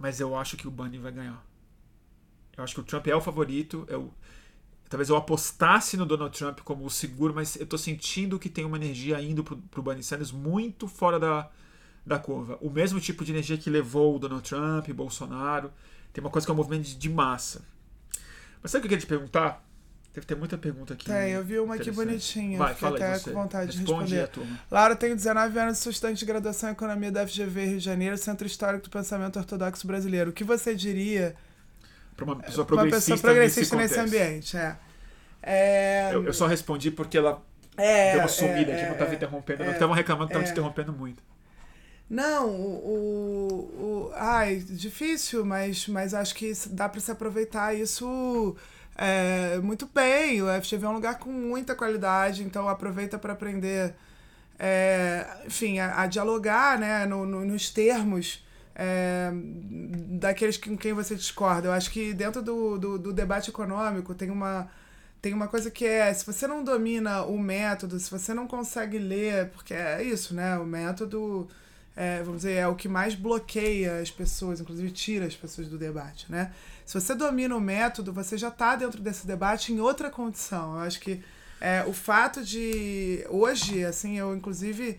[0.00, 1.44] mas eu acho que o Bernie vai ganhar.
[2.56, 3.84] Eu acho que o Trump é o favorito.
[3.86, 4.12] Eu...
[4.88, 8.64] Talvez eu apostasse no Donald Trump como o seguro, mas eu tô sentindo que tem
[8.64, 11.48] uma energia indo pro, pro Bernie Sanders muito fora da,
[12.04, 12.58] da curva.
[12.60, 15.70] O mesmo tipo de energia que levou o Donald Trump, Bolsonaro.
[16.12, 17.64] Tem uma coisa que é um movimento de, de massa.
[18.62, 19.64] Mas sabe o que eu queria te perguntar?
[20.12, 21.06] Deve ter muita pergunta aqui.
[21.06, 22.58] Tem, eu vi uma aqui bonitinha.
[22.58, 24.22] Vai, Fiquei até com vontade de Responde responder.
[24.22, 24.60] a turma.
[24.68, 28.18] Laura, tenho 19 anos, sou estudante de graduação em Economia da FGV Rio de Janeiro,
[28.18, 30.30] Centro Histórico do Pensamento Ortodoxo Brasileiro.
[30.30, 31.36] O que você diria
[32.16, 34.56] Para uma pessoa pra uma progressista, pessoa progressista nesse, ambiente?
[34.56, 34.76] É.
[35.42, 37.40] É, Eu, eu só respondi porque ela
[37.76, 39.62] é, deu uma sumida é, aqui, não é, tava interrompendo.
[39.62, 40.46] é, não estavam reclamando que tava é.
[40.46, 41.22] te interrompendo muito.
[42.10, 42.74] Não, o,
[43.78, 48.56] o, o- Ai, difícil, mas, mas acho que dá para se aproveitar isso
[48.96, 50.42] é, muito bem.
[50.42, 53.94] O FGV é um lugar com muita qualidade, então aproveita para aprender,
[54.58, 58.44] é, enfim, a, a dialogar né, no, no- nos termos.
[58.74, 59.30] é,
[60.20, 61.68] daqueles com quem você discorda.
[61.68, 64.70] Eu acho que dentro do, do, do debate econômico tem uma,
[65.22, 68.98] tem uma coisa que é, se você não domina o método, se você não consegue
[68.98, 70.58] ler, porque é isso, né?
[70.58, 71.48] O método,
[72.00, 75.76] é, vamos dizer, é o que mais bloqueia as pessoas, inclusive tira as pessoas do
[75.76, 76.50] debate, né?
[76.86, 80.76] Se você domina o método, você já está dentro desse debate em outra condição.
[80.76, 81.22] Eu acho que
[81.60, 84.98] é, o fato de hoje, assim, eu inclusive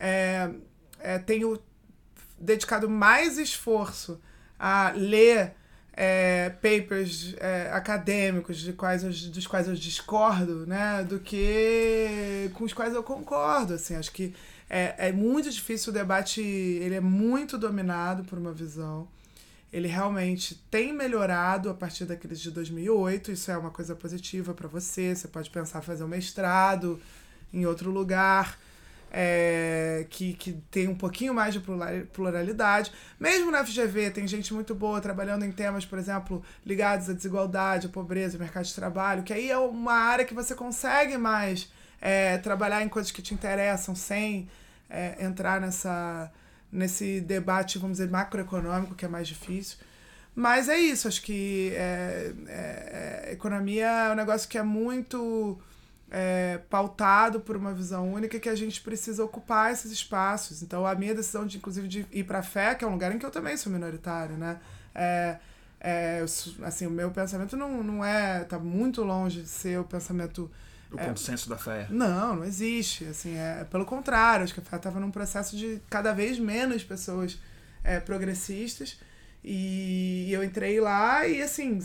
[0.00, 0.50] é,
[0.98, 1.62] é, tenho
[2.40, 4.20] dedicado mais esforço
[4.58, 5.54] a ler
[5.92, 12.64] é, papers é, acadêmicos de quais eu, dos quais eu discordo, né, do que com
[12.64, 13.74] os quais eu concordo.
[13.74, 14.34] Assim, acho que
[14.68, 19.08] é, é muito difícil o debate, ele é muito dominado por uma visão.
[19.72, 23.32] Ele realmente tem melhorado a partir daqueles de 2008.
[23.32, 25.14] Isso é uma coisa positiva para você.
[25.14, 27.00] Você pode pensar fazer um mestrado
[27.52, 28.58] em outro lugar
[29.10, 32.92] é, que, que tem um pouquinho mais de plura- pluralidade.
[33.18, 37.86] Mesmo na FGV, tem gente muito boa trabalhando em temas, por exemplo, ligados à desigualdade,
[37.86, 41.70] à pobreza, ao mercado de trabalho, que aí é uma área que você consegue mais
[42.00, 44.48] é, trabalhar em coisas que te interessam sem
[44.88, 46.30] é, entrar nessa,
[46.70, 49.78] nesse debate, vamos dizer, macroeconômico, que é mais difícil.
[50.34, 55.58] Mas é isso, acho que é, é, é, economia é um negócio que é muito
[56.10, 60.62] é, pautado por uma visão única que a gente precisa ocupar esses espaços.
[60.62, 63.14] Então, a minha decisão, de, inclusive, de ir para a fé, que é um lugar
[63.14, 64.60] em que eu também sou minoritário, né?
[64.94, 66.22] É,
[66.62, 68.44] assim, o meu pensamento não, não é...
[68.44, 70.50] Tá muito longe de ser o pensamento...
[70.92, 71.06] O É.
[71.06, 71.86] consenso da fé.
[71.90, 73.04] Não, não existe.
[73.06, 74.44] Assim, é pelo contrário.
[74.44, 77.38] Acho que a fé estava num processo de cada vez menos pessoas
[77.82, 78.98] é, progressistas.
[79.48, 81.78] E eu entrei lá e, assim,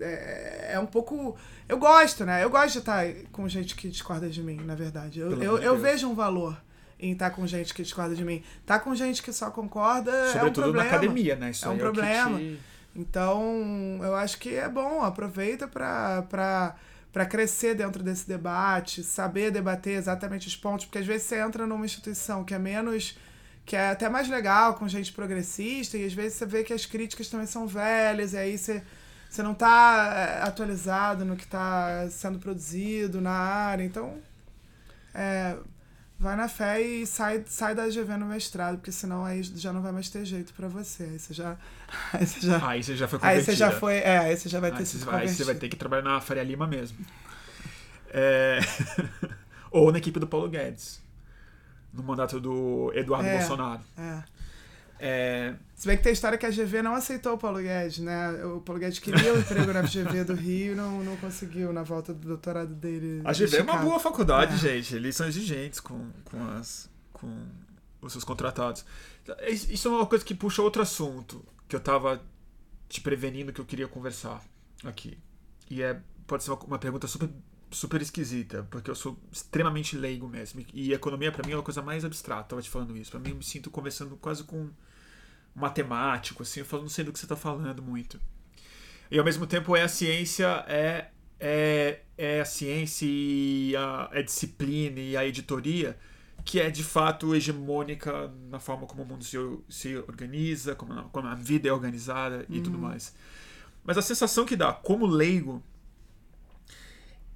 [0.00, 1.36] é, é um pouco...
[1.68, 2.42] Eu gosto, né?
[2.42, 5.20] Eu gosto de estar com gente que discorda de mim, na verdade.
[5.20, 6.56] Eu, Pelo eu, eu vejo um valor
[6.98, 8.42] em estar com gente que discorda de mim.
[8.64, 10.84] Tá com gente que só concorda é um Sobretudo problema.
[10.84, 11.50] na academia, né?
[11.50, 12.38] Isso É um aí problema.
[12.38, 12.58] te...
[12.94, 16.74] Então, eu acho que é bom, aproveita para
[17.24, 21.84] crescer dentro desse debate, saber debater exatamente os pontos, porque às vezes você entra numa
[21.86, 23.16] instituição que é menos.
[23.64, 26.86] que é até mais legal, com gente progressista, e às vezes você vê que as
[26.86, 28.82] críticas também são velhas, e aí você.
[29.28, 34.18] Você não está atualizado no que está sendo produzido na área, então
[35.14, 35.56] é,
[36.18, 39.82] Vai na fé e sai, sai da GV no mestrado, porque senão aí já não
[39.82, 41.02] vai mais ter jeito pra você.
[41.04, 41.56] Aí você já.
[42.12, 43.80] Aí você já, Aí você já foi aí você já convertida.
[43.80, 43.96] foi.
[43.98, 45.76] É, aí você já vai ter Aí sido você, vai, aí você vai ter que
[45.76, 46.98] trabalhar na Faria Lima mesmo.
[48.10, 48.58] É...
[49.70, 51.00] Ou na equipe do Paulo Guedes.
[51.92, 53.38] No mandato do Eduardo É.
[53.38, 53.82] Bolsonaro.
[53.96, 54.22] É.
[54.98, 55.54] É...
[55.74, 58.44] Se bem que tem a história que a GV não aceitou o Paulo Guedes, né?
[58.44, 61.82] O Paulo Guedes queria o emprego na GV do Rio e não, não conseguiu na
[61.82, 63.20] volta do doutorado dele.
[63.24, 64.58] A GV é uma boa faculdade, É.
[64.58, 64.94] gente.
[64.94, 67.30] Eles são exigentes com, com, as, com
[68.00, 68.84] os seus contratados.
[69.48, 72.22] Isso é uma coisa que puxa outro assunto que eu tava
[72.88, 74.42] te prevenindo que eu queria conversar
[74.84, 75.18] aqui.
[75.68, 77.28] E é pode ser uma, uma pergunta super,
[77.70, 80.64] super esquisita, porque eu sou extremamente leigo mesmo.
[80.72, 82.42] E economia, pra mim, é uma coisa mais abstrata.
[82.42, 83.10] Eu tava te falando isso.
[83.10, 84.70] Pra mim, eu me sinto conversando quase com
[85.56, 86.60] matemático, assim.
[86.60, 88.20] Eu falo, não sei do que você tá falando muito.
[89.10, 91.08] E ao mesmo tempo é a ciência, é,
[91.40, 95.98] é, é a ciência e a, é a disciplina e a editoria
[96.46, 99.36] que é de fato hegemônica na forma como o mundo se,
[99.68, 103.12] se organiza, como a, como a vida é organizada e tudo mais.
[103.82, 105.60] Mas a sensação que dá como leigo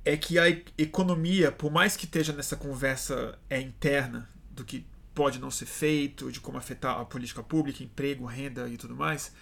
[0.04, 0.48] é que a
[0.78, 4.86] economia, por mais que esteja nessa conversa é interna do que
[5.20, 9.34] pode não ser feito, de como afetar a política pública, emprego, renda e tudo mais,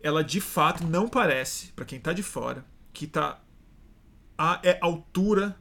[0.00, 3.42] ela de fato não parece, para quem tá de fora, que tá
[4.38, 5.60] à é, altura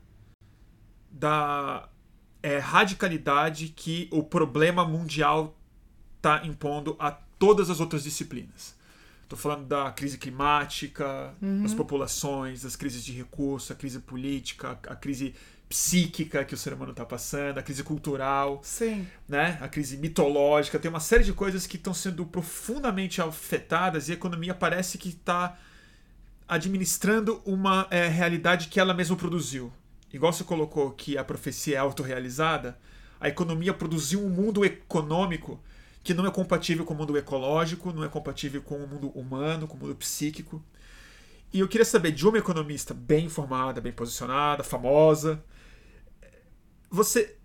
[1.09, 1.89] da
[2.43, 5.57] é, radicalidade que o problema mundial
[6.21, 8.75] tá impondo a todas as outras disciplinas.
[9.23, 11.33] Estou falando da crise climática,
[11.63, 15.33] das populações, das crises de recurso, a crise política, a crise
[15.67, 19.07] psíquica que o ser humano está passando, a crise cultural Sim.
[19.27, 19.57] né?
[19.61, 24.15] A crise mitológica, tem uma série de coisas que estão sendo profundamente afetadas e a
[24.15, 25.57] economia parece que está
[26.47, 29.73] administrando uma é, realidade que ela mesma produziu.
[30.13, 32.77] Igual você colocou que a profecia é autorrealizada,
[33.19, 35.59] a economia produziu um mundo econômico
[36.03, 39.67] que não é compatível com o mundo ecológico, não é compatível com o mundo humano,
[39.67, 40.63] com o mundo psíquico.
[41.51, 45.43] E eu queria saber de uma economista bem informada, bem posicionada, famosa,
[46.95, 47.35] você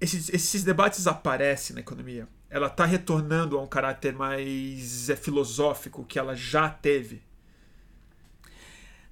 [0.00, 2.26] esses, esses debates aparecem na economia.
[2.48, 7.22] Ela está retornando a um caráter mais é, filosófico que ela já teve.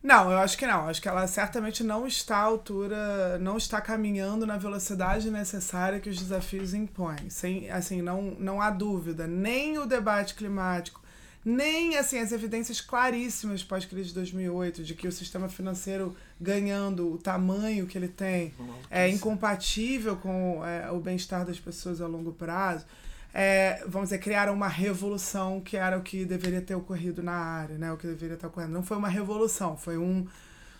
[0.02, 0.88] Não, eu acho que não.
[0.88, 6.08] Acho que ela certamente não está à altura, não está caminhando na velocidade necessária que
[6.08, 7.28] os desafios impõem.
[7.28, 9.26] Sem, assim, não, não há dúvida.
[9.26, 11.02] Nem o debate climático,
[11.44, 17.18] nem assim as evidências claríssimas pós-crise de 2008 de que o sistema financeiro ganhando o
[17.18, 18.52] tamanho que ele tem
[18.90, 22.84] é incompatível com é, o bem-estar das pessoas a longo prazo.
[23.32, 27.76] É, vamos dizer, criaram uma revolução que era o que deveria ter ocorrido na área,
[27.76, 27.92] né?
[27.92, 28.72] O que deveria estar ocorrendo.
[28.72, 30.26] Não foi uma revolução, foi um.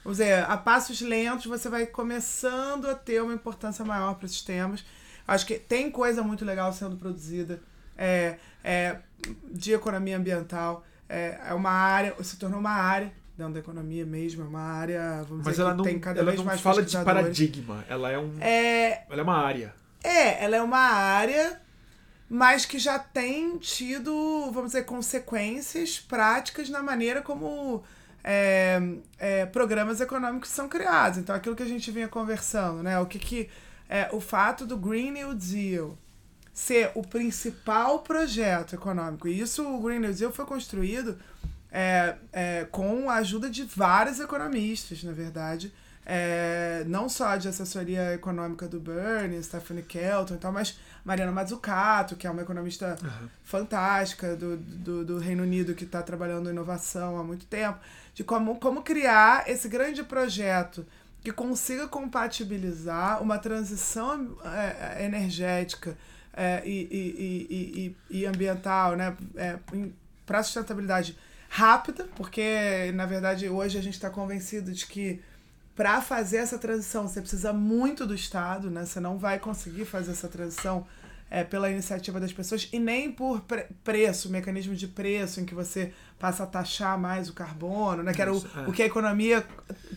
[0.03, 4.43] Vamos dizer, a passos lentos você vai começando a ter uma importância maior para esses
[4.43, 4.85] temas.
[5.27, 7.61] Acho que tem coisa muito legal sendo produzida
[7.99, 8.97] é, é,
[9.51, 10.85] de economia ambiental.
[11.09, 15.23] É, é uma área, se tornou uma área dentro da economia mesmo, é uma área,
[15.29, 17.85] vamos Mas dizer, ela que não, tem cada ela vez não mais fala de paradigma.
[17.89, 19.75] Ela é, um, É, ela é uma área.
[20.03, 21.61] é, ela é uma área,
[22.29, 27.85] mas que já tem tido, vamos dizer, consequências práticas na maneira como
[28.25, 28.81] é,
[29.19, 31.19] é, programas econômicos são criados.
[31.19, 32.99] Então, aquilo que a gente vinha conversando, né?
[32.99, 33.49] O que que
[33.89, 35.97] é, o fato do Green New Deal
[36.59, 39.29] ser o principal projeto econômico.
[39.29, 41.17] E isso, o Green New Deal foi construído
[41.71, 45.73] é, é, com a ajuda de vários economistas, na verdade.
[46.05, 52.17] É, não só de assessoria econômica do Bernie, Stephanie Kelton e tal, mas Mariana Mazzucato,
[52.17, 52.99] que é uma economista
[53.45, 57.79] fantástica do, do, do Reino Unido que está trabalhando em inovação há muito tempo,
[58.15, 60.85] de como, como criar esse grande projeto
[61.23, 65.97] que consiga compatibilizar uma transição é, energética
[66.39, 69.59] é, e, e, e, e, ambiental né, é,
[70.25, 75.21] para sustentabilidade rápida, porque na verdade hoje a gente está convencido de que
[75.75, 78.85] para fazer essa transição você precisa muito do Estado, né?
[78.85, 80.87] Você não vai conseguir fazer essa transição
[81.31, 85.55] é, pela iniciativa das pessoas e nem por pre preço, mecanismo de preço em que
[85.55, 88.13] você passa a taxar mais o carbono, né?
[88.13, 88.69] Que era o, é.
[88.69, 89.45] o que a economia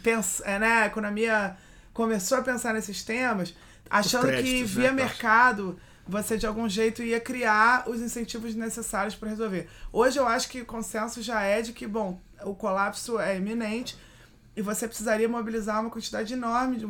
[0.01, 0.83] pensa, é, né?
[0.83, 1.55] A economia
[1.93, 3.55] começou a pensar nesses temas,
[3.89, 5.75] achando que créditos, via né, taxa.
[6.11, 9.69] Você de algum jeito ia criar os incentivos necessários para resolver.
[9.93, 13.97] Hoje eu acho que o consenso já é de que, bom, o colapso é iminente
[14.55, 16.85] e você precisaria mobilizar uma quantidade enorme, de,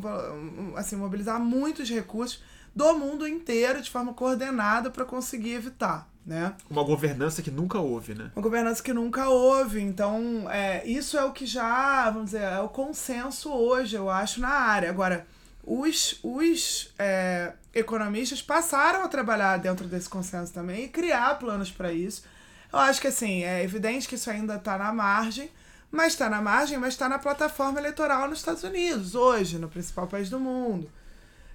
[0.75, 2.41] assim, mobilizar muitos recursos
[2.75, 6.55] do mundo inteiro de forma coordenada para conseguir evitar, né?
[6.67, 8.31] Uma governança que nunca houve, né?
[8.35, 9.81] Uma governança que nunca houve.
[9.81, 14.41] Então, é, isso é o que já, vamos dizer, é o consenso hoje, eu acho,
[14.41, 14.89] na área.
[14.89, 15.27] Agora,
[15.73, 21.93] os, os é, economistas passaram a trabalhar dentro desse consenso também e criar planos para
[21.93, 22.23] isso.
[22.73, 25.49] Eu acho que assim, é evidente que isso ainda está na margem,
[25.89, 30.07] mas está na margem, mas está na plataforma eleitoral nos Estados Unidos, hoje, no principal
[30.07, 30.91] país do mundo.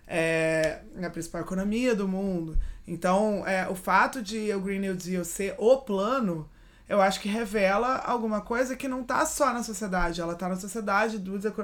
[0.08, 2.56] É, na principal economia do mundo.
[2.88, 6.48] Então, é, o fato de o Green New Deal ser o plano,
[6.88, 10.56] eu acho que revela alguma coisa que não está só na sociedade, ela está na
[10.56, 11.22] sociedade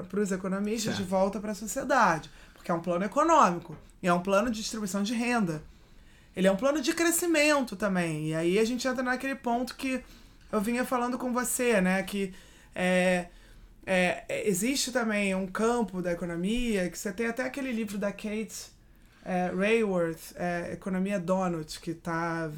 [0.08, 1.02] para os economistas certo.
[1.02, 2.28] de volta para a sociedade,
[2.62, 5.60] porque é um plano econômico e é um plano de distribuição de renda.
[6.34, 8.28] Ele é um plano de crescimento também.
[8.28, 10.02] E aí a gente entra naquele ponto que
[10.50, 12.00] eu vinha falando com você, né?
[12.04, 12.32] Que
[12.72, 13.26] é,
[13.84, 18.70] é, existe também um campo da economia, que você tem até aquele livro da Kate
[19.24, 22.48] é, Rayworth, é, Economia Donut, que tá.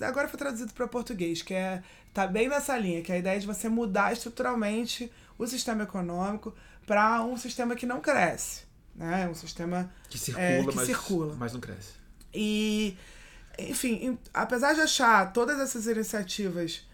[0.00, 1.80] Agora foi traduzido para português, que é.
[2.12, 6.52] tá bem nessa linha, que é a ideia de você mudar estruturalmente o sistema econômico
[6.84, 8.63] para um sistema que não cresce.
[8.94, 9.28] Né?
[9.28, 11.36] Um sistema que circula, é, que mas, circula.
[11.36, 11.92] mas não cresce.
[12.32, 12.96] E,
[13.58, 16.86] enfim, apesar de achar todas essas iniciativas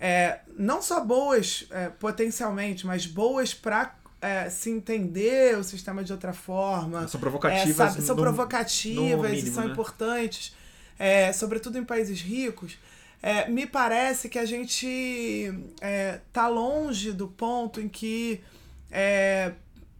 [0.00, 6.12] é, não só boas é, potencialmente, mas boas para é, se entender o sistema de
[6.12, 7.06] outra forma.
[7.08, 7.70] São provocativas.
[7.70, 9.72] É, sabe, são no, provocativas no mínimo, e são né?
[9.72, 10.54] importantes,
[10.98, 12.78] é, sobretudo em países ricos.
[13.20, 18.40] É, me parece que a gente é, tá longe do ponto em que
[18.90, 19.52] é,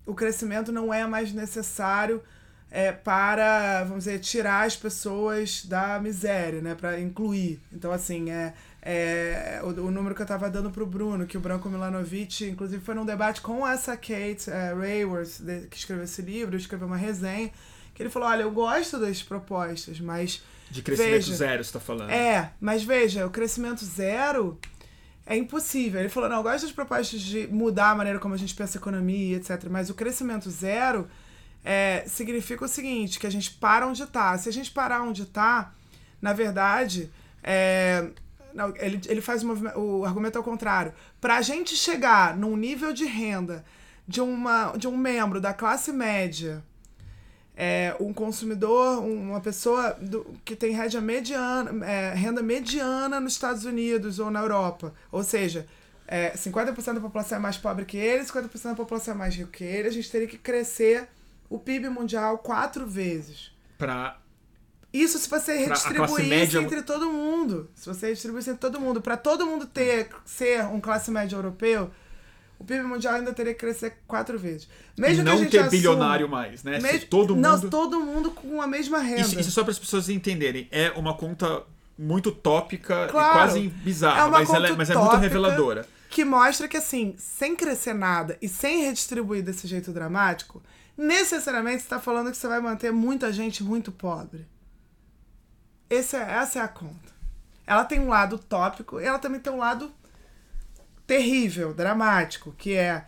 [0.09, 2.22] o crescimento não é mais necessário
[2.70, 6.74] é, para, vamos dizer, tirar as pessoas da miséria, né?
[6.74, 7.60] Para incluir.
[7.70, 11.36] Então, assim, é, é, o, o, número que eu estava dando para o Bruno, que
[11.36, 16.22] o Branco Milanovic, inclusive, foi num debate com essa Kate é, Rayworth, que escreveu esse
[16.22, 17.51] livro, escreveu uma resenha,
[17.94, 20.43] que ele falou: olha, eu gosto das propostas, mas.
[20.70, 22.10] De crescimento veja, zero, você está falando.
[22.10, 24.59] É, mas veja, o crescimento zero
[25.28, 26.00] é impossível.
[26.00, 28.78] Ele falou: não, eu gosto das propostas de mudar a maneira como a gente pensa
[28.78, 29.66] a economia, etc.
[29.70, 31.06] Mas o crescimento zero
[31.62, 34.36] é, significa o seguinte: que a gente para onde está.
[34.38, 35.74] Se a gente parar onde está,
[36.20, 37.10] na verdade.
[37.42, 38.09] É,
[38.55, 40.94] não, ele, ele faz o, o argumento ao contrário.
[41.20, 43.64] Para a gente chegar num nível de renda
[44.06, 46.64] de, uma, de um membro da classe média,
[47.60, 53.64] é, um consumidor, uma pessoa do, que tem renda mediana, é, renda mediana nos Estados
[53.64, 54.94] Unidos ou na Europa.
[55.10, 55.66] Ou seja,
[56.06, 59.51] é, 50% da população é mais pobre que ele, 50% da população é mais rica
[59.51, 61.09] que ele, a gente teria que crescer
[61.51, 63.51] o PIB mundial quatro vezes.
[63.76, 64.16] Para
[64.93, 66.60] isso se você redistribuísse média...
[66.60, 67.68] entre todo mundo.
[67.74, 69.02] Se você redistribuísse entre todo mundo.
[69.02, 71.90] Para todo mundo ter ser um classe média europeu,
[72.59, 74.68] o PIB mundial ainda teria que crescer quatro vezes.
[74.97, 76.80] Mesmo não ter assuma, bilionário mais, né?
[76.80, 77.43] Mesmo, todo mundo...
[77.43, 79.20] Não, todo mundo com a mesma renda.
[79.20, 80.68] Isso, isso só para as pessoas entenderem.
[80.70, 81.62] É uma conta
[81.97, 85.86] muito tópica claro, e quase bizarra, é mas, ela é, mas é muito reveladora.
[86.10, 90.62] Que mostra que, assim, sem crescer nada e sem redistribuir desse jeito dramático,
[90.97, 94.47] necessariamente você está falando que você vai manter muita gente muito pobre.
[95.90, 97.12] Esse é, essa é a conta.
[97.66, 99.93] Ela tem um lado tópico e ela também tem um lado
[101.09, 103.06] terrível, dramático, que é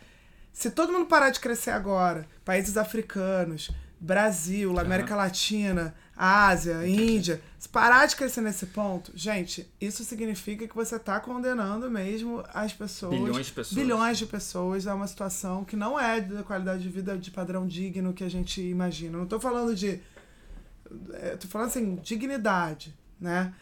[0.51, 3.71] se todo mundo parar de crescer agora, países africanos,
[4.01, 5.21] Brasil, América uhum.
[5.21, 11.21] Latina, Ásia, Índia, se parar de crescer nesse ponto, gente, isso significa que você está
[11.21, 16.01] condenando mesmo as pessoas, bilhões de pessoas, bilhões de pessoas a uma situação que não
[16.01, 19.19] é da qualidade de vida de padrão digno que a gente imagina.
[19.19, 20.01] Não estou falando de
[21.39, 23.53] tô falando assim, dignidade, né?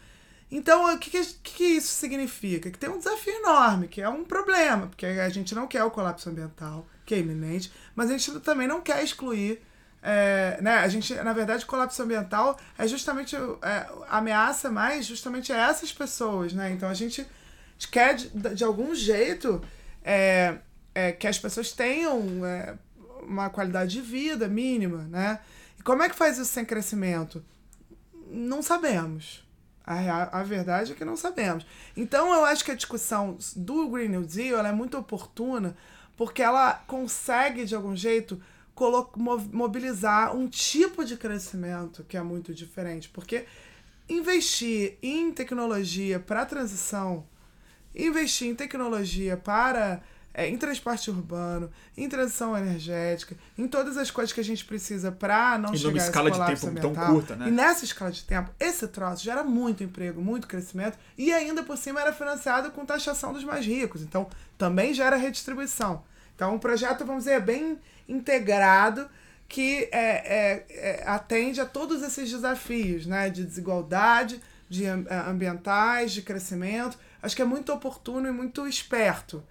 [0.51, 2.71] Então, o que, que, que, isso significa?
[2.71, 5.91] Que tem um desafio enorme, que é um problema, porque a gente não quer o
[5.91, 9.61] colapso ambiental, que é iminente, mas a gente também não quer excluir.
[10.01, 10.77] É, né?
[10.77, 16.53] A gente, na verdade, o colapso ambiental é justamente é, ameaça mais justamente essas pessoas,
[16.53, 16.71] né?
[16.71, 17.27] Então a gente
[17.91, 19.61] quer de, de algum jeito
[20.03, 20.57] é,
[20.95, 22.75] é, que as pessoas tenham é,
[23.21, 25.39] uma qualidade de vida mínima, né?
[25.77, 27.43] E como é que faz isso sem crescimento?
[28.31, 29.43] Não sabemos.
[29.91, 31.65] A, a verdade é que não sabemos.
[31.97, 35.75] Então eu acho que a discussão do Green New Deal é muito oportuna
[36.15, 38.39] porque ela consegue, de algum jeito,
[39.51, 43.09] mobilizar um tipo de crescimento que é muito diferente.
[43.09, 43.45] Porque
[44.07, 47.25] investir em tecnologia para transição,
[47.95, 50.03] investir em tecnologia para
[50.33, 55.11] é, em transporte urbano, em transição energética, em todas as coisas que a gente precisa
[55.11, 56.93] para não e chegar numa escala de tempo ambiental.
[56.93, 57.47] tão curta, né?
[57.47, 61.77] E nessa escala de tempo, esse troço gera muito emprego, muito crescimento e ainda por
[61.77, 64.01] cima era financiado com taxação dos mais ricos.
[64.01, 66.03] Então, também gera redistribuição.
[66.35, 69.09] Então, um projeto, vamos dizer, bem integrado
[69.47, 73.31] que é, é, é, atende a todos esses desafios, né?
[73.31, 74.39] De desigualdade,
[74.69, 74.91] de é,
[75.27, 76.99] ambientais, de crescimento.
[77.21, 79.43] Acho que é muito oportuno e muito esperto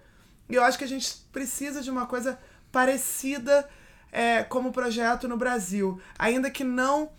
[0.49, 2.39] e eu acho que a gente precisa de uma coisa
[2.71, 3.67] parecida
[4.11, 7.09] é, como projeto no Brasil, ainda que não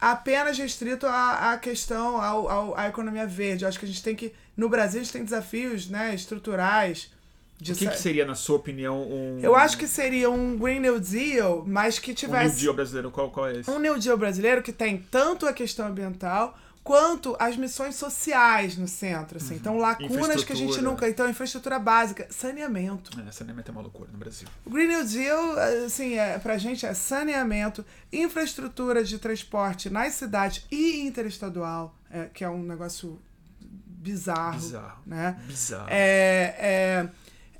[0.00, 3.64] apenas restrito à, à questão ao, ao, à economia verde.
[3.64, 7.12] Eu acho que a gente tem que no Brasil a gente tem desafios, né, estruturais.
[7.60, 9.38] De o que, que, seria, na sua opinião, um.
[9.40, 12.46] Eu acho que seria um Green New Deal, mas que tivesse.
[12.46, 13.70] Um New Deal brasileiro, qual, qual é esse?
[13.70, 18.86] Um New Deal brasileiro que tem tanto a questão ambiental quanto as missões sociais no
[18.86, 19.54] centro, assim.
[19.54, 19.60] Uhum.
[19.60, 21.08] Então, lacunas que a gente nunca...
[21.08, 23.18] Então, infraestrutura básica, saneamento.
[23.26, 24.46] É, saneamento é uma loucura no Brasil.
[24.66, 27.82] O Green New Deal, assim, é, pra gente é saneamento,
[28.12, 33.18] infraestrutura de transporte nas cidades e interestadual, é, que é um negócio
[33.58, 34.60] bizarro.
[34.60, 35.02] Bizarro.
[35.06, 35.40] Né?
[35.46, 35.86] Bizarro.
[35.88, 37.08] É, é,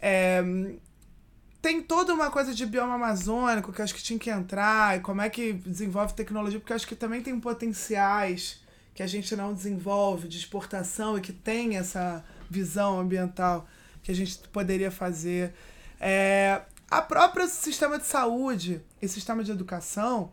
[0.02, 0.44] é,
[1.62, 5.22] tem toda uma coisa de bioma amazônico que acho que tinha que entrar, e como
[5.22, 8.62] é que desenvolve tecnologia, porque acho que também tem potenciais
[8.94, 13.66] que a gente não desenvolve de exportação e que tem essa visão ambiental
[14.02, 15.52] que a gente poderia fazer.
[16.00, 20.32] É, a própria sistema de saúde e sistema de educação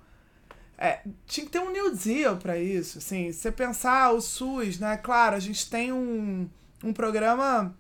[0.77, 2.99] é, tinha que ter um New Deal para isso.
[2.99, 4.97] Assim, você pensar o SUS, né?
[4.97, 6.49] Claro, a gente tem um,
[6.83, 7.75] um programa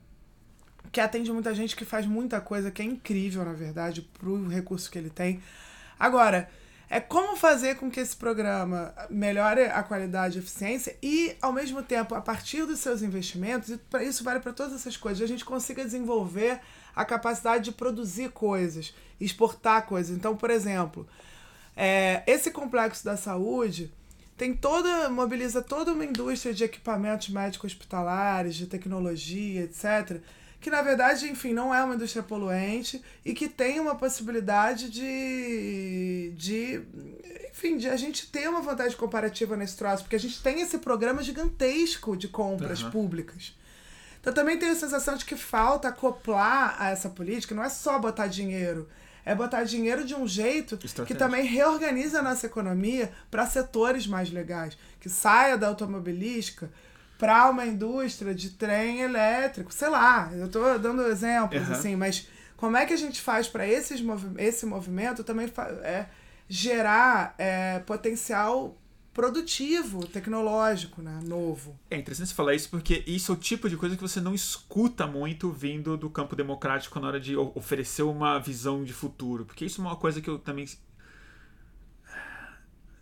[0.91, 4.89] que atende muita gente, que faz muita coisa, que é incrível, na verdade, pro recurso
[4.89, 5.41] que ele tem.
[5.99, 6.49] Agora,
[6.93, 11.53] é como fazer com que esse programa melhore a qualidade e a eficiência e, ao
[11.53, 15.25] mesmo tempo, a partir dos seus investimentos, e isso vale para todas essas coisas, a
[15.25, 16.59] gente consiga desenvolver
[16.93, 20.13] a capacidade de produzir coisas, exportar coisas.
[20.13, 21.07] Então, por exemplo,
[21.77, 23.89] é, esse complexo da saúde
[24.35, 30.21] tem toda mobiliza toda uma indústria de equipamentos médicos hospitalares, de tecnologia, etc
[30.61, 36.31] que na verdade, enfim, não é uma indústria poluente e que tem uma possibilidade de,
[36.37, 36.81] de
[37.49, 40.77] enfim, de a gente ter uma vantagem comparativa nesse troço, porque a gente tem esse
[40.77, 42.91] programa gigantesco de compras uhum.
[42.91, 43.57] públicas.
[44.21, 47.97] Então também tenho a sensação de que falta acoplar a essa política, não é só
[47.97, 48.87] botar dinheiro,
[49.25, 50.77] é botar dinheiro de um jeito
[51.07, 56.71] que também reorganiza a nossa economia para setores mais legais, que saia da automobilística
[57.21, 61.71] para uma indústria de trem elétrico, sei lá, eu estou dando exemplos uhum.
[61.71, 62.27] assim, mas
[62.57, 63.63] como é que a gente faz para
[64.03, 65.47] movi esse movimento também
[65.83, 66.07] é,
[66.49, 68.75] gerar é, potencial
[69.13, 71.19] produtivo, tecnológico, né?
[71.23, 71.77] novo.
[71.91, 74.33] É interessante você falar isso porque isso é o tipo de coisa que você não
[74.33, 79.65] escuta muito vindo do campo democrático na hora de oferecer uma visão de futuro, porque
[79.65, 80.65] isso é uma coisa que eu também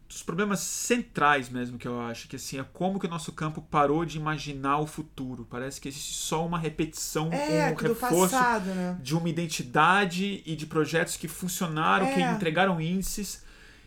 [0.10, 3.61] dos problemas centrais mesmo que eu acho, que assim, é como que o nosso campo
[3.61, 5.45] parou de imaginar o futuro.
[5.48, 8.98] Parece que existe só uma repetição, é, um reforço passado, né?
[8.99, 12.14] de uma identidade e de projetos que funcionaram, é.
[12.14, 13.44] que entregaram índices,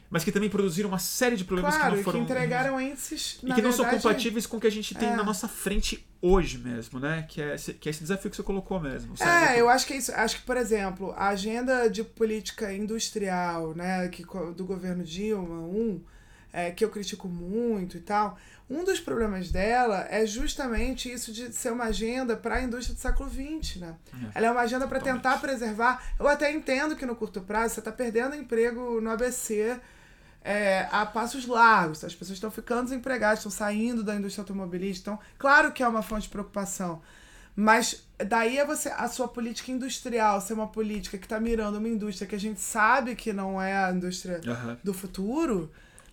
[0.09, 2.21] mas que também produziram uma série de problemas claro, que não foram.
[2.21, 3.41] Que entregaram índices.
[3.43, 5.17] E que não são compatíveis com o que a gente tem é.
[5.17, 7.27] na nossa frente hoje mesmo, né?
[7.29, 9.15] Que é, esse, que é esse desafio que você colocou mesmo.
[9.19, 10.13] É, eu acho que é isso.
[10.13, 14.23] Acho que, por exemplo, a agenda de política industrial, né, que,
[14.55, 16.01] do governo Dilma, um,
[16.53, 18.39] é, que eu critico muito e tal,
[18.69, 23.01] um dos problemas dela é justamente isso de ser uma agenda para a indústria do
[23.01, 23.95] século XX, né?
[24.13, 26.03] É, Ela é uma agenda para tentar preservar.
[26.19, 29.79] Eu até entendo que no curto prazo você está perdendo emprego no ABC
[30.45, 32.05] é, a passos largos.
[32.05, 35.11] As pessoas estão ficando desempregadas, estão saindo da indústria automobilística.
[35.11, 37.03] Então, claro que é uma fonte de preocupação.
[37.55, 41.89] Mas daí é você a sua política industrial ser uma política que está mirando uma
[41.89, 44.77] indústria que a gente sabe que não é a indústria uhum.
[44.83, 45.71] do futuro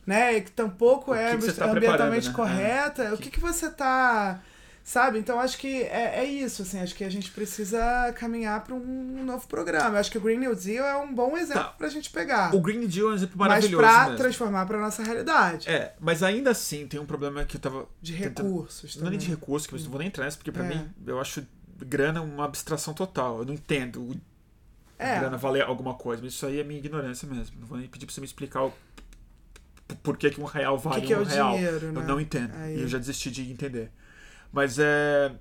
[0.10, 0.42] né?
[0.42, 2.34] Que tampouco é que tá ambientalmente né?
[2.34, 3.04] correta.
[3.04, 3.14] É.
[3.14, 4.42] O que, que você está
[4.84, 5.20] sabe?
[5.20, 9.24] Então acho que é, é isso, assim, acho que a gente precisa caminhar para um
[9.24, 9.98] novo programa.
[9.98, 11.70] Eu acho que o Green New Deal é um bom exemplo tá.
[11.70, 12.56] para a gente pegar.
[12.56, 13.84] O Green New Deal é um exemplo maravilhoso.
[13.84, 15.70] Mas para transformar para nossa realidade.
[15.70, 17.88] É, mas ainda assim tem um problema que eu tava.
[18.02, 18.94] De recursos.
[18.94, 19.02] Tentando...
[19.02, 20.70] Não é nem de recursos, que eu não vou nem entrar nessa, porque para é.
[20.70, 21.46] mim eu acho
[21.78, 23.40] grana uma abstração total.
[23.40, 24.20] Eu não entendo
[25.00, 25.20] é.
[25.20, 27.58] grana valer alguma coisa, mas isso aí é minha ignorância mesmo.
[27.60, 28.74] Não vou nem pedir para você me explicar o
[29.98, 31.56] por que, que um real vale que que um é real.
[31.56, 32.02] Dinheiro, né?
[32.02, 32.54] Eu não entendo.
[32.56, 32.78] Aí.
[32.78, 33.92] E eu já desisti de entender.
[34.52, 35.32] Mas é.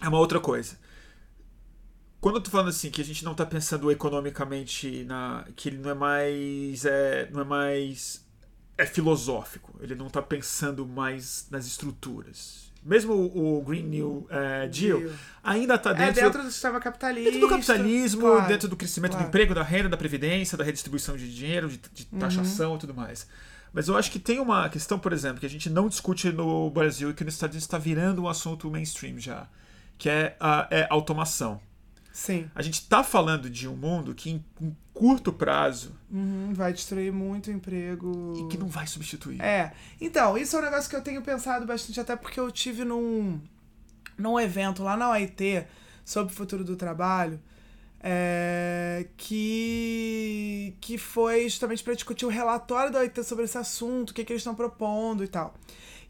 [0.00, 0.78] É uma outra coisa.
[2.20, 5.44] Quando eu tô falando assim, que a gente não tá pensando economicamente na.
[5.56, 6.84] que ele não é mais.
[6.84, 8.26] É, não é mais.
[8.76, 9.78] É filosófico.
[9.80, 15.02] Ele não tá pensando mais nas estruturas mesmo o Green New é, Deal,
[15.42, 17.30] ainda está dentro, é dentro do sistema capitalista.
[17.30, 19.26] Dentro do capitalismo, claro, dentro do crescimento claro.
[19.26, 22.76] do emprego, da renda, da previdência, da redistribuição de dinheiro, de, de taxação uhum.
[22.76, 23.26] e tudo mais.
[23.72, 26.70] Mas eu acho que tem uma questão, por exemplo, que a gente não discute no
[26.70, 29.46] Brasil e que nos Estados Unidos está virando um assunto mainstream já,
[29.96, 31.60] que é a é automação.
[32.12, 32.50] Sim.
[32.54, 37.12] A gente está falando de um mundo que em um curto prazo uhum, vai destruir
[37.12, 39.40] muito emprego e que não vai substituir.
[39.40, 39.72] É.
[40.00, 43.40] Então, isso é um negócio que eu tenho pensado bastante, até porque eu tive num,
[44.18, 45.64] num evento lá na OIT
[46.04, 47.40] sobre o futuro do trabalho
[48.00, 54.14] é, que, que foi justamente para discutir o relatório da OIT sobre esse assunto, o
[54.14, 55.54] que, que eles estão propondo e tal.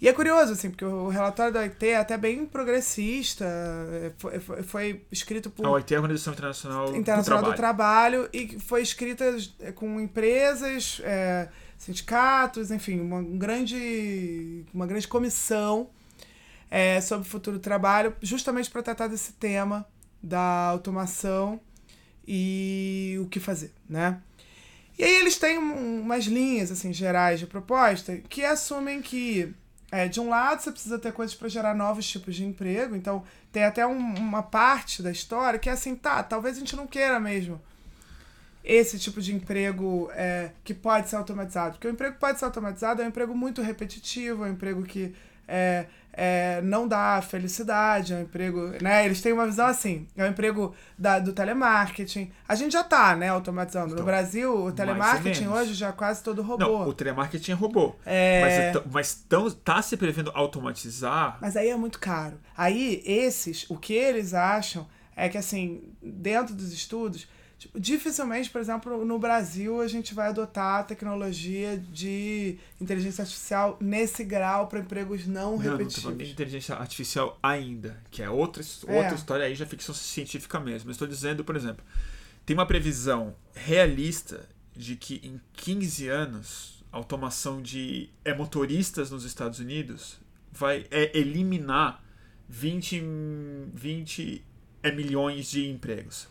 [0.01, 4.39] E é curioso, assim, porque o relatório da OIT é até bem progressista, é, foi,
[4.39, 5.67] foi, foi escrito por...
[5.67, 8.29] A OIT é a Organização Internacional, Internacional do, do Trabalho.
[8.29, 15.91] Trabalho e foi escrita é, com empresas, é, sindicatos, enfim, uma grande, uma grande comissão
[16.71, 19.85] é, sobre o futuro do trabalho, justamente para tratar desse tema
[20.23, 21.61] da automação
[22.31, 24.21] e o que fazer, né?
[24.99, 29.55] E aí eles têm umas linhas assim gerais de proposta que assumem que
[29.91, 32.95] é, de um lado, você precisa ter coisas para gerar novos tipos de emprego.
[32.95, 36.77] Então, tem até um, uma parte da história que é assim, tá, talvez a gente
[36.77, 37.59] não queira mesmo
[38.63, 41.73] esse tipo de emprego é, que pode ser automatizado.
[41.73, 44.83] Porque o emprego que pode ser automatizado é um emprego muito repetitivo, é um emprego
[44.83, 45.15] que
[45.47, 45.87] é,
[46.21, 49.05] é, não dá felicidade, é um emprego, né?
[49.05, 52.33] Eles têm uma visão assim, é um emprego da, do telemarketing.
[52.49, 53.93] A gente já tá, né, automatizando.
[53.93, 56.65] Então, no Brasil, o telemarketing hoje já é quase todo robô.
[56.65, 57.95] Não, o telemarketing é robô.
[58.05, 58.73] É...
[58.73, 61.39] Mas, mas tão, tá se prevendo automatizar...
[61.41, 62.41] Mas aí é muito caro.
[62.57, 67.29] Aí, esses, o que eles acham é que, assim, dentro dos estudos
[67.59, 73.77] Tipo, dificilmente, por exemplo, no Brasil a gente vai adotar a tecnologia de inteligência artificial
[73.81, 76.17] nesse grau para empregos não, não repetitivos.
[76.17, 78.97] Não, inteligência artificial ainda, que é outra, é.
[78.97, 80.93] outra história aí, já ficção científica mesmo.
[80.93, 81.85] Estou dizendo, por exemplo,
[82.47, 89.25] tem uma previsão realista de que em 15 anos a automação de é, motoristas nos
[89.25, 90.21] Estados Unidos
[90.53, 92.05] vai é, eliminar
[92.49, 93.03] 20,
[93.75, 94.45] 20
[94.81, 96.29] é, milhões de empregos.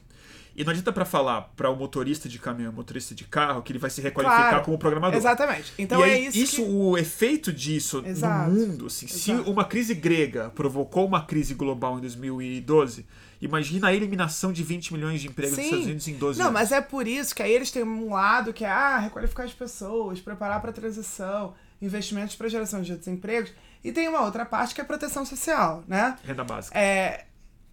[0.57, 3.77] E não adianta para falar para o motorista de caminhão, motorista de carro, que ele
[3.77, 5.15] vai se requalificar claro, como programador.
[5.15, 5.71] Exatamente.
[5.77, 6.35] Então é isso.
[6.35, 6.61] Isso, que...
[6.71, 8.49] o efeito disso Exato.
[8.49, 13.05] no mundo, assim, se uma crise grega provocou uma crise global em 2012,
[13.39, 15.61] imagina a eliminação de 20 milhões de empregos Sim.
[15.61, 16.53] nos Estados Unidos em 12 não, anos.
[16.55, 19.45] Não, mas é por isso que aí eles têm um lado que é ah, requalificar
[19.45, 23.53] as pessoas, preparar para a transição, investimentos para geração de outros empregos.
[23.83, 26.17] E tem uma outra parte que é proteção social, né?
[26.23, 26.79] Renda básica.
[26.79, 27.25] É,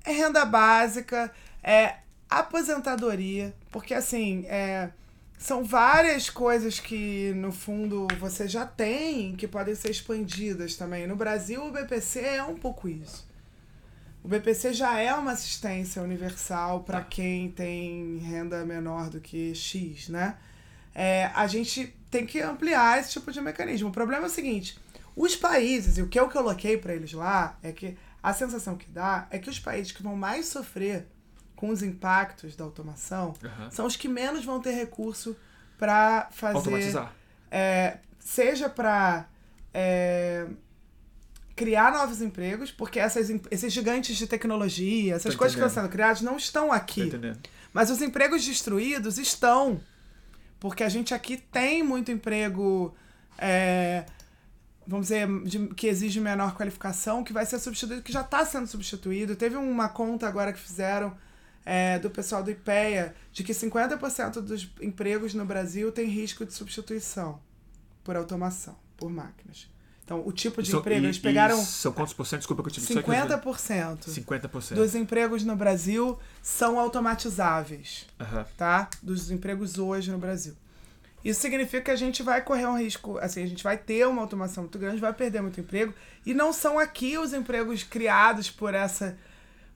[0.05, 1.33] é renda básica,
[1.63, 4.91] é aposentadoria, porque assim, é,
[5.39, 11.07] são várias coisas que no fundo você já tem que podem ser expandidas também.
[11.07, 13.29] No Brasil, o BPC é um pouco isso.
[14.23, 20.09] O BPC já é uma assistência universal para quem tem renda menor do que X,
[20.09, 20.37] né?
[20.95, 23.91] É, a gente tem que ampliar esse tipo de mecanismo.
[23.91, 24.79] O problema é o seguinte:
[25.15, 28.89] os países, e o que eu coloquei para eles lá, é que a sensação que
[28.89, 31.07] dá é que os países que vão mais sofrer
[31.57, 33.71] com os impactos da automação uhum.
[33.71, 35.37] são os que menos vão ter recurso
[35.79, 36.57] para fazer.
[36.57, 37.13] Automatizar.
[37.51, 39.29] É, seja para
[39.73, 40.47] é,
[41.55, 45.69] criar novos empregos, porque essas, esses gigantes de tecnologia, essas Tô coisas entendendo.
[45.69, 47.11] que estão sendo criadas não estão aqui.
[47.73, 49.81] Mas os empregos destruídos estão.
[50.59, 52.95] Porque a gente aqui tem muito emprego.
[53.37, 54.05] É,
[54.87, 58.67] vamos dizer, de, que exige menor qualificação, que vai ser substituído, que já está sendo
[58.67, 59.37] substituído.
[59.37, 61.17] Teve uma conta agora que fizeram
[61.65, 66.53] é, do pessoal do IPEA de que 50% dos empregos no Brasil tem risco de
[66.53, 67.41] substituição
[68.03, 69.69] por automação, por máquinas.
[70.05, 71.57] Então, o tipo de emprego, e, eles pegaram.
[71.65, 72.41] São quantos por cento?
[72.41, 74.05] Desculpa que eu tive 50%.
[74.05, 74.75] 50%.
[74.75, 78.07] Dos empregos no Brasil são automatizáveis.
[78.21, 78.45] Uhum.
[78.59, 78.91] Tá?
[79.03, 80.55] Dos empregos hoje no Brasil.
[81.25, 84.21] Isso significa que a gente vai correr um risco, assim, a gente vai ter uma
[84.21, 85.95] automação muito grande, vai perder muito emprego.
[86.27, 89.17] E não são aqui os empregos criados por essa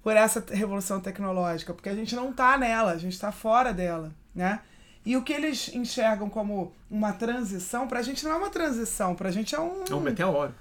[0.09, 4.11] por essa revolução tecnológica, porque a gente não está nela, a gente está fora dela,
[4.35, 4.61] né?
[5.05, 9.15] E o que eles enxergam como uma transição, para a gente não é uma transição,
[9.15, 9.85] para a gente é um...
[9.87, 10.55] É um meteoro.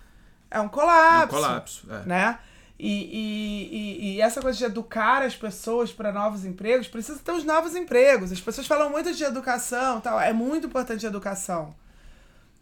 [0.52, 1.22] É um colapso.
[1.22, 2.06] É um colapso, é.
[2.06, 2.40] Né?
[2.78, 7.32] E, e, e, e, essa coisa de educar as pessoas para novos empregos, precisa ter
[7.32, 8.34] os novos empregos.
[8.34, 10.19] As pessoas falam muito de educação, tal.
[10.19, 11.74] é muito importante a educação.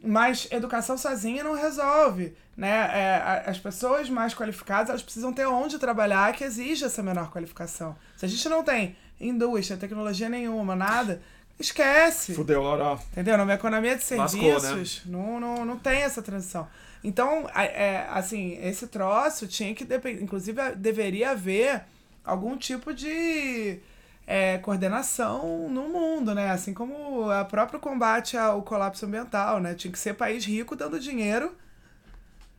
[0.05, 2.89] Mas educação sozinha não resolve, né?
[2.93, 7.95] É, as pessoas mais qualificadas, elas precisam ter onde trabalhar que exige essa menor qualificação.
[8.15, 11.21] Se a gente não tem indústria, tecnologia nenhuma, nada,
[11.59, 12.33] esquece.
[12.33, 12.99] Fudeu, Laura.
[13.11, 13.37] Entendeu?
[13.37, 14.87] Numa economia de serviços, Lascou, né?
[15.05, 16.67] não, não, não tem essa transição.
[17.03, 19.87] Então, é, assim, esse troço tinha que,
[20.21, 21.83] inclusive, deveria haver
[22.23, 23.79] algum tipo de
[24.27, 26.51] é, coordenação no mundo, né?
[26.51, 29.75] Assim como o próprio combate ao colapso ambiental, né?
[29.75, 31.55] Tinha que ser país rico dando dinheiro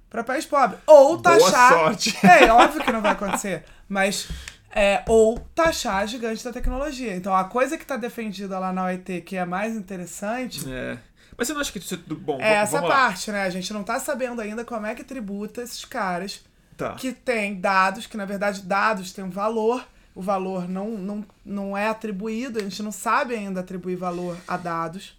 [0.09, 0.79] para país pobre.
[0.87, 1.71] Ou taxar.
[1.71, 2.17] Boa sorte.
[2.25, 3.65] É, óbvio que não vai acontecer.
[3.89, 4.29] Mas.
[4.71, 7.17] É, ou taxar gigante da tecnologia.
[7.17, 10.71] Então a coisa que está defendida lá na OIT, que é mais interessante.
[10.71, 10.99] É.
[11.37, 12.39] Mas você não acha que isso é tudo bom?
[12.41, 13.43] É essa parte, né?
[13.43, 16.45] A gente não está sabendo ainda como é que tributa esses caras
[16.77, 16.95] tá.
[16.95, 19.83] que têm dados, que na verdade dados têm um valor
[20.17, 24.57] o valor não, não, não é atribuído, a gente não sabe ainda atribuir valor a
[24.57, 25.15] dados.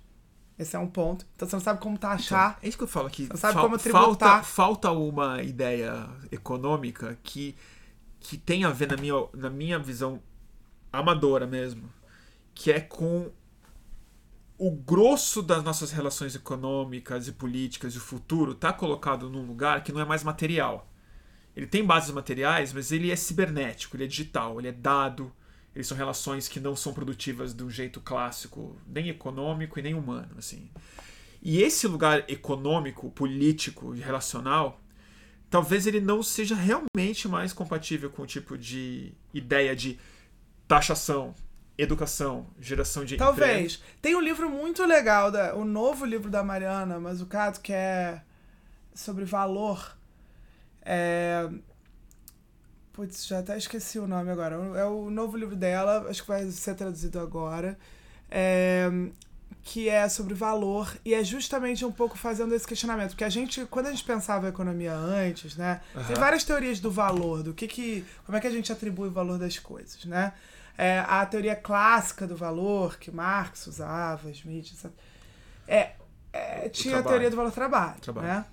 [0.58, 1.24] Esse é um ponto.
[1.36, 2.56] Então você não sabe como taxar.
[2.58, 3.26] Então, é isso que eu falo aqui.
[3.26, 4.44] Você não sabe como tributar.
[4.44, 7.56] Falta, falta uma ideia econômica que,
[8.20, 10.20] que tem a ver, na minha, na minha visão
[10.92, 11.88] amadora mesmo,
[12.56, 13.30] que é com
[14.58, 19.84] o grosso das nossas relações econômicas e políticas e o futuro está colocado num lugar
[19.84, 20.90] que não é mais material.
[21.58, 25.34] Ele tem bases materiais, mas ele é cibernético, ele é digital, ele é dado,
[25.76, 29.96] eles são relações que não são produtivas de um jeito clássico, nem econômico e nem
[29.96, 30.70] humano, assim.
[31.42, 34.80] E esse lugar econômico, político e relacional,
[35.50, 39.98] talvez ele não seja realmente mais compatível com o tipo de ideia de
[40.68, 41.34] taxação,
[41.76, 43.74] educação, geração de Talvez.
[43.74, 43.98] Emprego.
[44.00, 47.74] Tem um livro muito legal, da, o novo livro da Mariana mas o caso que
[47.74, 48.22] é
[48.94, 49.97] sobre valor.
[50.90, 51.50] É,
[52.94, 54.56] Putz, já até esqueci o nome agora.
[54.76, 57.78] É o novo livro dela, acho que vai ser traduzido agora.
[58.32, 58.90] É,
[59.62, 63.66] que é sobre valor e é justamente um pouco fazendo esse questionamento porque a gente
[63.66, 66.04] quando a gente pensava a economia antes né uhum.
[66.04, 69.12] tem várias teorias do valor do que que como é que a gente atribui o
[69.12, 70.34] valor das coisas né
[70.78, 74.92] é, a teoria clássica do valor que Marx usava Smith etc.
[75.68, 75.92] É,
[76.34, 78.28] é tinha a teoria do valor trabalho, trabalho.
[78.28, 78.46] né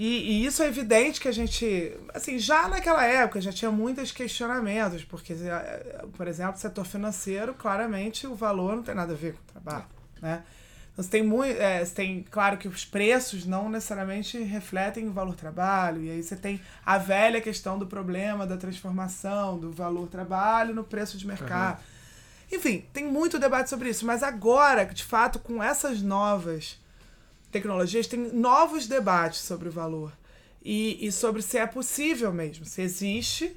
[0.00, 4.12] e, e, isso é evidente que a gente, assim, já naquela época já tinha muitos
[4.12, 9.32] questionamentos, porque, eh, por exemplo, setor financeiro, claramente o valor não tem nada a ver
[9.32, 9.86] com o trabalho,
[10.22, 10.44] né?
[10.92, 15.12] Então, você tem muito, é, você tem, claro que os preços não necessariamente refletem o
[15.12, 20.06] valor trabalho, e aí você tem a velha questão do problema da transformação do valor
[20.06, 21.80] trabalho no preço de mercado.
[21.80, 22.56] Uhum.
[22.56, 26.78] Enfim, tem muito debate sobre isso, mas agora, de fato, com essas novas
[27.50, 30.12] tecnologias tem novos debates sobre o valor
[30.62, 33.56] e, e sobre se é possível mesmo, se existe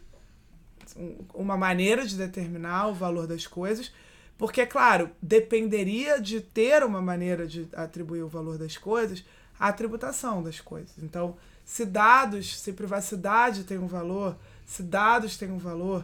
[1.34, 3.92] uma maneira de determinar o valor das coisas,
[4.38, 9.24] porque, claro, dependeria de ter uma maneira de atribuir o valor das coisas
[9.62, 10.92] a tributação das coisas.
[10.98, 14.36] Então, se dados, se privacidade tem um valor,
[14.66, 16.04] se dados têm um valor,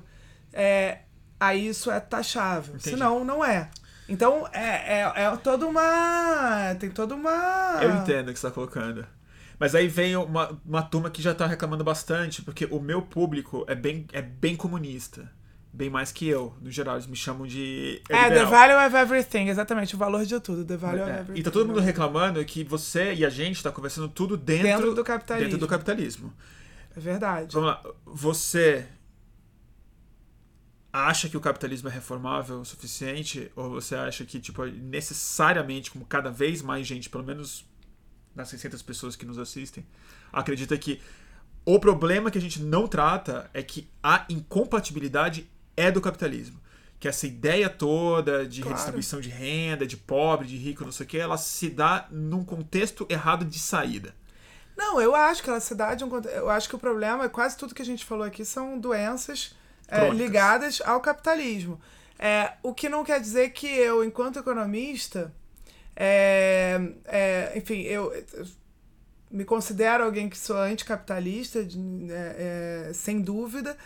[0.53, 0.99] é,
[1.39, 2.75] aí isso é taxável.
[2.75, 2.91] Entendi.
[2.91, 3.71] Senão, não é.
[4.09, 6.75] Então, é, é, é toda uma.
[6.79, 7.79] Tem toda uma.
[7.81, 9.05] Eu entendo o que você está colocando.
[9.59, 13.65] Mas aí vem uma, uma turma que já está reclamando bastante, porque o meu público
[13.67, 15.29] é bem, é bem comunista.
[15.73, 16.95] Bem mais que eu, no geral.
[16.95, 18.01] Eles me chamam de.
[18.09, 20.63] É, é the value of everything, exatamente, o valor de tudo.
[20.63, 21.03] The value é.
[21.03, 21.39] of everything.
[21.39, 24.95] E tá todo mundo reclamando que você e a gente está conversando tudo dentro, dentro
[24.95, 25.49] do capitalismo.
[25.49, 26.33] Dentro do capitalismo.
[26.95, 27.53] É verdade.
[27.53, 27.83] Vamos lá.
[28.05, 28.87] Você
[31.05, 33.51] acha que o capitalismo é reformável o suficiente?
[33.55, 37.65] Ou você acha que, tipo, necessariamente, como cada vez mais gente, pelo menos
[38.35, 39.85] nas 600 pessoas que nos assistem,
[40.31, 41.01] acredita que
[41.65, 46.59] o problema que a gente não trata é que a incompatibilidade é do capitalismo.
[46.99, 48.69] Que essa ideia toda de claro.
[48.69, 52.43] redistribuição de renda, de pobre, de rico, não sei o que, ela se dá num
[52.43, 54.15] contexto errado de saída.
[54.77, 57.29] Não, eu acho que ela se dá de um Eu acho que o problema é
[57.29, 59.55] quase tudo que a gente falou aqui são doenças
[59.87, 61.79] é, ligadas ao capitalismo.
[62.19, 65.33] É, o que não quer dizer que eu, enquanto economista,
[65.95, 68.45] é, é, enfim, eu, eu,
[69.29, 73.77] me considero alguém que sou anticapitalista, é, é, sem dúvida.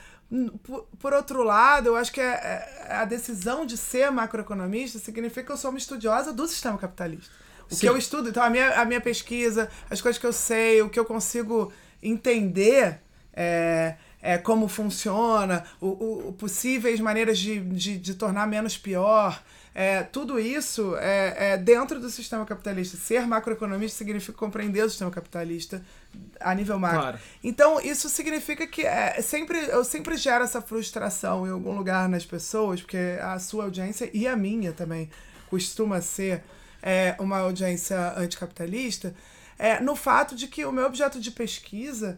[0.64, 5.52] Por, por, outro lado, eu acho que é, a decisão de ser macroeconomista significa que
[5.52, 7.34] eu sou uma estudiosa do sistema capitalista.
[7.70, 7.82] O Sim.
[7.82, 10.90] que eu estudo, então a minha, a minha pesquisa, as coisas que eu sei, o
[10.90, 11.72] que eu consigo
[12.02, 13.02] entender.
[13.34, 19.42] É, é, como funciona, o, o, possíveis maneiras de, de, de tornar menos pior.
[19.74, 22.98] É, tudo isso é, é, dentro do sistema capitalista.
[22.98, 25.82] Ser macroeconomista significa compreender o sistema capitalista
[26.40, 27.00] a nível macro.
[27.00, 27.20] Claro.
[27.42, 32.26] Então, isso significa que é, sempre, eu sempre gero essa frustração em algum lugar nas
[32.26, 35.10] pessoas, porque a sua audiência e a minha também
[35.50, 36.44] costuma ser
[36.82, 39.14] é, uma audiência anticapitalista,
[39.58, 42.18] é, no fato de que o meu objeto de pesquisa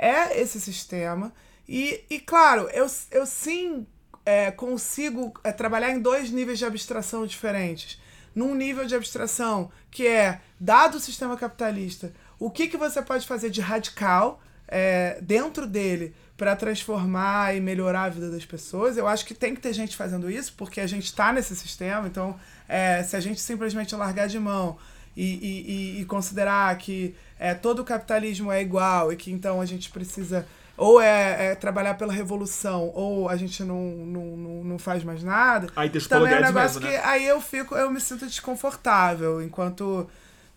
[0.00, 1.32] é esse sistema.
[1.68, 3.86] E, e claro, eu, eu sim
[4.24, 8.00] é, consigo é, trabalhar em dois níveis de abstração diferentes.
[8.34, 13.26] Num nível de abstração que é, dado o sistema capitalista, o que, que você pode
[13.26, 18.96] fazer de radical é, dentro dele para transformar e melhorar a vida das pessoas.
[18.96, 22.06] Eu acho que tem que ter gente fazendo isso, porque a gente está nesse sistema.
[22.06, 24.78] Então, é, se a gente simplesmente largar de mão
[25.16, 29.66] e, e, e considerar que é, todo o capitalismo é igual e que então a
[29.66, 30.46] gente precisa
[30.76, 35.22] ou é, é, trabalhar pela revolução ou a gente não, não, não, não faz mais
[35.22, 35.68] nada.
[35.76, 36.98] Aí também é um negócio mesmo, né?
[37.02, 40.08] que aí eu fico, eu me sinto desconfortável enquanto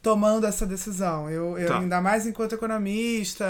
[0.03, 1.29] tomando essa decisão.
[1.29, 1.79] Eu, eu Tá.
[1.79, 3.45] ainda mais enquanto economista,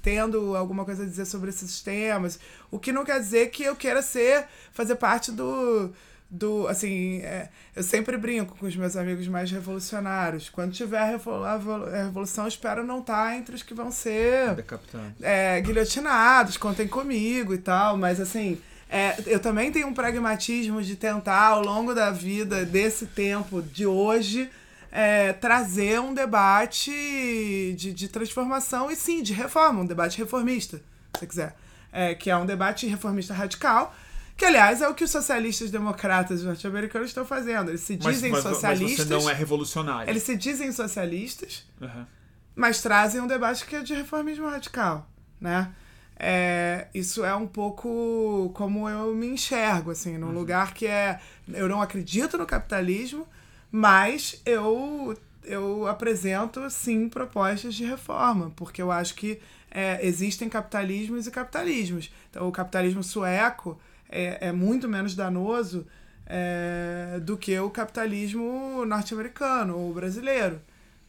[0.00, 2.38] tendo alguma coisa a dizer sobre esses temas.
[2.70, 5.92] O que não quer dizer que eu queira ser, fazer parte do.
[6.30, 10.50] Do assim, é, eu sempre brinco com os meus amigos mais revolucionários.
[10.50, 13.90] Quando tiver a revol- a revol- a revolução, espero não estar entre os que vão
[13.90, 15.14] ser Decapitado.
[15.22, 18.60] é, guilhotinados, contem comigo e tal, mas assim,
[18.90, 23.86] é, eu também tenho um pragmatismo de tentar, ao longo da vida, desse tempo de
[23.86, 24.50] hoje,
[24.92, 31.20] é, trazer um debate de, de transformação e sim, de reforma, um debate reformista, se
[31.20, 31.56] você quiser.
[31.90, 33.94] É, que é um debate reformista radical.
[34.38, 37.70] Que, aliás, é o que os socialistas democratas norte-americanos estão fazendo.
[37.72, 38.98] Eles se dizem mas, socialistas.
[39.00, 40.08] Mas você não é revolucionário.
[40.08, 42.06] Eles se dizem socialistas, Aham.
[42.54, 45.10] mas trazem um debate que é de reformismo radical,
[45.40, 45.72] né?
[46.16, 51.18] É, isso é um pouco como eu me enxergo, assim, num lugar que é...
[51.48, 53.26] Eu não acredito no capitalismo,
[53.72, 61.26] mas eu, eu apresento, sim, propostas de reforma, porque eu acho que é, existem capitalismos
[61.26, 62.12] e capitalismos.
[62.30, 63.76] Então, o capitalismo sueco
[64.08, 65.86] é, é muito menos danoso
[66.26, 70.60] é, do que o capitalismo norte-americano ou brasileiro.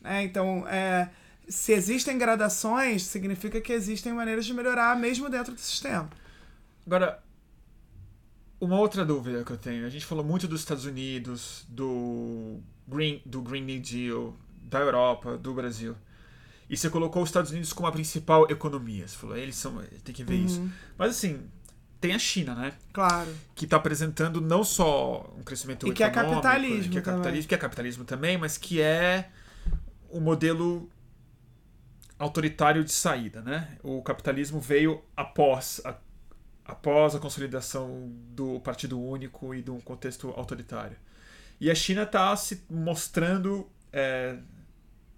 [0.01, 0.23] né?
[0.23, 1.09] Então, é,
[1.47, 6.09] se existem gradações, significa que existem maneiras de melhorar mesmo dentro do sistema.
[6.85, 7.21] Agora,
[8.59, 9.85] uma outra dúvida que eu tenho.
[9.85, 15.38] A gente falou muito dos Estados Unidos, do Green, do Green New Deal, da Europa,
[15.38, 15.95] do Brasil.
[16.69, 19.07] E você colocou os Estados Unidos como a principal economia.
[19.07, 19.81] Você falou, eles são.
[20.03, 20.69] Tem que ver isso.
[20.97, 21.41] Mas assim,
[21.99, 22.73] tem a China, né?
[22.93, 23.35] Claro.
[23.53, 27.55] Que está apresentando não só um crescimento E que é capitalismo que é capitalismo, que
[27.55, 29.30] é capitalismo também, mas que é
[30.09, 30.89] o modelo
[32.17, 33.77] autoritário de saída, né?
[33.84, 35.95] O capitalismo veio após a,
[36.65, 40.97] após a consolidação do Partido Único e de um contexto autoritário.
[41.59, 44.38] E a China está se mostrando é,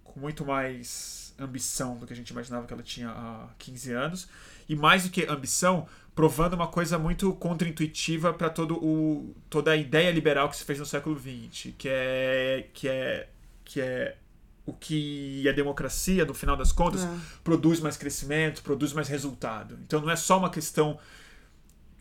[0.04, 4.28] com muito mais ambição do que a gente imaginava que ela tinha há 15 anos.
[4.68, 9.76] E mais do que ambição, provando uma coisa muito contraintuitiva para todo o toda a
[9.76, 13.28] ideia liberal que se fez no século XX, que é que é
[13.64, 14.16] que é
[14.64, 17.08] o que a democracia, no final das contas, É.
[17.42, 19.76] produz mais crescimento, produz mais resultado.
[19.84, 20.98] Então não é só uma questão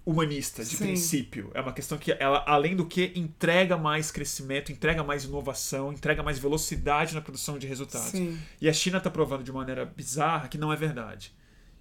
[0.03, 0.85] humanista de Sim.
[0.85, 5.93] princípio, é uma questão que ela além do que entrega mais crescimento, entrega mais inovação,
[5.93, 8.09] entrega mais velocidade na produção de resultados.
[8.09, 8.37] Sim.
[8.59, 11.31] E a China está provando de maneira bizarra que não é verdade.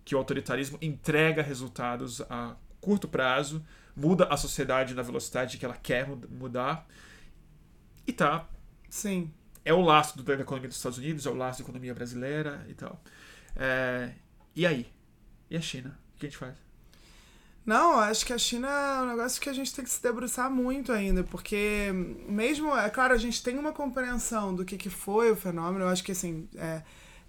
[0.04, 3.64] Que o autoritarismo entrega resultados a curto prazo,
[3.94, 6.86] muda a sociedade na velocidade que ela quer mud- mudar.
[8.06, 8.48] E tá.
[8.88, 9.30] Sim.
[9.64, 12.74] É o laço da economia dos Estados Unidos, é o laço da economia brasileira e
[12.74, 13.02] tal.
[13.56, 14.12] É,
[14.56, 14.86] e aí?
[15.50, 15.98] E a China?
[16.14, 16.56] O que a gente faz?
[17.64, 20.50] Não, acho que a China é um negócio que a gente tem que se debruçar
[20.50, 21.90] muito ainda, porque
[22.26, 25.88] mesmo, é claro, a gente tem uma compreensão do que, que foi o fenômeno, eu
[25.88, 26.82] acho que assim, é,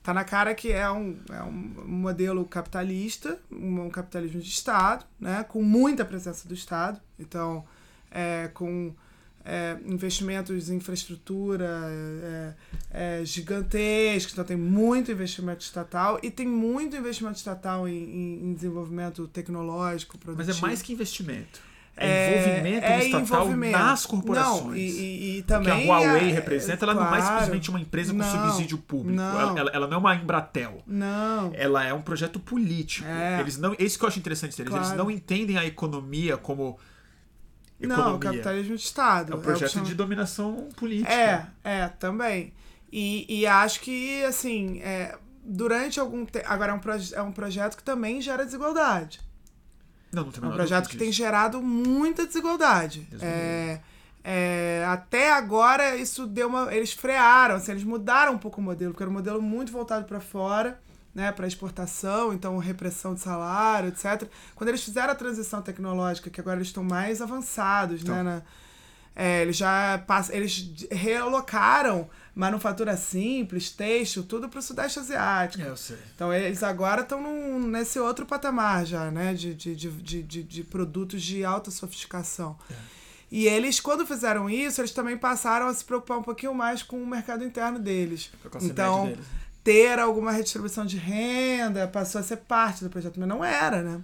[0.04, 1.52] tá na cara que é um, é um
[1.88, 7.64] modelo capitalista, um, um capitalismo de Estado, né, com muita presença do Estado, então,
[8.10, 8.94] é, com
[9.46, 12.54] é, investimentos em infraestrutura é,
[13.22, 19.28] é, gigantescos, então tem muito investimento estatal e tem muito investimento estatal em, em- desenvolvimento
[19.28, 20.48] tecnológico, produtivo.
[20.48, 21.62] Mas é mais que investimento.
[22.04, 23.78] É, envolvimento é estatal envolvimento.
[23.78, 24.64] nas corporações.
[24.64, 25.74] Não, e, e, e O que também.
[25.92, 29.16] a Huawei é- representa, ela não é claro, simplesmente uma empresa com Não, subsídio público.
[29.22, 29.58] não.
[29.58, 30.82] Ela, ela- não é uma Embratel.
[30.88, 31.52] Não.
[31.54, 33.08] Ela é um projeto político.
[33.08, 33.40] É.
[33.42, 34.72] Eles não, esse que eu acho interessante deles.
[34.74, 35.04] Eles Claro.
[35.04, 36.78] não entendem a economia como
[37.80, 38.06] economia.
[38.06, 39.32] Não, capitalismo de Estado.
[39.32, 41.12] É um o que projeto chama- de dominação política.
[41.12, 42.54] É, é, também.
[42.92, 46.46] E, e acho que, assim, é, durante algum tempo.
[46.48, 49.20] Agora, é um, proje- é um projeto que também gera desigualdade.
[50.12, 53.08] Não, não tem É um projeto que tem gerado muita desigualdade.
[53.22, 53.80] É,
[54.24, 56.74] é, até agora, isso deu uma.
[56.74, 60.06] Eles frearam, assim, eles mudaram um pouco o modelo, porque era um modelo muito voltado
[60.06, 60.80] para fora,
[61.16, 64.30] né, para exportação, então repressão de salário, etc.
[64.56, 68.24] Quando eles fizeram a transição tecnológica, que agora eles estão mais avançados, né, Então.
[68.24, 68.42] na-
[69.16, 75.64] é, eles já passam, eles realocaram manufatura simples, têxtil, tudo para o Sudeste Asiático.
[75.64, 75.98] É, eu sei.
[76.16, 79.34] Então eles agora estão nesse outro patamar já, né?
[79.34, 82.58] De, de, de, de, de, produtos de alta sofisticação.
[83.32, 87.02] E eles, quando fizeram isso, eles também passaram a se preocupar um pouquinho mais com
[87.02, 88.30] o mercado interno deles.
[88.62, 89.26] Então, deles.
[89.64, 94.02] ter alguma redistribuição de renda passou a ser parte do projeto, mas não era, né?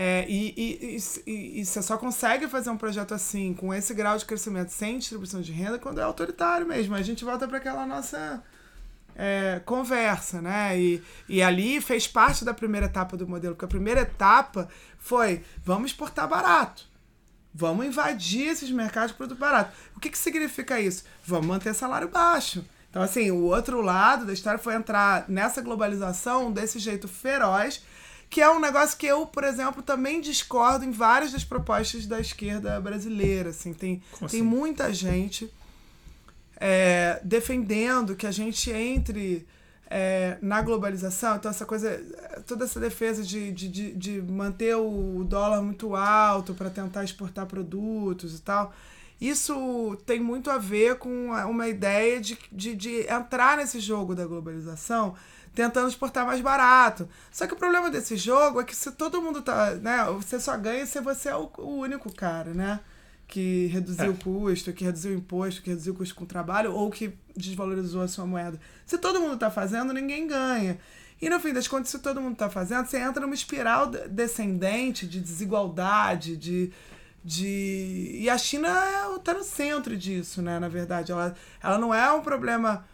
[0.00, 0.96] É, e, e,
[1.26, 4.96] e, e- você só consegue fazer um projeto assim, com esse grau de crescimento, sem
[4.96, 6.94] distribuição de renda, quando é autoritário mesmo.
[6.94, 8.40] A gente volta para aquela nossa
[9.16, 10.78] é, conversa, né?
[10.78, 14.68] E, e ali fez parte da primeira etapa do modelo, porque a primeira etapa
[15.00, 16.86] foi: vamos exportar barato.
[17.52, 19.74] Vamos invadir esses mercados de produto barato.
[19.96, 21.02] O que, que significa isso?
[21.24, 22.64] Vamos manter salário baixo.
[22.88, 27.82] Então, assim, o outro lado da história foi entrar nessa globalização desse jeito feroz,
[28.30, 32.20] que é um negócio que eu, por exemplo, também discordo em várias das propostas da
[32.20, 33.50] esquerda brasileira.
[33.50, 34.48] Assim, tem, Como tem assim?
[34.48, 35.50] muita gente
[36.56, 39.46] é, defendendo que a gente entre
[39.90, 41.98] é, na globalização, então essa coisa,
[42.46, 47.46] toda essa defesa de, de, de, de manter o dólar muito alto para tentar exportar
[47.46, 48.74] produtos e tal,
[49.20, 54.26] isso tem muito a ver com uma ideia de, de, de entrar nesse jogo da
[54.26, 55.14] globalização
[55.54, 57.08] tentando exportar mais barato.
[57.30, 60.56] Só que o problema desse jogo é que se todo mundo tá, né, você só
[60.56, 62.80] ganha se você é o, o único cara, né?
[63.26, 64.08] Que reduziu É.
[64.08, 67.12] o custo, que reduziu o imposto, que reduziu o custo com o trabalho, ou que
[67.36, 68.58] desvalorizou a sua moeda.
[68.86, 70.78] Se todo mundo tá fazendo, ninguém ganha.
[71.20, 74.08] E no fim das contas, se todo mundo tá fazendo, você entra numa espiral de-
[74.08, 76.72] descendente de desigualdade, de.
[77.24, 78.18] de...
[78.20, 78.72] E a China
[79.24, 80.58] tá no centro disso, né?
[80.58, 81.12] Na verdade.
[81.12, 82.86] Ela, ela não é um problema.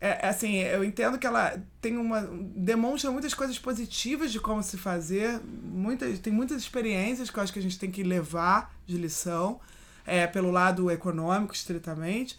[0.00, 2.22] É, é assim, eu entendo que ela tem uma.
[2.56, 5.40] demonstra muitas coisas positivas de como se fazer.
[5.62, 9.60] Muitas, tem muitas experiências que eu acho que a gente tem que levar de lição,
[10.06, 12.38] é, pelo lado econômico, estritamente.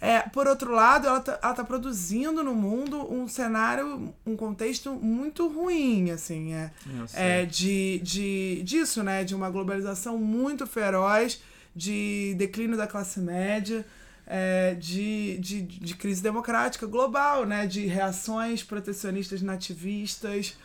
[0.00, 4.92] É, por outro lado, ela tá, ela tá produzindo no mundo um cenário, um contexto
[4.92, 6.70] muito ruim, assim, é,
[7.12, 11.42] é de, de disso, né, de uma globalização muito feroz,
[11.76, 13.84] de declínio da classe média,
[14.32, 20.56] é, de, de, de crise democrática global, né, de reações protecionistas nativistas,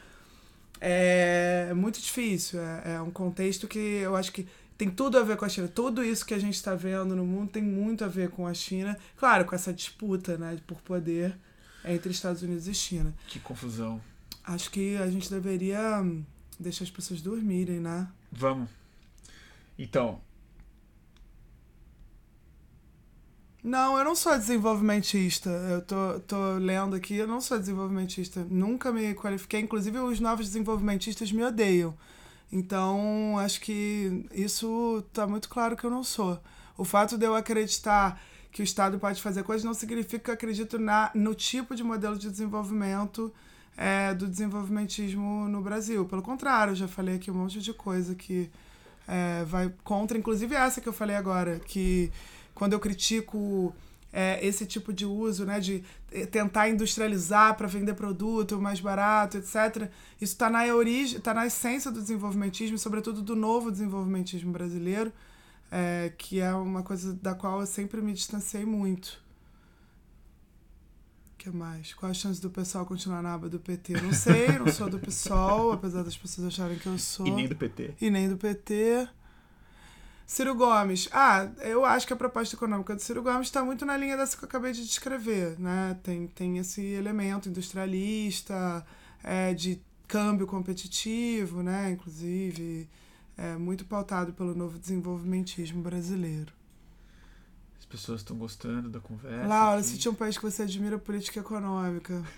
[0.79, 4.47] é muito difícil, é, é um contexto que eu acho que
[4.77, 5.67] tem tudo a ver com a China.
[5.67, 8.53] Tudo isso que a gente está vendo no mundo tem muito a ver com a
[8.53, 8.95] China.
[9.17, 11.35] Claro, com essa disputa né, por poder
[11.83, 13.15] entre Estados Unidos e China.
[13.27, 13.99] Que confusão.
[14.43, 16.23] Acho que a gente deveria hum,
[16.59, 18.07] deixar as pessoas dormirem, né?
[18.31, 18.69] Vamos.
[19.79, 20.21] Então,
[23.65, 25.49] Não, eu não sou desenvolvimentista.
[25.49, 28.45] Eu tô, tô lendo aqui, eu não sou desenvolvimentista.
[28.47, 29.59] Nunca me qualifiquei.
[29.59, 31.97] Inclusive, os novos desenvolvimentistas me odeiam.
[32.51, 36.39] Então, acho que isso tá muito claro que eu não sou.
[36.77, 38.21] O fato de eu acreditar
[38.51, 41.83] que o Estado pode fazer coisas não significa que eu acredito na, no tipo de
[41.83, 43.33] modelo de desenvolvimento
[43.75, 46.05] é, do desenvolvimentismo no Brasil.
[46.05, 48.47] Pelo contrário, eu já falei aqui um monte de coisa que
[49.07, 52.11] é, vai contra, inclusive essa que eu falei agora, que
[52.55, 53.75] quando eu critico
[54.15, 59.37] é, esse tipo de uso, né, de eh, tentar industrializar para vender produto mais barato,
[59.37, 59.91] etc.
[60.21, 65.11] Isso está na origem, está na essência do desenvolvimentismo, sobretudo do novo desenvolvimentismo brasileiro,
[65.69, 69.21] é, que é uma coisa da qual eu sempre me distanciei muito.
[71.33, 71.93] O que mais?
[71.93, 74.01] Qual a chance do pessoal continuar na aba do PT?
[74.01, 77.49] Não sei, não sou do PSOL, apesar das pessoas acharem que eu sou e nem
[77.49, 77.93] do PT.
[77.99, 79.09] e nem do PT.
[80.25, 81.07] Ciro Gomes.
[81.11, 84.35] Ah, eu acho que a proposta econômica do Ciro Gomes está muito na linha dessa
[84.35, 85.97] que eu acabei de descrever, né?
[86.01, 88.85] Tem, tem esse elemento industrialista,
[89.23, 91.91] é, de câmbio competitivo, né?
[91.91, 92.89] Inclusive,
[93.37, 96.51] é, muito pautado pelo novo desenvolvimentismo brasileiro.
[97.77, 99.47] As pessoas estão gostando da conversa.
[99.47, 99.89] Laura, aqui.
[99.89, 102.23] se tinha um país que você admira política econômica.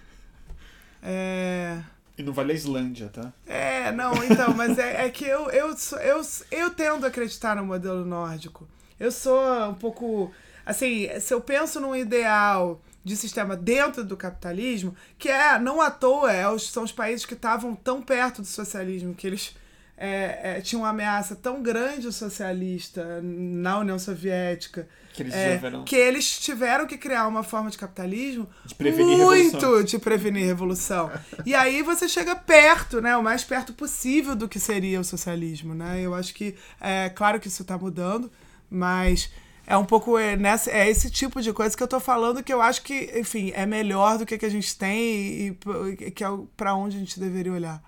[1.00, 1.84] É.
[2.18, 3.32] E não vale a Islândia, tá?
[3.46, 7.66] É, não, então, mas é, é que eu, eu, eu, eu tendo a acreditar no
[7.66, 8.68] modelo nórdico.
[9.00, 10.32] Eu sou um pouco.
[10.66, 15.92] Assim, se eu penso num ideal de sistema dentro do capitalismo, que é, não à
[15.92, 19.56] toa, é, são os países que estavam tão perto do socialismo, que eles
[19.98, 25.96] é, é, tinham uma ameaça tão grande socialista na União Soviética, Que eles é, que
[25.96, 29.84] eles tiveram que criar uma forma de capitalismo de prevenir muito revolução.
[29.84, 31.12] de prevenir revolução.
[31.44, 33.18] E aí você chega perto, né?
[33.18, 36.00] O mais perto possível do que seria o socialismo, né?
[36.00, 38.32] Eu acho que é claro que isso está mudando,
[38.70, 39.32] mas
[39.66, 42.54] é um pouco é, nessa, é esse tipo de coisa que eu tô falando que
[42.54, 45.58] eu acho que, enfim, é melhor do que, que a gente tem e,
[46.02, 47.82] e que é para onde a gente deveria olhar.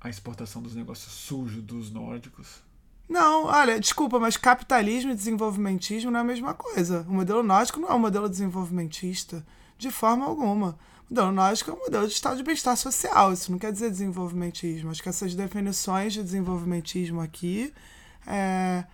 [0.00, 2.62] A exportação dos negócios sujos dos nórdicos.
[3.08, 7.06] Não, olha, desculpa, mas capitalismo e desenvolvimentismo não é a mesma coisa.
[7.08, 9.44] O modelo nórdico não é um modelo desenvolvimentista,
[9.78, 10.78] de forma alguma.
[11.08, 13.32] O modelo nórdico é um modelo de estado de bem-estar social.
[13.32, 14.90] Isso não quer dizer desenvolvimentismo.
[14.90, 17.72] Acho que essas definições de desenvolvimentismo aqui
[18.26, 18.84] é,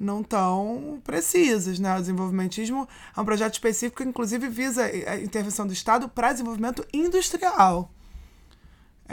[0.00, 1.78] não tão precisas.
[1.78, 1.94] Né?
[1.94, 6.86] O desenvolvimentismo é um projeto específico que, inclusive, visa a intervenção do Estado para desenvolvimento
[6.90, 7.92] industrial.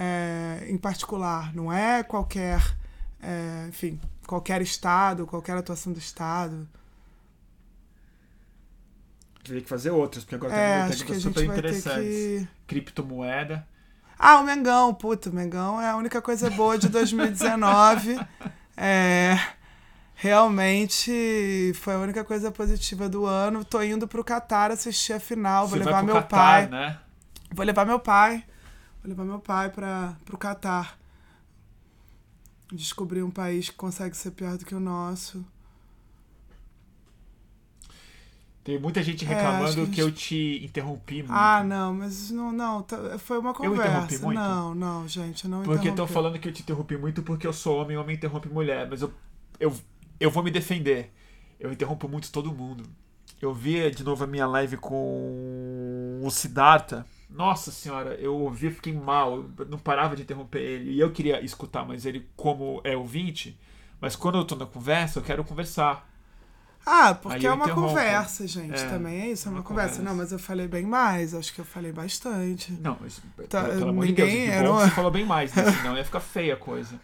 [0.01, 2.61] É, em particular, não é qualquer,
[3.21, 6.67] é, enfim, qualquer estado, qualquer atuação do estado.
[9.43, 12.03] Teria que fazer outras, porque agora É, tem acho que a técnicas super interessantes.
[12.03, 12.47] que.
[12.67, 13.67] Criptomoeda.
[14.17, 18.19] Ah, o Mengão, puta, o Mengão é a única coisa boa de 2019.
[18.77, 19.37] é,
[20.15, 23.63] Realmente foi a única coisa positiva do ano.
[23.63, 25.65] Tô indo pro Catar assistir a final.
[25.65, 26.67] Vou Você levar vai pro meu Catar, pai.
[26.67, 26.99] né?
[27.53, 28.43] Vou levar meu pai.
[29.01, 30.97] Vou levar meu pai para pro Catar.
[32.71, 35.45] Descobrir um país que consegue ser pior do que o nosso.
[38.63, 41.51] Tem muita gente É, reclamando acho que que, eu te interrompi muito.
[41.51, 44.25] Ah, não, mas não, não, tá- foi uma Eu interrompi conversa.
[44.25, 44.59] muito?
[44.59, 47.81] Não, não, gente, não Porque estão falando que eu te interrompi muito porque eu sou
[47.81, 48.87] homem, homem interrompe mulher.
[48.89, 49.13] Mas eu,
[49.59, 49.73] eu,
[50.19, 51.11] eu vou me defender.
[51.59, 52.83] Eu interrompo muito todo mundo.
[53.41, 57.05] Eu vi de novo a minha live com o Siddhartha.
[57.29, 59.45] Nossa senhora, eu ouvi fiquei mal.
[59.69, 60.91] Não parava de interromper ele.
[60.93, 63.57] E eu queria escutar, mas ele, como é ouvinte.
[64.01, 66.07] Mas quando eu tô na conversa, eu quero conversar.
[66.85, 67.89] Ah, porque é uma interrompo.
[67.89, 69.21] conversa, gente, É, também.
[69.21, 69.97] É isso, é uma, uma conversa.
[69.97, 70.09] conversa.
[70.09, 71.35] Não, mas eu falei bem mais.
[71.35, 72.71] Acho que eu falei bastante.
[72.71, 75.63] Não, mas Tá, pelo, amor de Deus, era bom uma- você falou bem mais, né?
[75.71, 76.99] Senão ia ficar feia a coisa.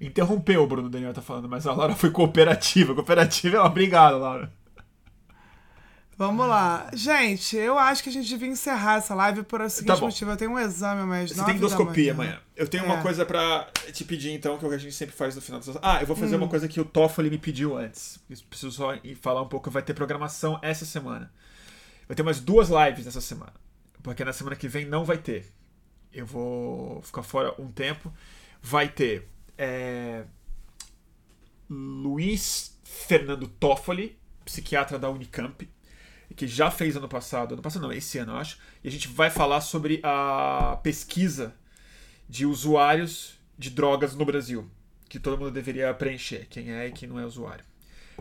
[0.00, 2.94] Interrompeu, o Bruno Daniel tá falando, mas a Laura foi cooperativa.
[2.94, 4.52] Cooperativa é obrigada, Laura.
[6.18, 6.90] Vamos lá.
[6.94, 10.32] Gente, eu acho que a gente devia encerrar essa live por o seguinte Tá motivo.
[10.32, 12.40] Eu tenho um exame mais Você tem endoscopia amanhã.
[12.56, 13.02] Eu tenho uma É.
[13.02, 15.60] coisa pra te pedir, então, que é o que a gente sempre faz no final
[15.60, 16.40] das Ah, eu vou fazer Hum.
[16.40, 18.18] uma coisa que o Toffoli me pediu antes.
[18.28, 19.70] Eu Preciso só falar um pouco.
[19.70, 21.32] Vai ter programação essa semana.
[22.08, 23.52] Vai ter mais duas lives nessa semana.
[24.02, 25.52] Porque na semana que vem não vai ter.
[26.12, 28.12] Eu vou ficar fora um tempo.
[28.60, 30.24] Vai ter é,
[31.70, 35.68] Luiz Fernando Toffoli, psiquiatra da Unicamp,
[36.34, 39.08] que já fez ano passado, ano passado não, esse ano eu acho, e a gente
[39.08, 41.54] vai falar sobre a pesquisa
[42.28, 44.70] de usuários de drogas no Brasil,
[45.08, 47.64] que todo mundo deveria preencher, quem é e quem não é usuário.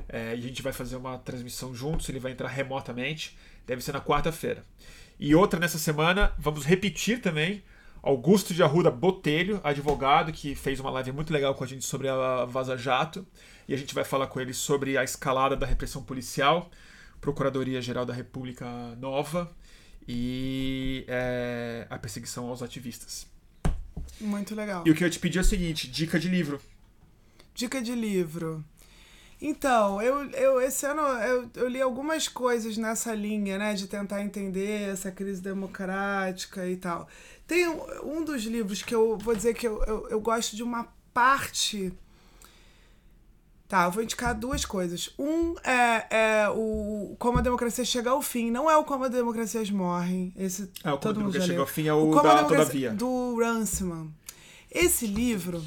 [0.07, 3.91] É, e a gente vai fazer uma transmissão juntos, ele vai entrar remotamente, deve ser
[3.91, 4.63] na quarta-feira.
[5.19, 7.63] E outra nessa semana, vamos repetir também,
[8.01, 12.07] Augusto de Arruda Botelho, advogado, que fez uma live muito legal com a gente sobre
[12.07, 13.25] a Vaza Jato,
[13.67, 16.69] e a gente vai falar com ele sobre a escalada da repressão policial,
[17.27, 19.53] Procuradoria-Geral da República Nova
[20.07, 23.27] e é, a perseguição aos ativistas.
[24.21, 24.83] Muito legal.
[24.87, 26.61] E o que eu te pedi é o seguinte: dica de livro.
[27.53, 28.63] Dica de livro.
[29.41, 33.73] Então, eu, eu esse ano eu, eu li algumas coisas nessa linha, né?
[33.73, 37.09] De tentar entender essa crise democrática e tal.
[37.45, 40.63] Tem um, um dos livros que eu vou dizer que eu, eu, eu gosto de
[40.63, 41.91] uma parte.
[43.67, 45.09] Tá, eu vou indicar duas coisas.
[45.19, 46.05] Um é,
[46.43, 48.49] é o Como a Democracia Chega ao Fim.
[48.49, 50.33] Não é o Como a Democracias Morrem.
[50.37, 51.61] Esse Ah, o todo Como Nunca já Chegou leu.
[51.63, 52.91] ao Fim é O o Como a da Democracia- Todavia.
[52.93, 54.07] Do Runciman.
[54.71, 55.61] Esse livro,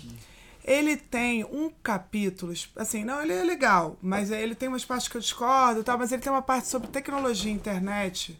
[0.64, 5.16] ele tem um capítulo, assim, não, ele é legal, mas ele tem umas partes que
[5.16, 8.38] eu discordo e tal, mas ele tem uma parte sobre tecnologia e internet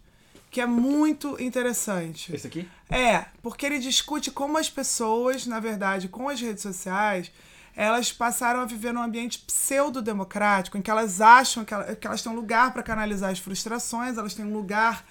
[0.51, 2.35] que é muito interessante.
[2.35, 2.69] Esse aqui?
[2.91, 7.31] É, porque ele discute como as pessoas, na verdade, com as redes sociais,
[7.77, 12.23] elas passaram a viver num ambiente pseudo-democrático, em que elas acham que, ela- que elas
[12.23, 15.05] têm um lugar para canalizar as frustrações, elas têm um lugar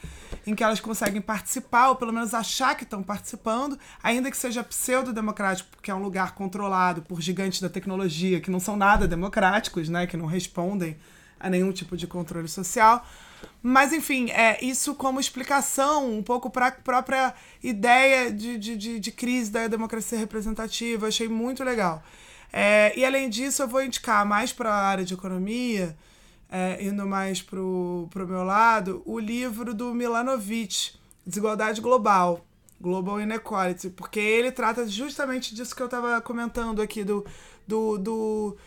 [0.45, 4.63] em que elas conseguem participar, ou pelo menos achar que estão participando, ainda que seja
[4.63, 9.89] pseudo-democrático, porque é um lugar controlado por gigantes da tecnologia que não são nada democráticos,
[9.89, 10.97] né, que não respondem
[11.39, 13.05] a nenhum tipo de controle social.
[13.63, 17.33] Mas, enfim, é isso como explicação um pouco para a própria
[17.63, 21.05] ideia de, de, de, de crise da democracia representativa.
[21.05, 22.03] Eu achei muito legal.
[22.51, 25.95] É, e, além disso, eu vou indicar mais para a área de economia,
[26.49, 30.93] é, indo mais para o meu lado, o livro do Milanovic,
[31.25, 32.45] Desigualdade Global.
[32.81, 37.25] Global Inequality, porque ele trata justamente disso que eu estava comentando aqui, do,
[37.67, 38.57] do, do,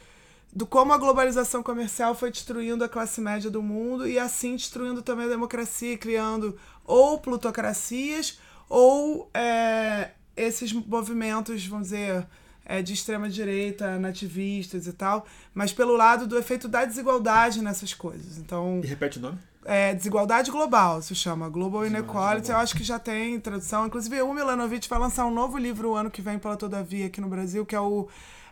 [0.53, 5.01] do como a globalização comercial foi destruindo a classe média do mundo e assim destruindo
[5.01, 8.39] também a democracia, criando ou plutocracias
[8.69, 12.27] ou é, esses movimentos, vamos dizer,
[12.65, 17.93] é, de extrema direita, nativistas e tal, mas pelo lado do efeito da desigualdade nessas
[17.95, 18.39] coisas.
[18.39, 19.39] Então, E repete o nome?
[19.65, 22.51] é, desigualdade global, se chama Global Inequality.
[22.51, 23.87] Eu acho que já tem tradução.
[23.87, 27.21] Inclusive, o Milanovic vai lançar um novo livro o ano que vem pela Todavia aqui
[27.21, 28.09] no Brasil, que é o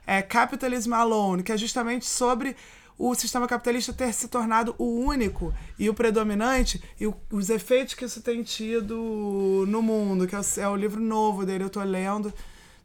[0.07, 2.57] é, Capitalism Alone, que é justamente sobre
[2.99, 7.95] o sistema capitalista ter se tornado o único e o predominante e o- os efeitos
[7.95, 11.71] que isso tem tido no mundo, que é o, é o livro novo dele, eu
[11.71, 12.33] tô lendo,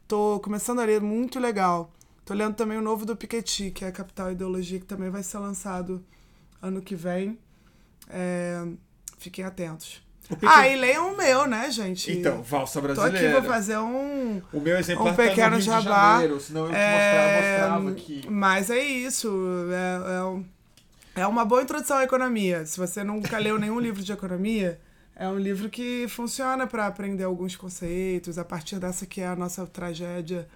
[0.08, 1.92] tô começando a ler, muito legal.
[2.24, 5.22] Tô lendo também o novo do Piketty, que é Capital e Ideologia, que também vai
[5.22, 6.04] ser lançado
[6.60, 7.38] ano que vem.
[8.08, 8.64] É,
[9.18, 10.02] fiquem atentos.
[10.44, 12.10] Ah, e leiam o meu, né, gente?
[12.10, 13.40] Então, Valsa Tô aqui, Brasileira.
[13.40, 14.42] vou fazer um.
[14.52, 16.12] O meu exemplar um tá no pequeno Rio de jabá.
[16.14, 18.26] Janeiro, senão eu te É, mostrava, mostrava aqui.
[18.28, 19.30] Mas é isso.
[19.70, 20.44] É, é, um-
[21.14, 22.66] é uma boa introdução à economia.
[22.66, 24.80] Se você nunca leu nenhum livro de economia,
[25.16, 29.36] é um livro que funciona para aprender alguns conceitos a partir dessa que é a
[29.36, 30.46] nossa tragédia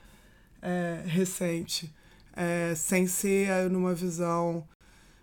[0.62, 1.92] é, recente.
[2.34, 4.66] é, sem ser numa visão,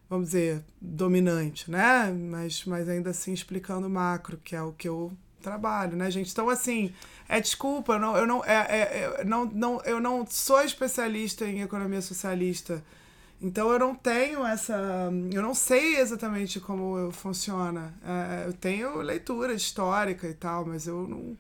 [0.10, 2.12] vamos dizer, dominante, né?
[2.12, 5.12] Mas, mas ainda assim explicando macro, que é o que eu
[5.42, 6.32] trabalho, né, gente?
[6.32, 6.94] Então, assim,
[7.30, 12.02] é desculpa, não, eu não, é, é, não, não, eu não sou especialista em economia
[12.02, 12.84] socialista.
[13.40, 15.12] Então eu não tenho essa.
[15.32, 17.94] Eu não sei exatamente como funciona.
[18.04, 21.38] É, eu tenho leitura histórica e tal, mas eu não.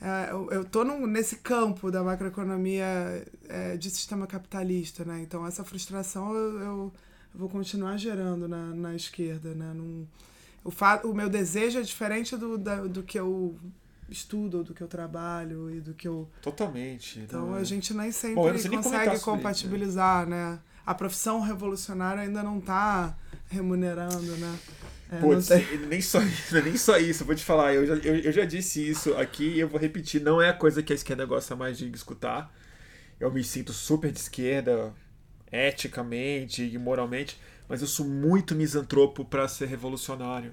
[0.00, 5.20] É, eu, eu tô num, nesse campo da macroeconomia é, de sistema capitalista, né?
[5.22, 6.92] Então essa frustração eu, eu,
[7.34, 9.72] vou continuar gerando na, na esquerda, né?
[9.74, 10.06] Num,
[10.62, 13.56] o, fa o meu desejo é diferente do, da, do que eu
[14.08, 16.28] estudo, do que eu trabalho e do que eu.
[16.40, 17.18] Totalmente.
[17.20, 20.52] Então a gente nem sempre Bom, consegue compatibilizar, isso, né?
[20.52, 20.60] né?
[20.86, 23.16] A profissão revolucionária ainda não está
[23.48, 24.58] remunerando, né?
[25.10, 25.48] É, Putz,
[25.88, 28.88] nem só isso, nem só isso, vou te falar, eu já, eu, eu já disse
[28.88, 31.78] isso aqui e eu vou repetir, não é a coisa que a esquerda gosta mais
[31.78, 32.52] de escutar.
[33.18, 34.92] Eu me sinto super de esquerda,
[35.50, 40.52] eticamente e moralmente, mas eu sou muito misantropo para ser revolucionário.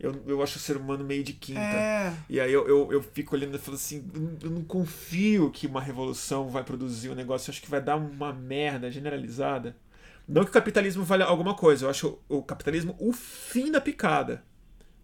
[0.00, 1.60] Eu, eu acho o ser humano meio de quinta.
[1.60, 2.14] É.
[2.26, 4.02] E aí eu, eu, eu fico olhando e falo assim:
[4.42, 7.96] eu não confio que uma revolução vai produzir um negócio, eu acho que vai dar
[7.96, 9.76] uma merda generalizada.
[10.26, 14.42] Não que o capitalismo valha alguma coisa, eu acho o capitalismo o fim da picada.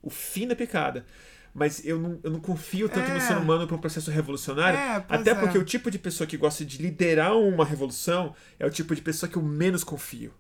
[0.01, 1.05] O fim da picada.
[1.53, 3.15] Mas eu não, eu não confio tanto é.
[3.15, 4.79] no ser humano para um processo revolucionário.
[4.79, 5.61] É, até porque é.
[5.61, 9.29] o tipo de pessoa que gosta de liderar uma revolução é o tipo de pessoa
[9.29, 10.33] que eu menos confio.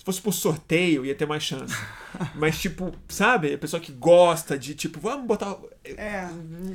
[0.00, 1.76] Se fosse por sorteio, ia ter mais chance.
[2.34, 3.52] Mas, tipo, sabe?
[3.52, 5.54] A pessoa que gosta de, tipo, vamos botar.
[5.84, 6.26] É.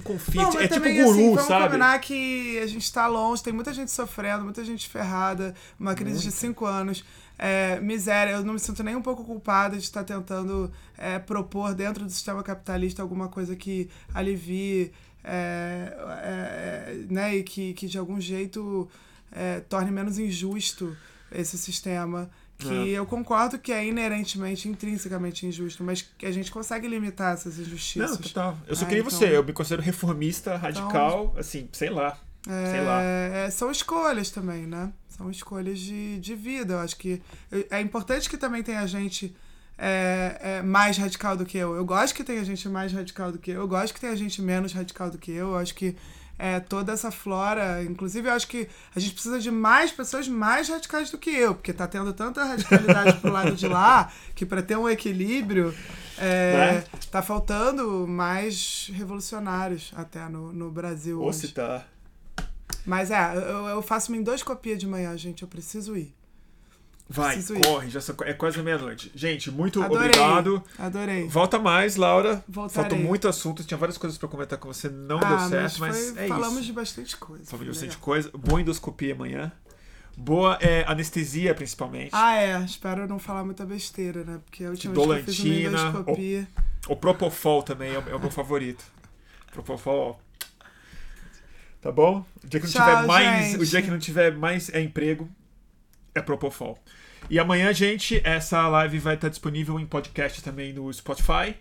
[0.03, 0.43] Confia.
[0.43, 1.63] Não, é tipo também, tipo guru, assim, vamos sabe?
[1.65, 6.17] combinar que a gente tá longe, tem muita gente sofrendo, muita gente ferrada, uma crise
[6.17, 6.25] Muito.
[6.25, 7.03] de cinco anos.
[7.35, 11.73] É, miséria, eu não me sinto nem um pouco culpada de estar tentando é, propor
[11.73, 14.93] dentro do sistema capitalista alguma coisa que alivie,
[15.23, 18.87] é, é, é né, e que, que de algum jeito
[19.31, 20.95] é, torne menos injusto
[21.31, 22.99] esse sistema que é.
[22.99, 28.11] eu concordo que é inerentemente, intrinsecamente injusto, mas que a gente consegue limitar essas injustiças.
[28.11, 28.57] Não, total.
[28.67, 29.11] Eu sou é, que nem então...
[29.17, 32.17] você, eu me considero reformista, radical, então, assim, sei lá.
[32.47, 33.01] É, sei lá.
[33.01, 34.91] É, são escolhas também, né?
[35.09, 36.73] São escolhas de, de vida.
[36.73, 37.21] Eu acho que
[37.69, 39.35] é importante que também tenha gente
[39.77, 41.75] é, é, mais radical do que eu.
[41.75, 43.61] Eu gosto que tenha gente mais radical do que eu.
[43.61, 45.49] Eu gosto que tenha gente menos radical do que eu.
[45.49, 45.95] Eu acho que
[46.37, 47.83] é, toda essa flora.
[47.83, 51.55] Inclusive, eu acho que a gente precisa de mais pessoas mais radicais do que eu,
[51.55, 55.73] porque tá tendo tanta radicalidade pro lado de lá que para ter um equilíbrio
[56.17, 56.83] é, né?
[57.11, 61.21] tá faltando mais revolucionários até no, no Brasil.
[61.21, 61.85] Ou se tá.
[62.85, 65.41] Mas é, eu, eu faço uma endoscopia de manhã, gente.
[65.41, 66.13] Eu preciso ir.
[67.07, 69.11] Vai, corre, já é quase meia-noite.
[69.13, 70.07] Gente, muito Adorei.
[70.07, 70.63] obrigado.
[70.77, 71.27] Adorei.
[71.27, 72.43] Volta mais, Laura.
[72.47, 72.89] Voltarei.
[72.89, 76.13] Faltou muito assunto, tinha várias coisas para comentar com você, não ah, deu certo, mas,
[76.13, 76.65] mas é falamos isso.
[76.65, 77.45] de bastante coisa.
[77.45, 78.31] Falamos de bastante coisa.
[78.35, 79.51] Boa endoscopia amanhã.
[80.17, 82.09] Boa é, anestesia, principalmente.
[82.11, 82.59] Ah, é.
[82.63, 84.39] Espero não falar muita besteira, né?
[84.43, 86.47] Porque a última Dolantina, vez que eu fiz uma endoscopia...
[86.87, 88.83] O, o Propofol também é o, é o meu favorito.
[89.51, 90.19] Propofol,
[91.85, 92.25] Tá bom?
[92.43, 93.61] O dia que não Tchau, tiver mais, gente.
[93.61, 95.29] o dia que não tiver mais é emprego,
[96.15, 96.79] é Propofol.
[97.29, 101.55] E amanhã, gente, essa live vai estar disponível em podcast também no Spotify.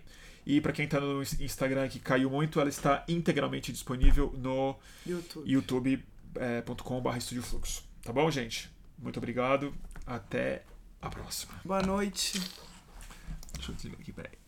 [0.47, 5.45] E para quem está no Instagram que caiu muito, ela está integralmente disponível no youtube.com.br
[5.47, 6.05] YouTube,
[7.17, 7.83] Estúdio Fluxo.
[8.03, 8.71] Tá bom, gente?
[8.99, 9.75] Muito obrigado.
[10.07, 10.63] Até
[11.01, 11.55] a próxima.
[11.65, 12.39] Boa noite.
[13.55, 14.44] Deixa eu desligar aqui, peraí.